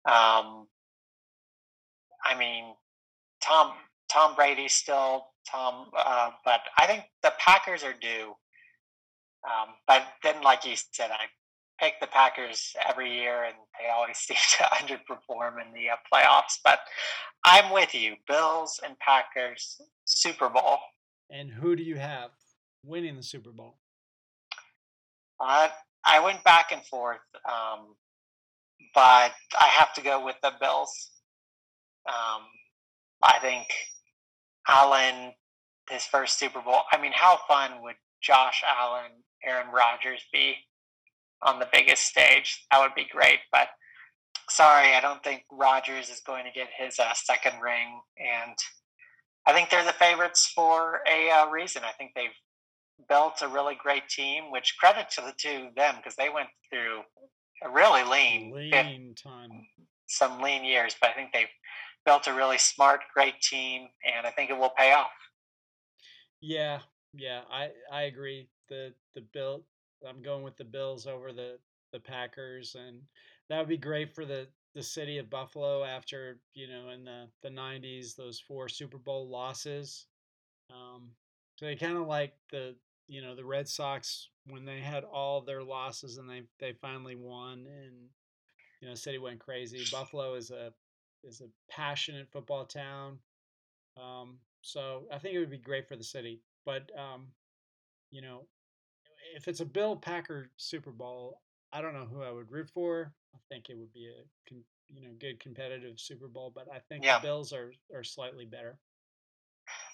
Um, 0.07 0.67
I 2.25 2.37
mean, 2.39 2.75
Tom 3.43 3.73
Tom 4.11 4.35
Brady 4.35 4.69
still 4.69 5.27
Tom, 5.51 5.87
uh, 5.97 6.31
but 6.45 6.61
I 6.79 6.87
think 6.87 7.05
the 7.23 7.33
Packers 7.39 7.83
are 7.85 7.95
due. 7.95 8.35
Um, 9.45 9.75
but 9.87 10.05
then, 10.23 10.43
like 10.43 10.65
you 10.65 10.75
said, 10.93 11.11
I 11.11 11.27
pick 11.81 11.95
the 12.01 12.07
Packers 12.07 12.75
every 12.89 13.13
year, 13.13 13.45
and 13.45 13.55
they 13.79 13.91
always 13.91 14.17
seem 14.19 14.37
to 14.59 14.65
underperform 14.65 15.55
in 15.65 15.73
the 15.73 15.91
uh, 15.91 15.97
playoffs. 16.13 16.59
But 16.65 16.81
I'm 17.45 17.73
with 17.73 17.95
you, 17.95 18.15
Bills 18.27 18.81
and 18.85 18.99
Packers 18.99 19.81
Super 20.05 20.49
Bowl. 20.49 20.79
And 21.31 21.51
who 21.51 21.77
do 21.77 21.83
you 21.83 21.97
have 21.97 22.31
winning 22.85 23.17
the 23.17 23.23
Super 23.23 23.51
Bowl? 23.51 23.79
Uh, 25.41 25.69
I 26.05 26.21
went 26.21 26.43
back 26.45 26.73
and 26.73 26.85
forth, 26.87 27.19
um, 27.45 27.95
but 28.95 29.33
I 29.59 29.67
have 29.67 29.93
to 29.95 30.01
go 30.01 30.25
with 30.25 30.37
the 30.43 30.53
Bills. 30.61 31.11
Um, 32.09 32.43
I 33.23 33.39
think 33.41 33.67
Allen, 34.69 35.33
his 35.91 36.05
first 36.05 36.39
Super 36.39 36.61
Bowl. 36.61 36.81
I 36.93 37.01
mean, 37.01 37.13
how 37.15 37.39
fun 37.49 37.83
would 37.83 37.97
Josh 38.23 38.63
Allen, 38.79 39.13
Aaron 39.45 39.73
Rodgers 39.73 40.25
be 40.33 40.57
on 41.43 41.59
the 41.59 41.69
biggest 41.73 42.05
stage? 42.05 42.65
That 42.71 42.81
would 42.81 42.95
be 42.95 43.09
great. 43.11 43.39
But 43.53 43.69
sorry, 44.49 44.95
I 44.95 45.01
don't 45.01 45.23
think 45.23 45.45
Rodgers 45.51 46.09
is 46.09 46.21
going 46.21 46.45
to 46.45 46.51
get 46.51 46.69
his 46.77 46.99
uh, 46.99 47.13
second 47.15 47.61
ring. 47.61 48.01
And 48.19 48.57
I 49.47 49.53
think 49.53 49.71
they're 49.71 49.85
the 49.85 49.93
favorites 49.93 50.51
for 50.55 51.01
a 51.09 51.31
uh, 51.31 51.51
reason. 51.51 51.83
I 51.85 51.93
think 51.93 52.13
they've 52.15 52.31
built 53.09 53.43
a 53.43 53.49
really 53.49 53.77
great 53.81 54.09
team, 54.09 54.51
which 54.51 54.77
credit 54.79 55.11
to 55.11 55.21
the 55.21 55.33
to 55.39 55.69
them 55.77 55.97
because 55.97 56.17
they 56.17 56.29
went 56.29 56.49
through 56.71 57.01
a 57.63 57.71
really 57.71 58.03
lean, 58.03 58.53
lean 58.53 59.15
time, 59.15 59.67
some 60.09 60.41
lean 60.41 60.65
years. 60.65 60.97
But 61.01 61.11
I 61.11 61.13
think 61.15 61.31
they've 61.33 61.47
built 62.07 62.27
a 62.27 62.33
really 62.33 62.59
smart, 62.59 63.01
great 63.13 63.41
team, 63.43 63.89
and 64.07 64.27
I 64.27 64.31
think 64.31 64.49
it 64.49 64.57
will 64.57 64.73
pay 64.79 64.93
off. 64.93 65.11
Yeah, 66.41 66.79
yeah, 67.13 67.43
I 67.51 67.71
I 67.93 68.03
agree. 68.03 68.49
The 68.69 68.95
the 69.15 69.21
bill, 69.21 69.65
I'm 70.09 70.23
going 70.23 70.43
with 70.43 70.57
the 70.57 70.65
Bills 70.65 71.07
over 71.07 71.33
the 71.33 71.59
the 71.93 72.01
Packers, 72.01 72.77
and 72.77 73.01
that 73.49 73.59
would 73.59 73.69
be 73.69 73.77
great 73.77 74.15
for 74.15 74.25
the 74.25 74.47
the 74.75 74.83
city 74.83 75.19
of 75.19 75.31
Buffalo 75.31 75.85
after 75.85 76.39
you 76.55 76.69
know 76.69 76.91
in 76.91 77.05
the 77.05 77.29
the 77.43 77.51
90s 77.51 78.15
those 78.15 78.39
four 78.39 78.69
Super 78.69 78.99
Bowl 78.99 79.29
losses. 79.29 80.07
Um, 80.71 81.11
so 81.57 81.67
they 81.67 81.77
kind 81.77 81.97
of 81.97 82.07
like 82.07 82.35
the 82.51 82.77
you 83.09 83.23
know 83.23 83.35
the 83.35 83.45
Red 83.45 83.69
Sox 83.69 84.29
when 84.47 84.65
they 84.65 84.81
had 84.81 85.05
all 85.05 85.41
their 85.41 85.63
losses 85.63 86.19
and 86.19 86.29
they 86.29 86.43
they 86.61 86.73
finally 86.73 87.17
won 87.17 87.67
and 87.67 87.95
you 88.81 88.89
know 88.89 88.95
city 88.95 89.19
went 89.19 89.41
crazy. 89.41 89.85
Buffalo 89.91 90.35
is 90.35 90.51
a 90.51 90.73
is 91.27 91.41
a 91.41 91.73
passionate 91.73 92.29
football 92.33 92.65
town. 92.65 93.19
Um, 93.97 94.39
so 94.63 95.05
I 95.13 95.19
think 95.19 95.35
it 95.35 95.39
would 95.39 95.51
be 95.51 95.59
great 95.59 95.89
for 95.89 95.97
the 95.97 96.05
city. 96.05 96.41
But 96.65 96.91
um, 96.99 97.27
you 98.11 98.23
know, 98.23 98.47
if 99.35 99.49
it's 99.49 99.61
a 99.61 99.65
Bill 99.65 99.97
Packer 99.97 100.51
Super 100.57 100.91
Bowl, 100.91 101.41
I 101.73 101.81
don't 101.81 101.95
know 101.95 102.07
who 102.11 102.23
I 102.23 102.31
would 102.31 102.51
root 102.51 102.71
for. 102.73 103.13
I 103.35 103.39
think 103.49 103.69
it 103.69 103.77
would 103.77 103.93
be 103.93 104.09
a 104.09 104.55
you 104.93 105.03
know 105.03 105.15
good 105.19 105.41
competitive 105.41 105.99
Super 105.99 106.29
Bowl, 106.29 106.53
but 106.55 106.67
I 106.73 106.79
think 106.89 107.05
yeah. 107.05 107.19
the 107.19 107.27
Bills 107.27 107.53
are 107.53 107.73
are 107.95 108.05
slightly 108.05 108.45
better. 108.45 108.79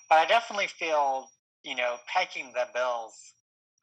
But 0.08 0.18
I 0.18 0.26
definitely 0.26 0.68
feel 0.68 1.30
you 1.64 1.74
know 1.74 1.96
pecking 2.06 2.52
the 2.52 2.66
Bills. 2.74 3.34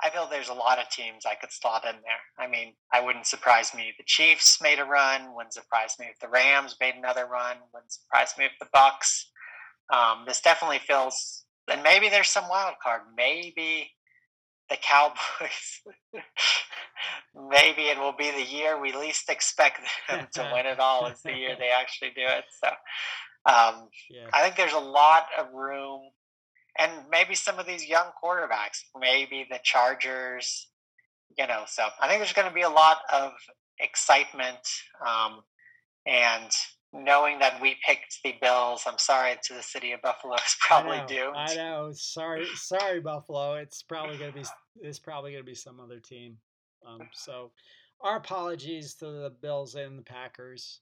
I 0.02 0.10
feel 0.10 0.28
there's 0.30 0.50
a 0.50 0.54
lot 0.54 0.80
of 0.80 0.90
teams 0.90 1.26
I 1.26 1.36
could 1.36 1.52
slot 1.52 1.84
in 1.86 1.96
there. 2.02 2.22
I 2.38 2.48
mean, 2.50 2.74
I 2.94 3.02
wouldn't 3.02 3.28
surprise 3.28 3.74
me 3.74 3.90
if 3.90 3.98
the 3.98 4.04
Chiefs 4.06 4.62
made 4.62 4.80
a 4.80 4.86
run. 4.86 5.36
Wouldn't 5.36 5.54
surprise 5.54 5.96
me 6.00 6.08
if 6.10 6.20
the 6.20 6.30
Rams 6.30 6.76
made 6.80 6.96
another 6.96 7.26
run. 7.26 7.58
Wouldn't 7.74 7.92
surprise 7.92 8.34
me 8.38 8.46
if 8.46 8.52
the 8.60 8.68
Bucs. 8.74 9.26
Um, 9.94 10.24
this 10.26 10.40
definitely 10.42 10.80
feels, 10.80 11.44
and 11.70 11.84
maybe 11.84 12.08
there's 12.08 12.30
some 12.30 12.48
wild 12.48 12.76
card. 12.82 13.02
Maybe 13.16 13.92
the 14.70 14.78
Cowboys. 14.78 15.82
maybe 17.50 17.84
it 17.84 17.98
will 17.98 18.14
be 18.14 18.32
the 18.32 18.44
year 18.44 18.80
we 18.80 18.94
least 18.94 19.30
expect 19.30 19.82
them 20.08 20.28
to 20.34 20.50
win 20.54 20.66
it 20.66 20.80
all. 20.80 21.08
Is 21.08 21.22
the 21.22 21.34
year 21.34 21.56
they 21.60 21.70
actually 21.70 22.12
do 22.16 22.24
it. 22.24 22.46
So 22.64 22.70
um, 23.52 23.90
yeah. 24.10 24.28
I 24.34 24.44
think 24.44 24.56
there's 24.56 24.74
a 24.74 24.80
lot 24.80 25.28
of 25.38 25.54
room 25.54 26.02
and 26.80 26.92
maybe 27.12 27.36
some 27.36 27.60
of 27.60 27.68
these 27.68 27.88
young 27.88 28.08
quarterbacks, 28.24 28.84
maybe 28.98 29.46
the 29.50 29.60
Chargers, 29.64 30.68
you 31.38 31.46
know. 31.46 31.64
So 31.68 31.88
I 32.00 32.08
think 32.08 32.20
there's 32.20 32.34
going 32.34 32.48
to 32.48 32.54
be 32.54 32.62
a 32.62 32.70
lot 32.70 33.00
of 33.14 33.34
excitement, 33.80 34.60
um, 35.06 35.42
and 36.08 36.50
knowing 36.94 37.40
that 37.40 37.62
we 37.62 37.76
picked 37.86 38.20
the 38.24 38.34
Bills, 38.42 38.84
I'm 38.88 38.98
sorry 38.98 39.36
to 39.44 39.54
the 39.54 39.62
city 39.62 39.92
of 39.92 40.02
Buffalo 40.02 40.36
is 40.36 40.56
probably 40.60 40.98
I 40.98 41.02
know, 41.02 41.08
doomed. 41.08 41.36
I 41.36 41.56
know. 41.56 41.92
Sorry, 41.94 42.46
sorry, 42.56 43.02
Buffalo. 43.02 43.56
It's 43.56 43.84
probably 43.84 44.18
going 44.18 44.32
to 44.32 44.40
be 44.40 44.46
it's 44.82 45.00
probably 45.00 45.32
going 45.32 45.44
to 45.44 45.50
be 45.50 45.56
some 45.56 45.80
other 45.80 46.00
team. 46.00 46.38
Um, 46.88 47.10
so, 47.14 47.52
our 48.02 48.18
apologies 48.18 48.94
to 48.96 49.06
the 49.06 49.34
Bills 49.42 49.76
and 49.76 50.00
the 50.00 50.04
Packers. 50.04 50.80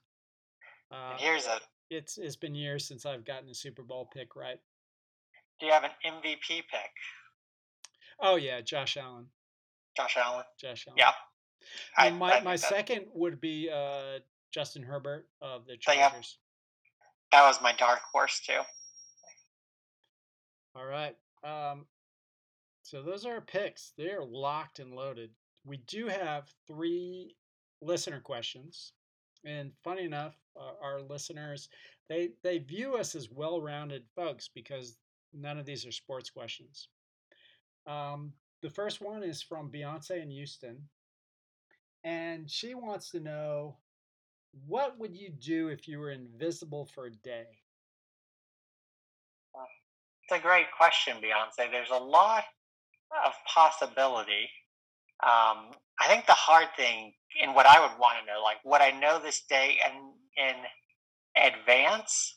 Uh, 0.91 1.15
here's 1.17 1.47
a. 1.47 1.59
It's 1.89 2.17
it's 2.17 2.35
been 2.35 2.53
years 2.53 2.85
since 2.87 3.05
I've 3.05 3.25
gotten 3.25 3.49
a 3.49 3.55
Super 3.55 3.81
Bowl 3.81 4.09
pick 4.13 4.35
right. 4.35 4.59
Do 5.59 5.65
you 5.65 5.71
have 5.71 5.83
an 5.83 5.91
MVP 6.05 6.47
pick? 6.47 6.91
Oh 8.21 8.35
yeah, 8.35 8.61
Josh 8.61 8.97
Allen. 8.97 9.27
Josh 9.95 10.17
Allen. 10.17 10.43
Josh 10.59 10.85
Allen. 10.87 10.97
Yeah. 10.97 11.11
I, 11.97 12.11
my 12.11 12.37
I 12.37 12.41
my 12.41 12.55
second 12.55 13.05
would 13.13 13.41
be 13.41 13.69
uh, 13.73 14.19
Justin 14.51 14.83
Herbert 14.83 15.27
of 15.41 15.65
the 15.65 15.77
Chargers. 15.77 16.37
That 17.31 17.45
was 17.45 17.61
my 17.61 17.73
dark 17.73 17.99
horse 18.11 18.39
too. 18.45 18.61
All 20.75 20.85
right. 20.85 21.15
Um, 21.43 21.85
so 22.83 23.01
those 23.01 23.25
are 23.25 23.33
our 23.33 23.41
picks. 23.41 23.93
They 23.97 24.11
are 24.11 24.23
locked 24.23 24.79
and 24.79 24.93
loaded. 24.93 25.31
We 25.65 25.77
do 25.87 26.07
have 26.07 26.49
three 26.67 27.35
listener 27.81 28.21
questions, 28.21 28.93
and 29.43 29.71
funny 29.83 30.03
enough, 30.03 30.35
uh, 30.55 30.71
our 30.81 31.01
listeners 31.01 31.69
they 32.09 32.29
they 32.43 32.59
view 32.59 32.95
us 32.95 33.15
as 33.15 33.29
well-rounded 33.29 34.03
folks 34.15 34.49
because 34.53 34.97
none 35.33 35.57
of 35.57 35.65
these 35.65 35.85
are 35.85 35.91
sports 35.91 36.29
questions. 36.29 36.89
Um, 37.85 38.33
the 38.61 38.69
first 38.69 39.01
one 39.01 39.23
is 39.23 39.41
from 39.41 39.71
Beyonce 39.71 40.21
in 40.21 40.29
Houston, 40.29 40.89
and 42.03 42.49
she 42.49 42.73
wants 42.73 43.11
to 43.11 43.19
know 43.19 43.77
what 44.65 44.97
would 44.97 45.15
you 45.15 45.29
do 45.29 45.67
if 45.67 45.87
you 45.87 45.99
were 45.99 46.11
invisible 46.11 46.85
for 46.85 47.05
a 47.05 47.11
day? 47.11 47.45
It's 50.29 50.39
a 50.39 50.43
great 50.43 50.65
question, 50.75 51.17
Beyonce. 51.17 51.71
There's 51.71 51.89
a 51.89 52.03
lot 52.03 52.43
of 53.25 53.33
possibility. 53.45 54.49
Um, 55.23 55.71
I 55.99 56.07
think 56.07 56.25
the 56.25 56.33
hard 56.33 56.67
thing, 56.75 57.13
and 57.41 57.55
what 57.55 57.65
I 57.65 57.79
would 57.79 57.97
want 57.97 58.17
to 58.19 58.25
know, 58.25 58.43
like, 58.43 58.57
would 58.65 58.81
I 58.81 58.91
know 58.91 59.19
this 59.19 59.43
day 59.49 59.77
and 59.85 59.95
in 60.37 60.55
advance, 61.41 62.36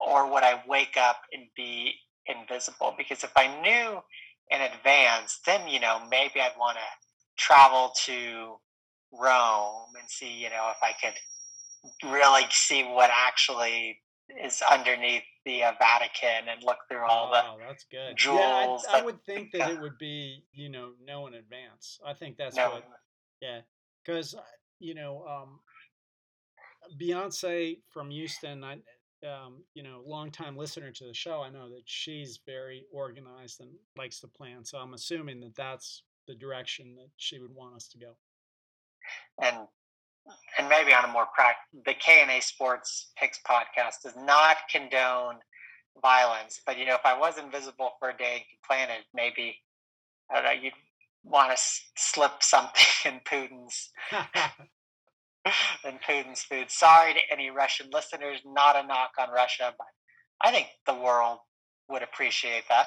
or 0.00 0.30
would 0.30 0.42
I 0.42 0.62
wake 0.66 0.96
up 0.96 1.22
and 1.32 1.44
be 1.56 1.94
invisible 2.26 2.94
because 2.96 3.24
if 3.24 3.32
I 3.36 3.46
knew 3.62 4.00
in 4.50 4.60
advance, 4.60 5.40
then 5.46 5.68
you 5.68 5.80
know 5.80 6.00
maybe 6.10 6.40
I'd 6.40 6.58
want 6.58 6.76
to 6.76 7.42
travel 7.42 7.92
to 8.04 8.56
Rome 9.12 9.92
and 9.98 10.08
see 10.08 10.32
you 10.32 10.50
know 10.50 10.70
if 10.70 10.82
I 10.82 10.92
could 11.00 12.10
really 12.10 12.44
see 12.50 12.82
what 12.82 13.10
actually 13.12 13.98
is 14.42 14.62
underneath 14.70 15.22
the 15.44 15.62
uh, 15.62 15.72
Vatican 15.78 16.48
and 16.50 16.62
look 16.64 16.78
through 16.88 17.06
all 17.08 17.30
oh, 17.32 17.56
the 17.58 17.64
that's 17.64 17.86
good. 17.90 18.16
jewels. 18.16 18.84
Yeah, 18.88 18.96
I, 18.96 19.00
I 19.00 19.02
would 19.02 19.22
think 19.24 19.52
that 19.52 19.70
it 19.70 19.80
would 19.80 19.98
be 19.98 20.44
you 20.52 20.68
know 20.68 20.90
know 21.04 21.26
in 21.26 21.34
advance. 21.34 21.98
I 22.04 22.12
think 22.12 22.36
that's 22.36 22.56
no. 22.56 22.70
what. 22.70 22.84
Yeah, 23.40 23.60
because 24.04 24.34
uh, 24.34 24.40
you 24.80 24.94
know 24.94 25.24
um, 25.28 25.60
Beyonce 27.00 27.78
from 27.92 28.10
Houston. 28.10 28.64
I 28.64 28.78
um, 29.24 29.62
you 29.74 29.82
know, 29.82 30.02
longtime 30.06 30.56
listener 30.56 30.90
to 30.92 31.04
the 31.04 31.14
show, 31.14 31.42
I 31.42 31.50
know 31.50 31.68
that 31.70 31.82
she's 31.84 32.40
very 32.46 32.84
organized 32.92 33.60
and 33.60 33.70
likes 33.96 34.20
to 34.20 34.28
plan. 34.28 34.64
So 34.64 34.78
I'm 34.78 34.94
assuming 34.94 35.40
that 35.40 35.54
that's 35.54 36.02
the 36.26 36.34
direction 36.34 36.94
that 36.96 37.08
she 37.16 37.38
would 37.38 37.54
want 37.54 37.76
us 37.76 37.88
to 37.88 37.98
go. 37.98 38.12
And 39.42 39.56
and 40.58 40.68
maybe 40.68 40.92
on 40.92 41.04
a 41.04 41.08
more 41.08 41.26
practical, 41.34 41.82
the 41.84 41.94
K 41.94 42.20
and 42.20 42.30
A 42.30 42.40
Sports 42.40 43.12
Picks 43.16 43.38
podcast 43.48 44.02
does 44.02 44.16
not 44.16 44.56
condone 44.70 45.36
violence, 46.02 46.60
but 46.66 46.78
you 46.78 46.84
know, 46.84 46.94
if 46.94 47.04
I 47.04 47.16
was 47.16 47.38
invisible 47.38 47.92
for 47.98 48.10
a 48.10 48.16
day 48.16 48.32
and 48.34 48.40
could 48.40 48.66
plan 48.66 48.90
it, 48.90 49.04
maybe 49.14 49.56
I 50.30 50.34
don't 50.34 50.44
know, 50.44 50.62
you'd 50.62 50.72
want 51.22 51.56
to 51.56 51.62
slip 51.96 52.42
something 52.42 52.84
in 53.04 53.20
Putin's 53.20 53.90
than 55.84 55.98
Putin's 55.98 56.42
food. 56.42 56.70
Sorry 56.70 57.14
to 57.14 57.20
any 57.30 57.50
Russian 57.50 57.88
listeners, 57.92 58.40
not 58.44 58.76
a 58.76 58.86
knock 58.86 59.12
on 59.18 59.30
Russia, 59.30 59.74
but 59.76 59.86
I 60.40 60.50
think 60.50 60.68
the 60.86 60.94
world 60.94 61.38
would 61.88 62.02
appreciate 62.02 62.64
that. 62.68 62.86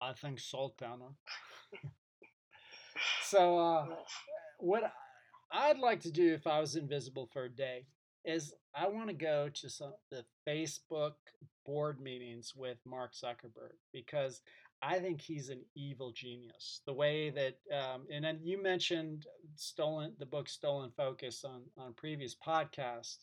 I 0.00 0.12
think 0.12 0.38
Sultana. 0.38 1.08
so, 3.22 3.58
uh, 3.58 3.86
what 4.58 4.92
I'd 5.50 5.78
like 5.78 6.00
to 6.00 6.10
do 6.10 6.34
if 6.34 6.46
I 6.46 6.60
was 6.60 6.76
invisible 6.76 7.28
for 7.32 7.44
a 7.44 7.48
day 7.50 7.86
is 8.24 8.52
I 8.74 8.88
want 8.88 9.08
to 9.08 9.14
go 9.14 9.48
to 9.48 9.70
some 9.70 9.94
the 10.10 10.24
Facebook 10.46 11.14
board 11.68 12.00
meetings 12.00 12.54
with 12.56 12.78
Mark 12.86 13.12
Zuckerberg 13.12 13.76
because 13.92 14.40
I 14.80 14.98
think 15.00 15.20
he's 15.20 15.50
an 15.50 15.60
evil 15.74 16.12
genius. 16.12 16.80
The 16.86 16.94
way 16.94 17.28
that, 17.30 17.58
um, 17.76 18.06
and 18.10 18.24
then 18.24 18.38
you 18.42 18.62
mentioned 18.62 19.26
stolen 19.54 20.14
the 20.18 20.24
book 20.26 20.48
Stolen 20.48 20.90
Focus 20.96 21.44
on 21.44 21.62
on 21.76 21.92
previous 21.92 22.34
podcasts, 22.34 23.18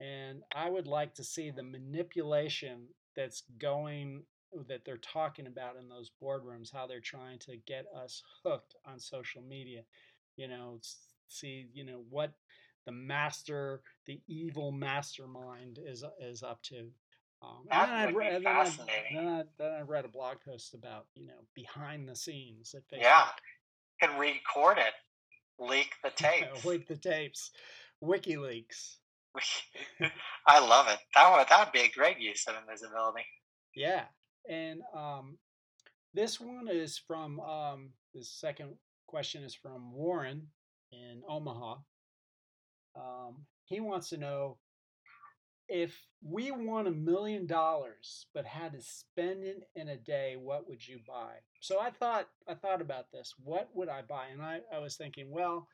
and 0.00 0.42
I 0.54 0.68
would 0.68 0.88
like 0.88 1.14
to 1.14 1.24
see 1.24 1.50
the 1.50 1.62
manipulation 1.62 2.88
that's 3.14 3.44
going 3.58 4.24
that 4.68 4.84
they're 4.84 4.96
talking 4.96 5.46
about 5.46 5.76
in 5.76 5.88
those 5.88 6.10
boardrooms, 6.22 6.72
how 6.72 6.86
they're 6.88 7.00
trying 7.00 7.38
to 7.40 7.56
get 7.66 7.86
us 7.94 8.22
hooked 8.42 8.74
on 8.84 8.98
social 8.98 9.42
media. 9.42 9.82
You 10.36 10.48
know, 10.48 10.80
see, 11.28 11.66
you 11.72 11.84
know 11.84 12.02
what 12.10 12.32
the 12.84 12.92
master, 12.92 13.82
the 14.06 14.20
evil 14.26 14.72
mastermind 14.72 15.78
is 15.84 16.04
is 16.20 16.42
up 16.42 16.62
to. 16.64 16.90
Um, 17.42 17.66
that 17.70 17.88
and 17.88 18.14
would 18.14 18.18
read, 18.18 18.38
be 18.38 18.44
fascinating. 18.44 19.14
Then 19.14 19.26
I, 19.26 19.30
then, 19.30 19.34
I, 19.34 19.44
then 19.58 19.72
I 19.72 19.80
read 19.82 20.04
a 20.04 20.08
blog 20.08 20.36
post 20.44 20.74
about 20.74 21.06
you 21.14 21.26
know 21.26 21.44
behind 21.54 22.08
the 22.08 22.16
scenes 22.16 22.74
at 22.74 22.82
Facebook. 22.82 23.02
Yeah, 23.02 23.26
can 24.00 24.18
record 24.18 24.78
it, 24.78 24.94
leak 25.58 25.90
the 26.02 26.10
tapes, 26.16 26.64
leak 26.64 26.88
the 26.88 26.96
tapes, 26.96 27.50
WikiLeaks. 28.02 28.96
I 30.46 30.60
love 30.60 30.88
it. 30.88 30.98
That 31.14 31.36
would 31.36 31.46
that 31.48 31.66
would 31.66 31.72
be 31.72 31.86
a 31.86 31.90
great 31.90 32.18
use 32.18 32.46
of 32.48 32.54
invisibility. 32.60 33.26
Yeah, 33.74 34.04
and 34.48 34.80
um, 34.94 35.36
this 36.14 36.40
one 36.40 36.68
is 36.70 36.98
from 36.98 37.38
um, 37.40 37.90
the 38.14 38.24
second 38.24 38.74
question 39.06 39.42
is 39.44 39.54
from 39.54 39.92
Warren 39.92 40.48
in 40.90 41.22
Omaha. 41.28 41.76
Um, 42.96 43.44
he 43.66 43.80
wants 43.80 44.08
to 44.10 44.16
know 44.16 44.56
if 45.68 46.06
we 46.22 46.50
won 46.50 46.86
a 46.86 46.92
million 46.92 47.46
dollars 47.46 48.26
but 48.34 48.44
had 48.44 48.72
to 48.72 48.80
spend 48.80 49.44
it 49.44 49.68
in 49.74 49.88
a 49.88 49.96
day, 49.96 50.36
what 50.38 50.68
would 50.68 50.86
you 50.86 50.98
buy? 51.06 51.34
So 51.60 51.80
I 51.80 51.90
thought 51.90 52.28
I 52.48 52.54
thought 52.54 52.80
about 52.80 53.10
this. 53.12 53.34
What 53.42 53.68
would 53.74 53.88
I 53.88 54.02
buy? 54.02 54.26
And 54.32 54.42
I, 54.42 54.60
I 54.72 54.78
was 54.78 54.96
thinking, 54.96 55.30
well, 55.30 55.68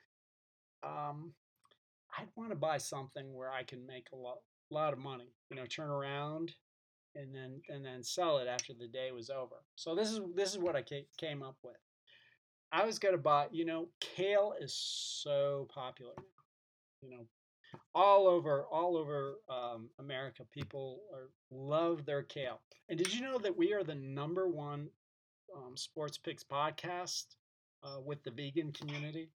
um, 0.83 1.33
I'd 2.19 2.29
want 2.37 2.51
to 2.51 2.57
buy 2.57 2.79
something 2.79 3.35
where 3.35 3.51
I 3.51 3.63
can 3.63 3.87
make 3.87 4.07
a 4.13 4.17
lot 4.17 4.39
lot 4.71 4.93
of 4.93 4.99
money. 4.99 5.35
You 5.51 5.57
know, 5.57 5.67
turn 5.67 5.91
around 5.91 6.53
and 7.15 7.35
then 7.35 7.61
and 7.69 7.85
then 7.85 8.03
sell 8.03 8.39
it 8.39 8.49
after 8.49 8.73
the 8.73 8.89
day 8.89 9.11
was 9.13 9.31
over. 9.31 9.57
So 9.77 9.95
this 9.95 10.11
is 10.11 10.21
this 10.35 10.53
is 10.53 10.59
what 10.59 10.77
I 10.77 10.85
came 11.19 11.43
up 11.43 11.57
with. 11.63 11.77
I 12.73 12.85
was 12.85 12.99
gonna 12.99 13.19
buy. 13.19 13.49
You 13.53 13.65
know, 13.65 13.89
kale 14.01 14.55
is 14.61 14.75
so 14.75 15.69
popular. 15.73 16.15
You 17.03 17.11
know, 17.11 17.27
all 17.95 18.27
over 18.27 18.65
all 18.71 18.97
over 18.97 19.35
um, 19.49 19.89
America, 19.99 20.45
people 20.51 21.01
are, 21.13 21.31
love 21.51 22.05
their 22.05 22.23
kale. 22.23 22.61
And 22.89 22.99
did 22.99 23.15
you 23.15 23.23
know 23.23 23.39
that 23.39 23.57
we 23.57 23.73
are 23.73 23.85
the 23.85 23.95
number 23.95 24.49
one 24.49 24.89
um, 25.57 25.77
sports 25.77 26.19
picks 26.19 26.45
podcast 26.45 27.25
uh, 27.83 28.01
with 28.05 28.23
the 28.25 28.31
vegan 28.31 28.73
community? 28.73 29.31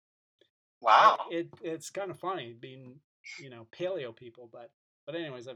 Wow, 0.81 1.19
it, 1.31 1.37
it 1.37 1.49
it's 1.63 1.91
kind 1.91 2.11
of 2.11 2.19
funny 2.19 2.55
being 2.59 2.97
you 3.39 3.51
know 3.51 3.67
paleo 3.79 4.15
people, 4.15 4.49
but 4.53 4.71
but 5.07 5.15
anyways, 5.15 5.49
I, 5.49 5.55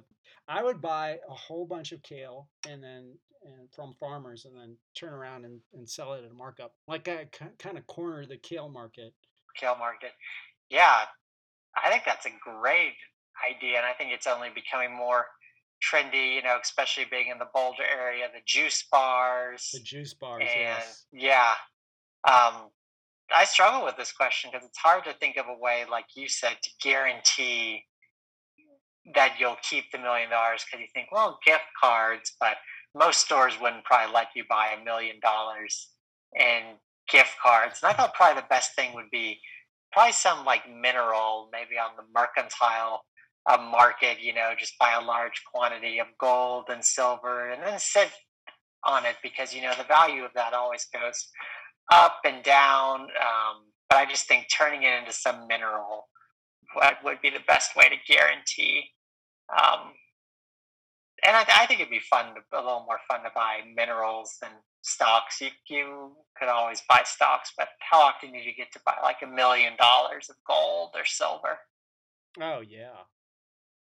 I 0.48 0.62
would 0.62 0.80
buy 0.80 1.18
a 1.28 1.34
whole 1.34 1.66
bunch 1.66 1.92
of 1.92 2.02
kale 2.02 2.48
and 2.68 2.82
then 2.82 3.12
and 3.44 3.70
from 3.70 3.94
farmers 3.94 4.44
and 4.44 4.56
then 4.56 4.76
turn 4.94 5.12
around 5.12 5.44
and, 5.44 5.60
and 5.72 5.88
sell 5.88 6.14
it 6.14 6.24
at 6.24 6.30
a 6.30 6.34
markup. 6.34 6.74
Like 6.88 7.08
I 7.08 7.28
kind 7.58 7.78
of 7.78 7.86
corner 7.86 8.26
the 8.26 8.38
kale 8.38 8.68
market. 8.68 9.14
Kale 9.56 9.76
market. 9.78 10.12
Yeah. 10.68 11.02
I 11.84 11.90
think 11.90 12.02
that's 12.04 12.26
a 12.26 12.30
great 12.42 12.94
idea 13.44 13.76
and 13.76 13.86
I 13.86 13.92
think 13.92 14.12
it's 14.12 14.26
only 14.26 14.48
becoming 14.54 14.96
more 14.96 15.26
trendy, 15.84 16.36
you 16.36 16.42
know, 16.42 16.58
especially 16.62 17.04
being 17.10 17.28
in 17.28 17.38
the 17.38 17.48
Boulder 17.54 17.84
area, 17.84 18.26
the 18.32 18.40
juice 18.46 18.84
bars. 18.90 19.70
The 19.72 19.80
juice 19.80 20.14
bars, 20.14 20.42
and, 20.42 20.60
yes. 20.60 21.04
Yeah. 21.12 21.52
Um, 22.28 22.70
I 23.34 23.44
struggle 23.44 23.84
with 23.84 23.96
this 23.96 24.12
question 24.12 24.50
because 24.52 24.66
it's 24.66 24.78
hard 24.78 25.04
to 25.04 25.12
think 25.14 25.36
of 25.36 25.46
a 25.48 25.58
way, 25.58 25.84
like 25.90 26.06
you 26.14 26.28
said, 26.28 26.56
to 26.62 26.70
guarantee 26.80 27.82
that 29.14 29.34
you'll 29.38 29.58
keep 29.68 29.90
the 29.92 29.98
million 29.98 30.30
dollars 30.30 30.64
because 30.64 30.80
you 30.80 30.88
think, 30.94 31.08
well, 31.12 31.38
gift 31.44 31.64
cards, 31.80 32.32
but 32.40 32.56
most 32.94 33.20
stores 33.20 33.54
wouldn't 33.60 33.84
probably 33.84 34.12
let 34.12 34.28
you 34.34 34.44
buy 34.48 34.74
a 34.80 34.84
million 34.84 35.16
dollars 35.20 35.90
in 36.34 36.74
gift 37.08 37.36
cards. 37.42 37.80
And 37.82 37.90
I 37.90 37.94
thought 37.94 38.14
probably 38.14 38.40
the 38.40 38.48
best 38.48 38.74
thing 38.74 38.94
would 38.94 39.10
be 39.10 39.38
probably 39.96 40.12
some 40.12 40.44
like 40.44 40.60
mineral, 40.68 41.48
maybe 41.50 41.78
on 41.78 41.90
the 41.96 42.02
mercantile 42.14 43.00
uh, 43.50 43.56
market, 43.56 44.20
you 44.20 44.34
know, 44.34 44.52
just 44.58 44.78
buy 44.78 44.92
a 44.92 45.02
large 45.02 45.42
quantity 45.50 45.98
of 45.98 46.06
gold 46.20 46.66
and 46.68 46.84
silver 46.84 47.50
and 47.50 47.62
then 47.62 47.78
sit 47.78 48.10
on 48.84 49.06
it 49.06 49.16
because, 49.22 49.54
you 49.54 49.62
know, 49.62 49.72
the 49.78 49.84
value 49.84 50.22
of 50.22 50.30
that 50.34 50.52
always 50.52 50.86
goes 50.92 51.28
up 51.90 52.18
and 52.26 52.42
down. 52.42 53.00
Um, 53.00 53.64
but 53.88 53.96
I 53.96 54.04
just 54.04 54.28
think 54.28 54.48
turning 54.54 54.82
it 54.82 54.98
into 54.98 55.14
some 55.14 55.46
mineral 55.48 56.08
what 56.74 56.98
would 57.02 57.22
be 57.22 57.30
the 57.30 57.40
best 57.48 57.74
way 57.74 57.88
to 57.88 58.12
guarantee 58.12 58.90
um, 59.50 59.92
and 61.26 61.36
I, 61.36 61.44
I, 61.62 61.66
think 61.66 61.80
it'd 61.80 61.90
be 61.90 61.98
fun, 61.98 62.34
to, 62.34 62.40
a 62.52 62.62
little 62.62 62.84
more 62.86 63.00
fun 63.08 63.22
to 63.24 63.30
buy 63.34 63.58
minerals 63.74 64.36
than 64.40 64.50
stocks. 64.82 65.40
You, 65.40 65.48
you 65.68 66.12
could 66.38 66.48
always 66.48 66.82
buy 66.88 67.02
stocks, 67.04 67.52
but 67.58 67.68
how 67.80 68.00
often 68.00 68.32
did 68.32 68.44
you 68.44 68.54
get 68.54 68.72
to 68.72 68.80
buy 68.86 68.94
like 69.02 69.18
a 69.22 69.26
million 69.26 69.72
dollars 69.76 70.30
of 70.30 70.36
gold 70.46 70.90
or 70.94 71.04
silver? 71.04 71.58
Oh 72.40 72.60
yeah, 72.60 73.04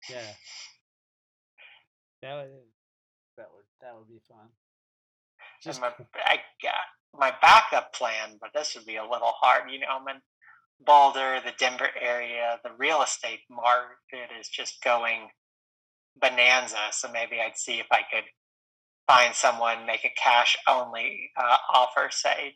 yeah. 0.10 0.34
That 2.22 2.36
would 2.36 2.50
that 3.38 3.48
would 3.54 3.66
that 3.82 3.96
would 3.96 4.08
be 4.08 4.20
fun. 4.28 4.48
Just 5.64 5.82
my, 5.82 5.91
I, 6.26 6.39
my 7.18 7.34
backup 7.41 7.93
plan, 7.93 8.38
but 8.41 8.52
this 8.54 8.76
would 8.76 8.86
be 8.86 8.96
a 8.98 9.04
little 9.04 9.34
hard. 9.41 9.70
You 9.72 9.80
know, 9.80 9.88
I'm 10.00 10.08
in 10.08 10.22
Boulder, 10.86 11.39
the 11.43 11.54
Denver 11.58 11.89
area. 12.00 12.60
The 12.64 12.72
real 12.78 13.02
estate 13.02 13.41
market 13.50 14.30
is 14.39 14.48
just 14.48 14.84
going 14.84 15.30
bonanza. 16.20 16.78
So 16.91 17.11
maybe 17.11 17.39
I'd 17.39 17.57
see 17.57 17.80
if 17.80 17.88
I 17.91 18.01
could 18.11 18.26
find 19.07 19.34
someone, 19.36 19.86
make 19.86 20.05
a 20.05 20.11
cash 20.22 20.57
only 20.68 21.32
uh, 21.38 21.57
offer, 21.74 22.09
say, 22.09 22.55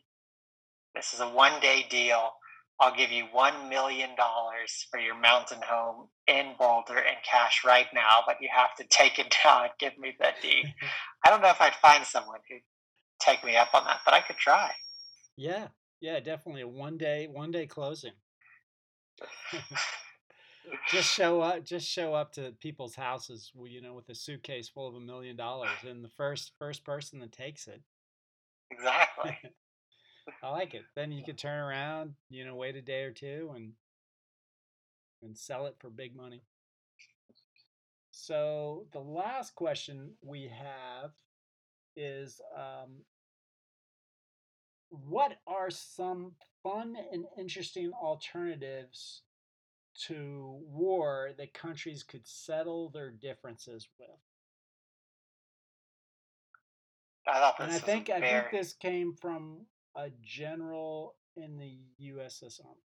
this 0.95 1.13
is 1.13 1.19
a 1.19 1.29
one 1.29 1.59
day 1.61 1.85
deal. 1.89 2.31
I'll 2.81 2.95
give 2.95 3.11
you 3.11 3.25
$1 3.35 3.69
million 3.69 4.11
for 4.89 4.99
your 5.01 5.19
mountain 5.19 5.59
home 5.65 6.07
in 6.27 6.53
Boulder 6.57 6.97
in 6.97 7.15
cash 7.29 7.63
right 7.65 7.87
now, 7.93 8.23
but 8.25 8.37
you 8.39 8.47
have 8.55 8.73
to 8.77 8.85
take 8.89 9.19
it 9.19 9.35
down 9.43 9.63
and 9.63 9.71
give 9.79 9.97
me 9.99 10.15
the 10.17 10.29
deed. 10.41 10.73
I 11.25 11.29
don't 11.29 11.41
know 11.41 11.49
if 11.49 11.59
I'd 11.59 11.75
find 11.75 12.05
someone 12.05 12.39
who'd 12.49 12.61
take 13.19 13.43
me 13.43 13.57
up 13.57 13.73
on 13.73 13.83
that, 13.83 13.99
but 14.05 14.13
I 14.13 14.21
could 14.21 14.37
try. 14.37 14.71
Yeah, 15.35 15.67
yeah, 15.99 16.21
definitely 16.21 16.61
a 16.61 16.67
one 16.67 16.97
day, 16.97 17.27
one 17.27 17.51
day 17.51 17.67
closing. 17.67 18.13
just 20.89 21.13
show 21.13 21.41
up 21.41 21.63
just 21.63 21.87
show 21.87 22.13
up 22.13 22.33
to 22.33 22.53
people's 22.59 22.95
houses 22.95 23.51
you 23.67 23.81
know 23.81 23.93
with 23.93 24.09
a 24.09 24.15
suitcase 24.15 24.69
full 24.69 24.87
of 24.87 24.95
a 24.95 24.99
million 24.99 25.35
dollars 25.35 25.69
and 25.87 26.03
the 26.03 26.09
first 26.09 26.51
first 26.59 26.83
person 26.83 27.19
that 27.19 27.31
takes 27.31 27.67
it. 27.67 27.81
Exactly. 28.71 29.37
I 30.43 30.49
like 30.49 30.75
it. 30.75 30.83
Then 30.95 31.11
you 31.11 31.23
could 31.23 31.37
turn 31.37 31.59
around 31.59 32.13
you 32.29 32.45
know 32.45 32.55
wait 32.55 32.75
a 32.75 32.81
day 32.81 33.03
or 33.03 33.11
two 33.11 33.51
and 33.55 33.73
and 35.21 35.37
sell 35.37 35.65
it 35.65 35.75
for 35.79 35.89
big 35.89 36.15
money. 36.15 36.41
So 38.11 38.85
the 38.91 38.99
last 38.99 39.55
question 39.55 40.11
we 40.21 40.49
have 40.49 41.11
is 41.95 42.39
um, 42.55 43.03
what 44.89 45.37
are 45.47 45.69
some 45.69 46.33
fun 46.63 46.95
and 47.11 47.25
interesting 47.37 47.91
alternatives 47.93 49.23
to 50.07 50.59
war 50.65 51.31
that 51.37 51.53
countries 51.53 52.03
could 52.03 52.25
settle 52.25 52.89
their 52.89 53.11
differences 53.11 53.87
with. 53.99 54.09
I 57.27 57.51
and 57.59 57.71
I 57.71 57.77
think 57.77 58.09
I 58.09 58.21
think 58.21 58.51
this 58.51 58.73
came 58.73 59.13
from 59.13 59.65
a 59.95 60.09
general 60.23 61.15
in 61.35 61.57
the 61.57 61.77
USS 62.01 62.59
Army. 62.65 62.81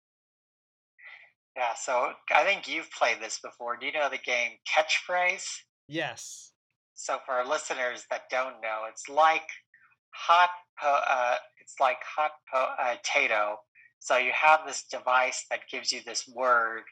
Yeah, 1.57 1.75
so 1.75 2.13
I 2.35 2.45
think 2.45 2.67
you've 2.67 2.91
played 2.91 3.19
this 3.21 3.39
before. 3.39 3.77
Do 3.77 3.87
you 3.87 3.93
know 3.93 4.09
the 4.11 4.19
game 4.19 4.53
Catchphrase? 4.69 5.47
Yes. 5.89 6.53
So 6.95 7.19
for 7.25 7.33
our 7.33 7.47
listeners 7.47 8.05
that 8.11 8.23
don't 8.31 8.61
know, 8.61 8.83
it's 8.91 9.09
like 9.09 9.49
hot 10.15 10.51
po- 10.81 11.03
uh, 11.09 11.37
it's 11.61 11.75
like 11.81 11.99
hot 12.05 12.33
po- 12.53 12.75
uh, 12.81 12.97
potato. 12.97 13.59
So 14.01 14.17
you 14.17 14.33
have 14.35 14.61
this 14.67 14.85
device 14.85 15.47
that 15.51 15.61
gives 15.71 15.93
you 15.93 16.01
this 16.05 16.29
word, 16.29 16.83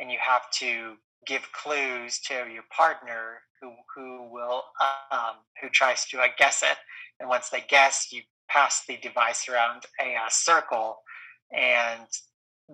and 0.00 0.10
you 0.10 0.18
have 0.20 0.50
to 0.50 0.94
give 1.26 1.42
clues 1.52 2.18
to 2.20 2.34
your 2.52 2.64
partner 2.74 3.40
who 3.60 3.72
who 3.94 4.28
will 4.30 4.62
um, 5.10 5.36
who 5.60 5.68
tries 5.68 6.06
to 6.06 6.18
uh, 6.18 6.28
guess 6.38 6.62
it. 6.62 6.78
And 7.20 7.28
once 7.28 7.48
they 7.48 7.64
guess, 7.68 8.12
you 8.12 8.22
pass 8.48 8.84
the 8.86 8.96
device 8.98 9.48
around 9.48 9.84
a 10.00 10.14
uh, 10.14 10.28
circle, 10.28 10.98
and 11.52 12.06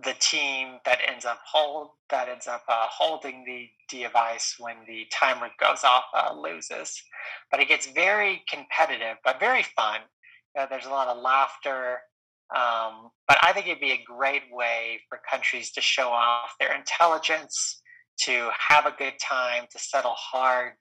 the 0.04 0.14
team 0.20 0.78
that 0.84 0.98
ends 1.08 1.24
up 1.24 1.38
hold 1.46 1.90
that 2.10 2.28
ends 2.28 2.46
up 2.46 2.62
uh, 2.68 2.86
holding 2.90 3.44
the 3.44 3.68
device 3.88 4.56
when 4.58 4.76
the 4.86 5.06
timer 5.12 5.48
goes 5.58 5.84
off 5.84 6.04
uh, 6.14 6.34
loses. 6.34 7.00
But 7.50 7.60
it 7.60 7.68
gets 7.68 7.86
very 7.86 8.42
competitive, 8.48 9.16
but 9.24 9.40
very 9.40 9.62
fun. 9.76 10.00
There's 10.70 10.86
a 10.86 10.90
lot 10.90 11.08
of 11.08 11.20
laughter. 11.20 11.98
Um, 12.54 13.10
but 13.26 13.38
I 13.42 13.52
think 13.52 13.66
it'd 13.66 13.80
be 13.80 13.92
a 13.92 14.04
great 14.04 14.42
way 14.50 15.00
for 15.08 15.20
countries 15.30 15.72
to 15.72 15.80
show 15.80 16.08
off 16.08 16.54
their 16.60 16.74
intelligence, 16.74 17.82
to 18.22 18.50
have 18.68 18.86
a 18.86 18.94
good 18.96 19.14
time, 19.20 19.64
to 19.72 19.78
settle 19.78 20.14
hard 20.16 20.72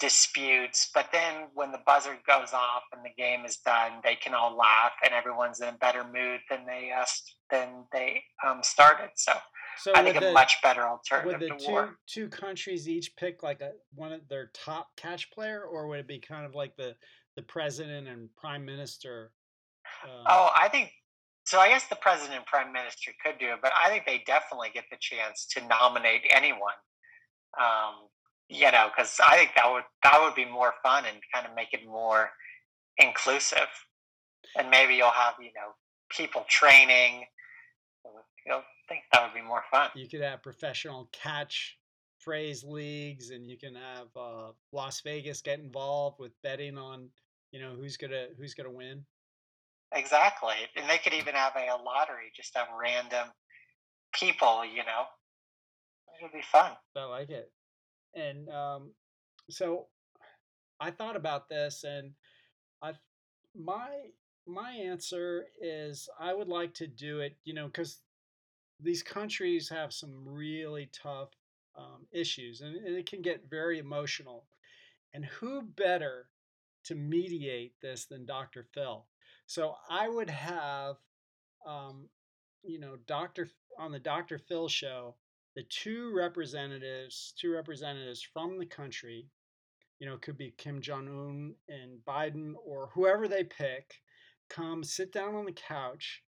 disputes. 0.00 0.90
But 0.94 1.08
then 1.12 1.48
when 1.54 1.72
the 1.72 1.80
buzzer 1.86 2.16
goes 2.26 2.52
off 2.52 2.82
and 2.92 3.04
the 3.04 3.10
game 3.16 3.44
is 3.44 3.58
done, 3.58 3.92
they 4.02 4.16
can 4.16 4.34
all 4.34 4.56
laugh 4.56 4.92
and 5.04 5.14
everyone's 5.14 5.60
in 5.60 5.68
a 5.68 5.72
better 5.72 6.04
mood 6.04 6.40
than 6.50 6.66
they 6.66 6.90
uh, 6.96 7.04
than 7.50 7.84
they 7.92 8.22
um, 8.46 8.62
started. 8.62 9.10
So, 9.14 9.32
so 9.78 9.92
I 9.94 10.02
think 10.02 10.18
the, 10.18 10.30
a 10.30 10.32
much 10.32 10.56
better 10.62 10.82
alternative 10.82 11.40
would 11.40 11.50
the 11.50 11.64
two, 11.64 11.72
war. 11.72 11.96
Two 12.06 12.28
countries 12.28 12.88
each 12.88 13.14
pick 13.16 13.42
like 13.42 13.60
a 13.60 13.72
one 13.94 14.12
of 14.12 14.26
their 14.28 14.50
top 14.54 14.88
catch 14.96 15.30
player, 15.30 15.62
or 15.62 15.86
would 15.88 16.00
it 16.00 16.08
be 16.08 16.18
kind 16.18 16.46
of 16.46 16.54
like 16.54 16.76
the 16.76 16.94
the 17.36 17.42
president 17.42 18.08
and 18.08 18.28
prime 18.36 18.64
minister? 18.64 19.32
Um, 20.04 20.10
oh, 20.26 20.50
I 20.56 20.68
think 20.68 20.90
so. 21.44 21.58
I 21.58 21.68
guess 21.68 21.86
the 21.88 21.96
president 21.96 22.36
and 22.36 22.46
prime 22.46 22.72
minister 22.72 23.12
could 23.24 23.38
do 23.38 23.46
it, 23.46 23.58
but 23.62 23.72
I 23.82 23.88
think 23.88 24.04
they 24.06 24.22
definitely 24.26 24.68
get 24.72 24.84
the 24.90 24.96
chance 25.00 25.46
to 25.50 25.66
nominate 25.66 26.22
anyone. 26.30 26.78
Um, 27.60 28.08
you 28.48 28.70
know, 28.70 28.90
because 28.94 29.18
I 29.26 29.36
think 29.36 29.50
that 29.56 29.70
would 29.70 29.84
that 30.02 30.20
would 30.20 30.34
be 30.34 30.44
more 30.44 30.74
fun 30.82 31.04
and 31.06 31.16
kind 31.32 31.46
of 31.46 31.54
make 31.54 31.72
it 31.72 31.86
more 31.86 32.30
inclusive. 32.98 33.68
And 34.58 34.70
maybe 34.70 34.94
you'll 34.94 35.10
have 35.10 35.34
you 35.40 35.50
know 35.54 35.72
people 36.10 36.44
training. 36.48 37.24
You 38.04 38.52
know, 38.52 38.58
I 38.58 38.62
think 38.88 39.02
that 39.12 39.22
would 39.22 39.34
be 39.34 39.46
more 39.46 39.62
fun. 39.70 39.88
You 39.94 40.08
could 40.08 40.20
have 40.20 40.42
professional 40.42 41.08
catch 41.12 41.78
phrase 42.18 42.64
leagues, 42.64 43.30
and 43.30 43.46
you 43.46 43.56
can 43.56 43.74
have 43.74 44.08
uh, 44.16 44.52
Las 44.72 45.00
Vegas 45.00 45.40
get 45.40 45.58
involved 45.58 46.18
with 46.18 46.32
betting 46.42 46.76
on 46.78 47.08
you 47.52 47.60
know 47.60 47.74
who's 47.74 47.96
gonna 47.96 48.26
who's 48.38 48.54
gonna 48.54 48.70
win. 48.70 49.04
Exactly, 49.92 50.54
and 50.76 50.88
they 50.88 50.98
could 50.98 51.14
even 51.14 51.34
have 51.34 51.52
a, 51.56 51.82
lottery, 51.82 52.32
just 52.34 52.56
have 52.56 52.68
random 52.78 53.28
people. 54.12 54.64
You 54.64 54.78
know, 54.84 55.04
it 56.20 56.22
would 56.22 56.32
be 56.32 56.42
fun. 56.42 56.72
I 56.96 57.04
like 57.04 57.30
it 57.30 57.50
and 58.14 58.48
um, 58.48 58.90
so 59.50 59.86
I 60.80 60.90
thought 60.90 61.16
about 61.16 61.48
this, 61.48 61.84
and 61.84 62.12
I 62.82 62.92
my 63.56 63.88
my 64.46 64.72
answer 64.72 65.46
is 65.60 66.08
I 66.18 66.34
would 66.34 66.48
like 66.48 66.74
to 66.74 66.86
do 66.86 67.20
it, 67.20 67.36
you 67.44 67.54
know, 67.54 67.66
because 67.66 68.00
these 68.80 69.02
countries 69.02 69.68
have 69.68 69.92
some 69.92 70.12
really 70.26 70.90
tough 70.92 71.30
um, 71.76 72.06
issues, 72.12 72.60
and, 72.60 72.76
and 72.76 72.96
it 72.96 73.06
can 73.06 73.22
get 73.22 73.50
very 73.50 73.78
emotional. 73.78 74.46
And 75.14 75.24
who 75.24 75.62
better 75.62 76.28
to 76.84 76.94
mediate 76.96 77.74
this 77.80 78.06
than 78.06 78.26
Dr. 78.26 78.66
Phil? 78.74 79.06
So 79.54 79.76
I 79.88 80.08
would 80.08 80.30
have, 80.30 80.96
um, 81.64 82.08
you 82.64 82.80
know, 82.80 82.96
Dr. 83.06 83.48
on 83.78 83.92
the 83.92 84.00
Dr. 84.00 84.36
Phil 84.36 84.66
show 84.66 85.14
the 85.54 85.62
two 85.68 86.12
representatives, 86.12 87.32
two 87.38 87.52
representatives 87.52 88.20
from 88.20 88.58
the 88.58 88.66
country, 88.66 89.28
you 90.00 90.08
know, 90.08 90.16
could 90.16 90.36
be 90.36 90.56
Kim 90.58 90.80
Jong 90.80 91.06
Un 91.06 91.54
and 91.68 92.00
Biden 92.04 92.54
or 92.66 92.90
whoever 92.94 93.28
they 93.28 93.44
pick, 93.44 94.02
come 94.50 94.82
sit 94.82 95.12
down 95.12 95.36
on 95.36 95.44
the 95.44 95.52
couch, 95.52 96.24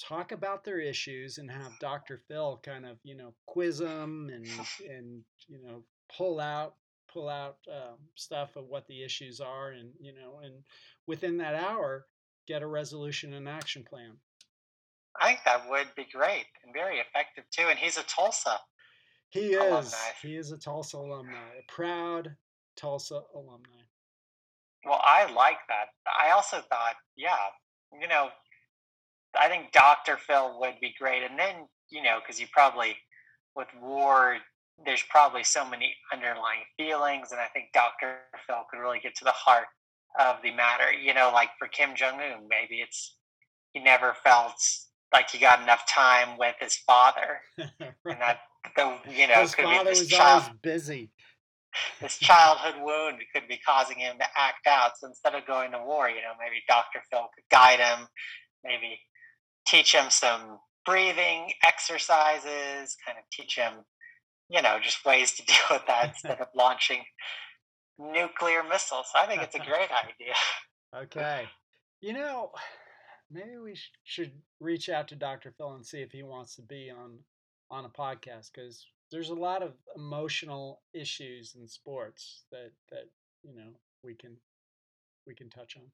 talk 0.00 0.32
about 0.32 0.64
their 0.64 0.80
issues, 0.80 1.36
and 1.36 1.50
have 1.50 1.78
Dr. 1.78 2.22
Phil 2.26 2.58
kind 2.64 2.86
of, 2.86 2.96
you 3.04 3.14
know, 3.14 3.34
quiz 3.44 3.80
them 3.80 4.30
and 4.32 4.46
and 4.90 5.22
you 5.46 5.60
know 5.62 5.84
pull 6.16 6.40
out 6.40 6.76
pull 7.12 7.28
out 7.28 7.58
um, 7.70 7.98
stuff 8.14 8.56
of 8.56 8.64
what 8.68 8.86
the 8.86 9.02
issues 9.02 9.42
are, 9.42 9.72
and 9.72 9.90
you 10.00 10.14
know, 10.14 10.40
and 10.42 10.54
within 11.06 11.36
that 11.36 11.54
hour, 11.54 12.06
get 12.46 12.62
a 12.62 12.66
resolution 12.66 13.34
and 13.34 13.48
action 13.48 13.84
plan. 13.88 14.12
I 15.20 15.28
think 15.28 15.40
that 15.44 15.68
would 15.68 15.88
be 15.96 16.06
great 16.12 16.46
and 16.64 16.72
very 16.72 16.98
effective 16.98 17.44
too. 17.50 17.66
And 17.68 17.78
he's 17.78 17.98
a 17.98 18.02
Tulsa. 18.04 18.58
He 19.28 19.54
is. 19.54 19.60
Alumni. 19.60 20.12
He 20.20 20.36
is 20.36 20.52
a 20.52 20.58
Tulsa 20.58 20.98
alumni, 20.98 21.32
a 21.58 21.72
proud 21.72 22.36
Tulsa 22.76 23.22
alumni. 23.34 23.82
Well, 24.84 25.00
I 25.02 25.32
like 25.32 25.58
that. 25.68 25.88
I 26.06 26.32
also 26.32 26.60
thought, 26.68 26.96
yeah, 27.16 27.36
you 28.00 28.08
know, 28.08 28.28
I 29.38 29.48
think 29.48 29.72
Dr. 29.72 30.16
Phil 30.16 30.58
would 30.60 30.74
be 30.80 30.94
great. 30.98 31.22
And 31.22 31.38
then, 31.38 31.68
you 31.90 32.02
know, 32.02 32.18
because 32.20 32.40
you 32.40 32.46
probably, 32.52 32.96
with 33.54 33.68
war, 33.80 34.38
there's 34.84 35.04
probably 35.08 35.44
so 35.44 35.68
many 35.68 35.94
underlying 36.12 36.64
feelings. 36.76 37.32
And 37.32 37.40
I 37.40 37.46
think 37.46 37.66
Dr. 37.72 38.16
Phil 38.46 38.64
could 38.70 38.80
really 38.80 39.00
get 39.00 39.14
to 39.16 39.24
the 39.24 39.30
heart 39.32 39.66
of 40.18 40.36
the 40.42 40.50
matter. 40.52 40.92
You 40.92 41.14
know, 41.14 41.30
like 41.32 41.50
for 41.58 41.68
Kim 41.68 41.94
Jong 41.94 42.14
un, 42.14 42.48
maybe 42.48 42.80
it's 42.80 43.16
he 43.72 43.80
never 43.80 44.14
felt 44.24 44.54
like 45.12 45.30
he 45.30 45.38
got 45.38 45.62
enough 45.62 45.86
time 45.88 46.38
with 46.38 46.54
his 46.60 46.76
father, 46.76 47.40
right. 47.58 47.94
and 48.04 48.20
that 48.20 48.40
the 48.76 48.96
you 49.10 49.28
know 49.28 49.40
his 49.40 49.54
could 49.54 49.64
father 49.64 49.84
be 49.84 49.90
this 49.90 50.00
was 50.00 50.08
child, 50.08 50.42
always 50.42 50.58
busy. 50.62 51.10
This 52.00 52.18
childhood 52.18 52.82
wound 52.82 53.18
could 53.34 53.48
be 53.48 53.58
causing 53.66 53.96
him 53.96 54.18
to 54.18 54.26
act 54.36 54.66
out. 54.66 54.98
So 54.98 55.06
instead 55.06 55.34
of 55.34 55.46
going 55.46 55.72
to 55.72 55.78
war, 55.78 56.08
you 56.08 56.16
know, 56.16 56.34
maybe 56.38 56.62
Doctor 56.68 57.00
Phil 57.10 57.30
could 57.34 57.44
guide 57.50 57.78
him, 57.78 58.06
maybe 58.62 58.98
teach 59.66 59.94
him 59.94 60.10
some 60.10 60.58
breathing 60.84 61.52
exercises, 61.66 62.96
kind 63.06 63.18
of 63.18 63.24
teach 63.30 63.56
him, 63.56 63.72
you 64.48 64.60
know, 64.62 64.78
just 64.82 65.04
ways 65.04 65.32
to 65.32 65.44
deal 65.46 65.56
with 65.70 65.86
that 65.86 66.08
instead 66.08 66.40
of 66.40 66.48
launching 66.54 67.02
nuclear 68.12 68.62
missiles. 68.62 69.06
I 69.14 69.26
think 69.26 69.42
it's 69.42 69.54
a 69.54 69.58
great 69.70 69.90
idea. 69.90 70.34
Okay. 70.94 71.46
You 72.00 72.12
know, 72.12 72.50
maybe 73.30 73.56
we 73.62 73.74
sh- 73.74 73.92
should 74.04 74.32
reach 74.60 74.88
out 74.88 75.08
to 75.08 75.16
Dr. 75.16 75.52
Phil 75.56 75.74
and 75.74 75.84
see 75.84 76.00
if 76.00 76.12
he 76.12 76.22
wants 76.22 76.56
to 76.56 76.62
be 76.62 76.90
on 76.90 77.18
on 77.70 77.86
a 77.86 77.88
podcast 77.88 78.50
because 78.52 78.86
there's 79.10 79.30
a 79.30 79.34
lot 79.34 79.62
of 79.62 79.72
emotional 79.96 80.82
issues 80.92 81.54
in 81.58 81.66
sports 81.66 82.42
that 82.50 82.72
that 82.90 83.08
you 83.42 83.54
know 83.54 83.70
we 84.02 84.14
can 84.14 84.36
we 85.26 85.34
can 85.34 85.48
touch 85.48 85.76
on. 85.76 85.84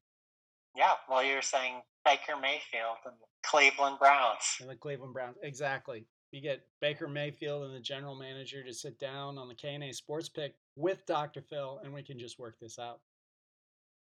Yeah, 0.77 0.93
well, 1.09 1.25
you're 1.25 1.43
saying 1.43 1.83
Baker 2.05 2.37
Mayfield 2.41 2.99
and 3.05 3.15
the 3.21 3.27
Cleveland 3.43 3.99
Browns. 3.99 4.59
And 4.61 4.71
the 4.71 4.77
Cleveland 4.77 5.13
Browns, 5.13 5.37
exactly. 5.43 6.07
You 6.31 6.41
get 6.41 6.67
Baker 6.81 7.09
Mayfield 7.09 7.65
and 7.65 7.75
the 7.75 7.81
general 7.81 8.15
manager 8.15 8.63
to 8.63 8.73
sit 8.73 8.99
down 8.99 9.39
on 9.39 9.49
the 9.49 9.55
KNA 9.55 9.95
Sports 9.95 10.29
Pick 10.29 10.55
with 10.79 11.05
Dr. 11.07 11.43
Phil, 11.43 11.81
and 11.85 11.93
we 11.93 12.03
can 12.03 12.19
just 12.19 12.39
work 12.39 12.57
this 12.61 12.79
out 12.79 13.01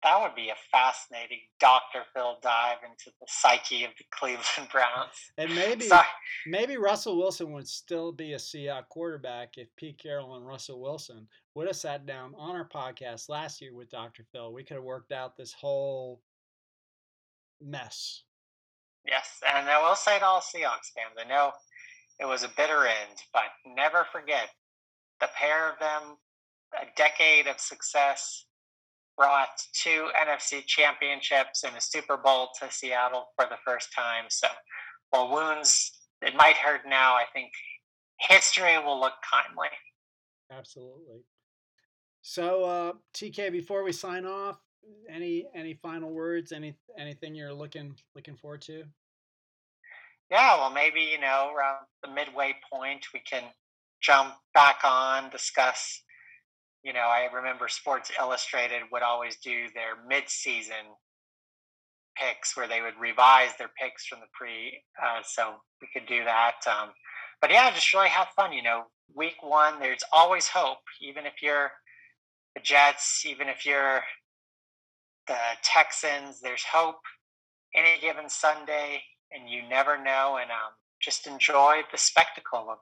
that 0.07 0.23
would 0.23 0.37
be 0.37 0.51
a 0.51 0.55
fascinating 0.71 1.41
Dr. 1.59 2.03
Phil 2.15 2.39
dive 2.41 2.79
into 2.89 3.11
the 3.21 3.27
psyche 3.29 3.85
of 3.85 3.91
the 3.99 4.05
Cleveland 4.13 4.69
Browns. 4.73 5.33
And 5.37 5.53
maybe 5.55 5.89
Sorry. 5.89 6.07
maybe 6.47 6.77
Russell 6.77 7.19
Wilson 7.19 7.53
would 7.53 7.67
still 7.67 8.13
be 8.13 8.35
a 8.35 8.39
Seahawks 8.39 8.89
quarterback 8.89 9.59
if 9.59 9.69
Pete 9.77 9.99
Carroll 9.99 10.37
and 10.37 10.47
Russell 10.47 10.81
Wilson 10.81 11.27
would 11.55 11.67
have 11.67 11.77
sat 11.77 12.07
down 12.07 12.35
on 12.39 12.55
our 12.55 12.69
podcast 12.69 13.29
last 13.29 13.61
year 13.61 13.75
with 13.75 13.91
Dr. 13.91 14.25
Phil. 14.31 14.53
We 14.53 14.63
could 14.63 14.77
have 14.77 14.85
worked 14.85 15.11
out 15.11 15.37
this 15.37 15.53
whole 15.53 16.21
mess. 17.61 18.23
Yes, 19.07 19.41
and 19.55 19.69
I 19.69 19.83
will 19.83 19.97
say 19.97 20.19
to 20.19 20.25
all 20.25 20.41
Seahawks 20.41 20.93
fans, 20.95 21.17
I 21.19 21.29
know 21.29 21.53
it 22.21 22.27
was 22.27 22.45
a 22.45 22.53
bitter 22.57 22.87
end, 22.87 23.23
but 23.33 23.45
never 23.67 24.07
forget 24.13 24.51
the 25.21 25.29
pair 25.37 25.71
of 25.71 25.79
them, 25.81 26.17
a 26.75 26.87
decade 26.97 27.47
of 27.47 27.61
success 27.61 28.47
brought 29.17 29.49
two 29.73 30.09
NFC 30.21 30.65
championships 30.67 31.65
and 31.65 31.75
a 31.77 31.81
Super 31.81 32.17
Bowl 32.17 32.51
to 32.61 32.71
Seattle 32.71 33.29
for 33.37 33.47
the 33.49 33.57
first 33.65 33.89
time. 33.95 34.25
So 34.29 34.49
while 35.11 35.33
wounds, 35.33 35.93
it 36.23 36.35
might 36.37 36.57
hurt 36.57 36.83
now, 36.87 37.15
I 37.15 37.25
think 37.33 37.51
history 38.21 38.79
will 38.79 39.01
look 39.01 39.15
kindly. 39.33 39.69
Absolutely. 40.51 41.25
So 42.23 42.65
uh, 42.65 42.93
TK, 43.15 43.53
before 43.53 43.85
we 43.85 43.93
sign 43.93 44.27
off, 44.27 44.59
any 45.09 45.47
any 45.55 45.75
final 45.75 46.13
words? 46.13 46.53
Any 46.53 46.75
anything 46.99 47.35
you're 47.35 47.53
looking 47.53 47.95
looking 48.15 48.37
forward 48.37 48.63
to? 48.63 48.85
Yeah, 50.31 50.57
well, 50.57 50.71
maybe 50.71 51.01
you 51.01 51.21
know 51.21 51.53
around 51.57 51.87
the 52.03 52.11
midway 52.11 52.55
point 52.73 53.07
we 53.15 53.21
can 53.21 53.45
jump 54.01 54.35
back 54.55 54.81
on, 54.85 55.31
discuss 55.31 56.03
you 56.87 56.93
know, 56.93 57.01
I 57.01 57.29
remember 57.35 57.67
Sports 57.67 58.13
Illustrated 58.17 58.83
would 58.93 59.03
always 59.03 59.37
do 59.39 59.67
their 59.75 59.97
mid-season 60.09 60.87
picks 62.17 62.57
where 62.57 62.69
they 62.69 62.81
would 62.81 62.95
revise 63.01 63.51
their 63.59 63.71
picks 63.77 64.07
from 64.07 64.21
the 64.21 64.27
pre. 64.33 64.81
Uh, 65.05 65.21
so 65.25 65.55
we 65.83 65.89
could 65.93 66.09
do 66.09 66.23
that. 66.23 66.55
Um, 66.65 66.91
but 67.41 67.51
yeah, 67.51 67.73
just 67.75 67.93
really 67.93 68.09
have 68.09 68.29
fun. 68.37 68.53
You 68.53 68.63
know, 68.63 68.85
week 69.17 69.35
one, 69.43 69.81
there's 69.81 70.05
always 70.13 70.47
hope. 70.47 70.79
Even 71.03 71.27
if 71.27 71.43
you're 71.43 71.73
the 72.55 72.61
Jets, 72.63 73.25
even 73.27 73.49
if 73.49 73.67
you're 73.67 74.03
the 75.27 75.37
Texans, 75.65 76.41
there's 76.41 76.63
hope 76.63 77.01
any 77.75 78.01
given 78.01 78.29
Sunday, 78.29 79.03
and 79.33 79.51
you 79.51 79.69
never 79.69 79.99
know. 80.01 80.39
And 80.41 80.53
um, 80.53 80.73
just 81.03 81.27
enjoy 81.27 81.81
the 81.91 81.99
spectacle 81.99 82.69
of 82.71 82.79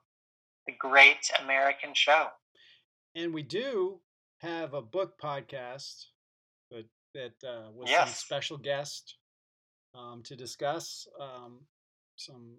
the 0.66 0.74
great 0.78 1.30
American 1.42 1.94
show. 1.94 2.26
And 3.14 3.32
we 3.32 3.42
do 3.42 4.00
have 4.38 4.74
a 4.74 4.82
book 4.82 5.20
podcast 5.20 6.06
that 6.70 6.86
that 7.14 7.34
uh, 7.46 7.70
with 7.74 7.88
yes. 7.88 8.08
some 8.08 8.14
special 8.14 8.58
guest 8.58 9.16
um, 9.94 10.22
to 10.24 10.36
discuss 10.36 11.06
um, 11.20 11.60
some 12.16 12.56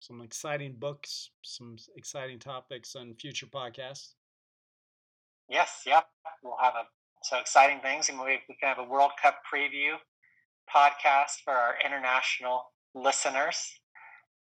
some 0.00 0.20
exciting 0.20 0.74
books, 0.78 1.30
some 1.42 1.76
exciting 1.96 2.38
topics 2.38 2.94
on 2.94 3.14
future 3.14 3.46
podcasts. 3.46 4.14
Yes, 5.48 5.82
yep. 5.86 6.06
We'll 6.42 6.56
have 6.60 6.74
a 6.74 6.86
so 7.22 7.38
exciting 7.38 7.80
things, 7.80 8.08
and 8.08 8.18
we, 8.18 8.38
we 8.48 8.54
can 8.60 8.68
have 8.68 8.78
a 8.78 8.84
World 8.84 9.10
Cup 9.20 9.40
preview 9.52 9.96
podcast 10.72 11.42
for 11.44 11.52
our 11.52 11.74
international 11.84 12.70
listeners. 12.94 13.80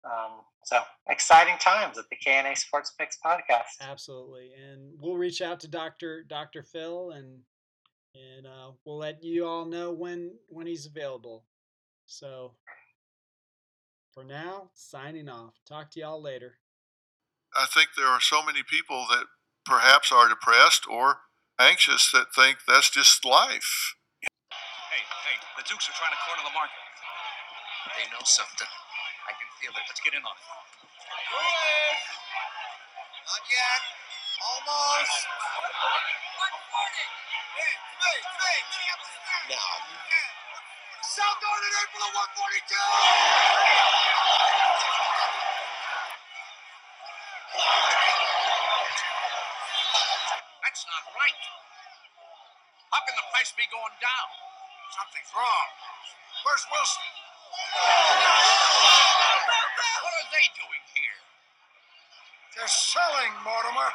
Um, 0.05 0.41
so 0.65 0.81
exciting 1.09 1.57
times 1.59 1.99
at 1.99 2.05
the 2.11 2.17
KNA 2.17 2.57
Sports 2.57 2.93
Picks 2.99 3.19
podcast. 3.25 3.81
Absolutely, 3.81 4.51
and 4.55 4.93
we'll 5.01 5.17
reach 5.17 5.43
out 5.43 5.61
to 5.61 5.69
Doctor 5.69 6.25
Doctor 6.29 6.63
Phil, 6.63 7.11
and 7.11 7.41
and 8.15 8.47
uh, 8.47 8.73
we'll 8.85 8.99
let 8.99 9.23
you 9.23 9.47
all 9.47 9.65
know 9.65 9.93
when 9.93 10.33
when 10.49 10.67
he's 10.67 10.87
available. 10.87 11.45
So 12.07 12.53
for 14.13 14.25
now, 14.25 14.71
signing 14.75 15.29
off. 15.29 15.55
Talk 15.67 15.91
to 15.93 16.01
y'all 16.01 16.21
later. 16.21 16.59
I 17.57 17.67
think 17.67 17.91
there 17.97 18.07
are 18.07 18.21
so 18.21 18.45
many 18.45 18.63
people 18.63 19.07
that 19.11 19.25
perhaps 19.65 20.11
are 20.13 20.29
depressed 20.29 20.87
or 20.89 21.21
anxious 21.61 22.11
that 22.13 22.35
think 22.35 22.59
that's 22.67 22.91
just 22.91 23.25
life. 23.25 23.95
Hey, 24.51 25.05
hey, 25.25 25.37
the 25.57 25.63
Dukes 25.69 25.89
are 25.89 25.95
trying 25.95 26.11
to 26.11 26.21
corner 26.27 26.43
the 26.43 26.55
market. 26.55 26.83
They 27.97 28.11
know 28.11 28.25
something. 28.25 28.67
I 29.29 29.37
can 29.37 29.45
feel 29.61 29.77
it. 29.77 29.85
Let's 29.85 30.01
get 30.01 30.17
in 30.17 30.25
on 30.25 30.33
it. 30.33 30.47
Not 33.29 33.45
yet. 33.45 33.83
Almost. 34.41 35.21
Now. 39.53 39.85
South 41.05 41.41
in 41.45 41.89
for 41.93 42.01
the 42.01 42.09
142! 42.09 42.73
That's 50.65 50.85
not 50.89 51.05
right. 51.13 51.43
How 52.93 53.01
can 53.05 53.17
the 53.17 53.27
price 53.33 53.53
be 53.57 53.69
going 53.73 53.97
down? 54.01 54.29
Something's 54.97 55.33
wrong. 55.37 55.69
Where's 56.45 56.65
Wilson? 56.73 57.05
What 60.39 60.47
are 60.47 60.55
they 60.55 60.63
doing 60.63 60.85
here? 60.95 61.19
They're 62.55 62.71
selling, 62.71 63.35
Mortimer. 63.43 63.91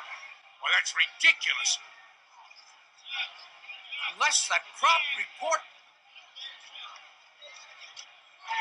Well, 0.60 0.72
that's 0.76 0.92
ridiculous. 0.92 1.80
Unless 4.12 4.52
that 4.52 4.60
crop 4.76 5.00
report. 5.16 5.64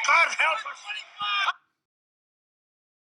God 0.07 0.29
help 0.31 0.63
us. 0.63 1.62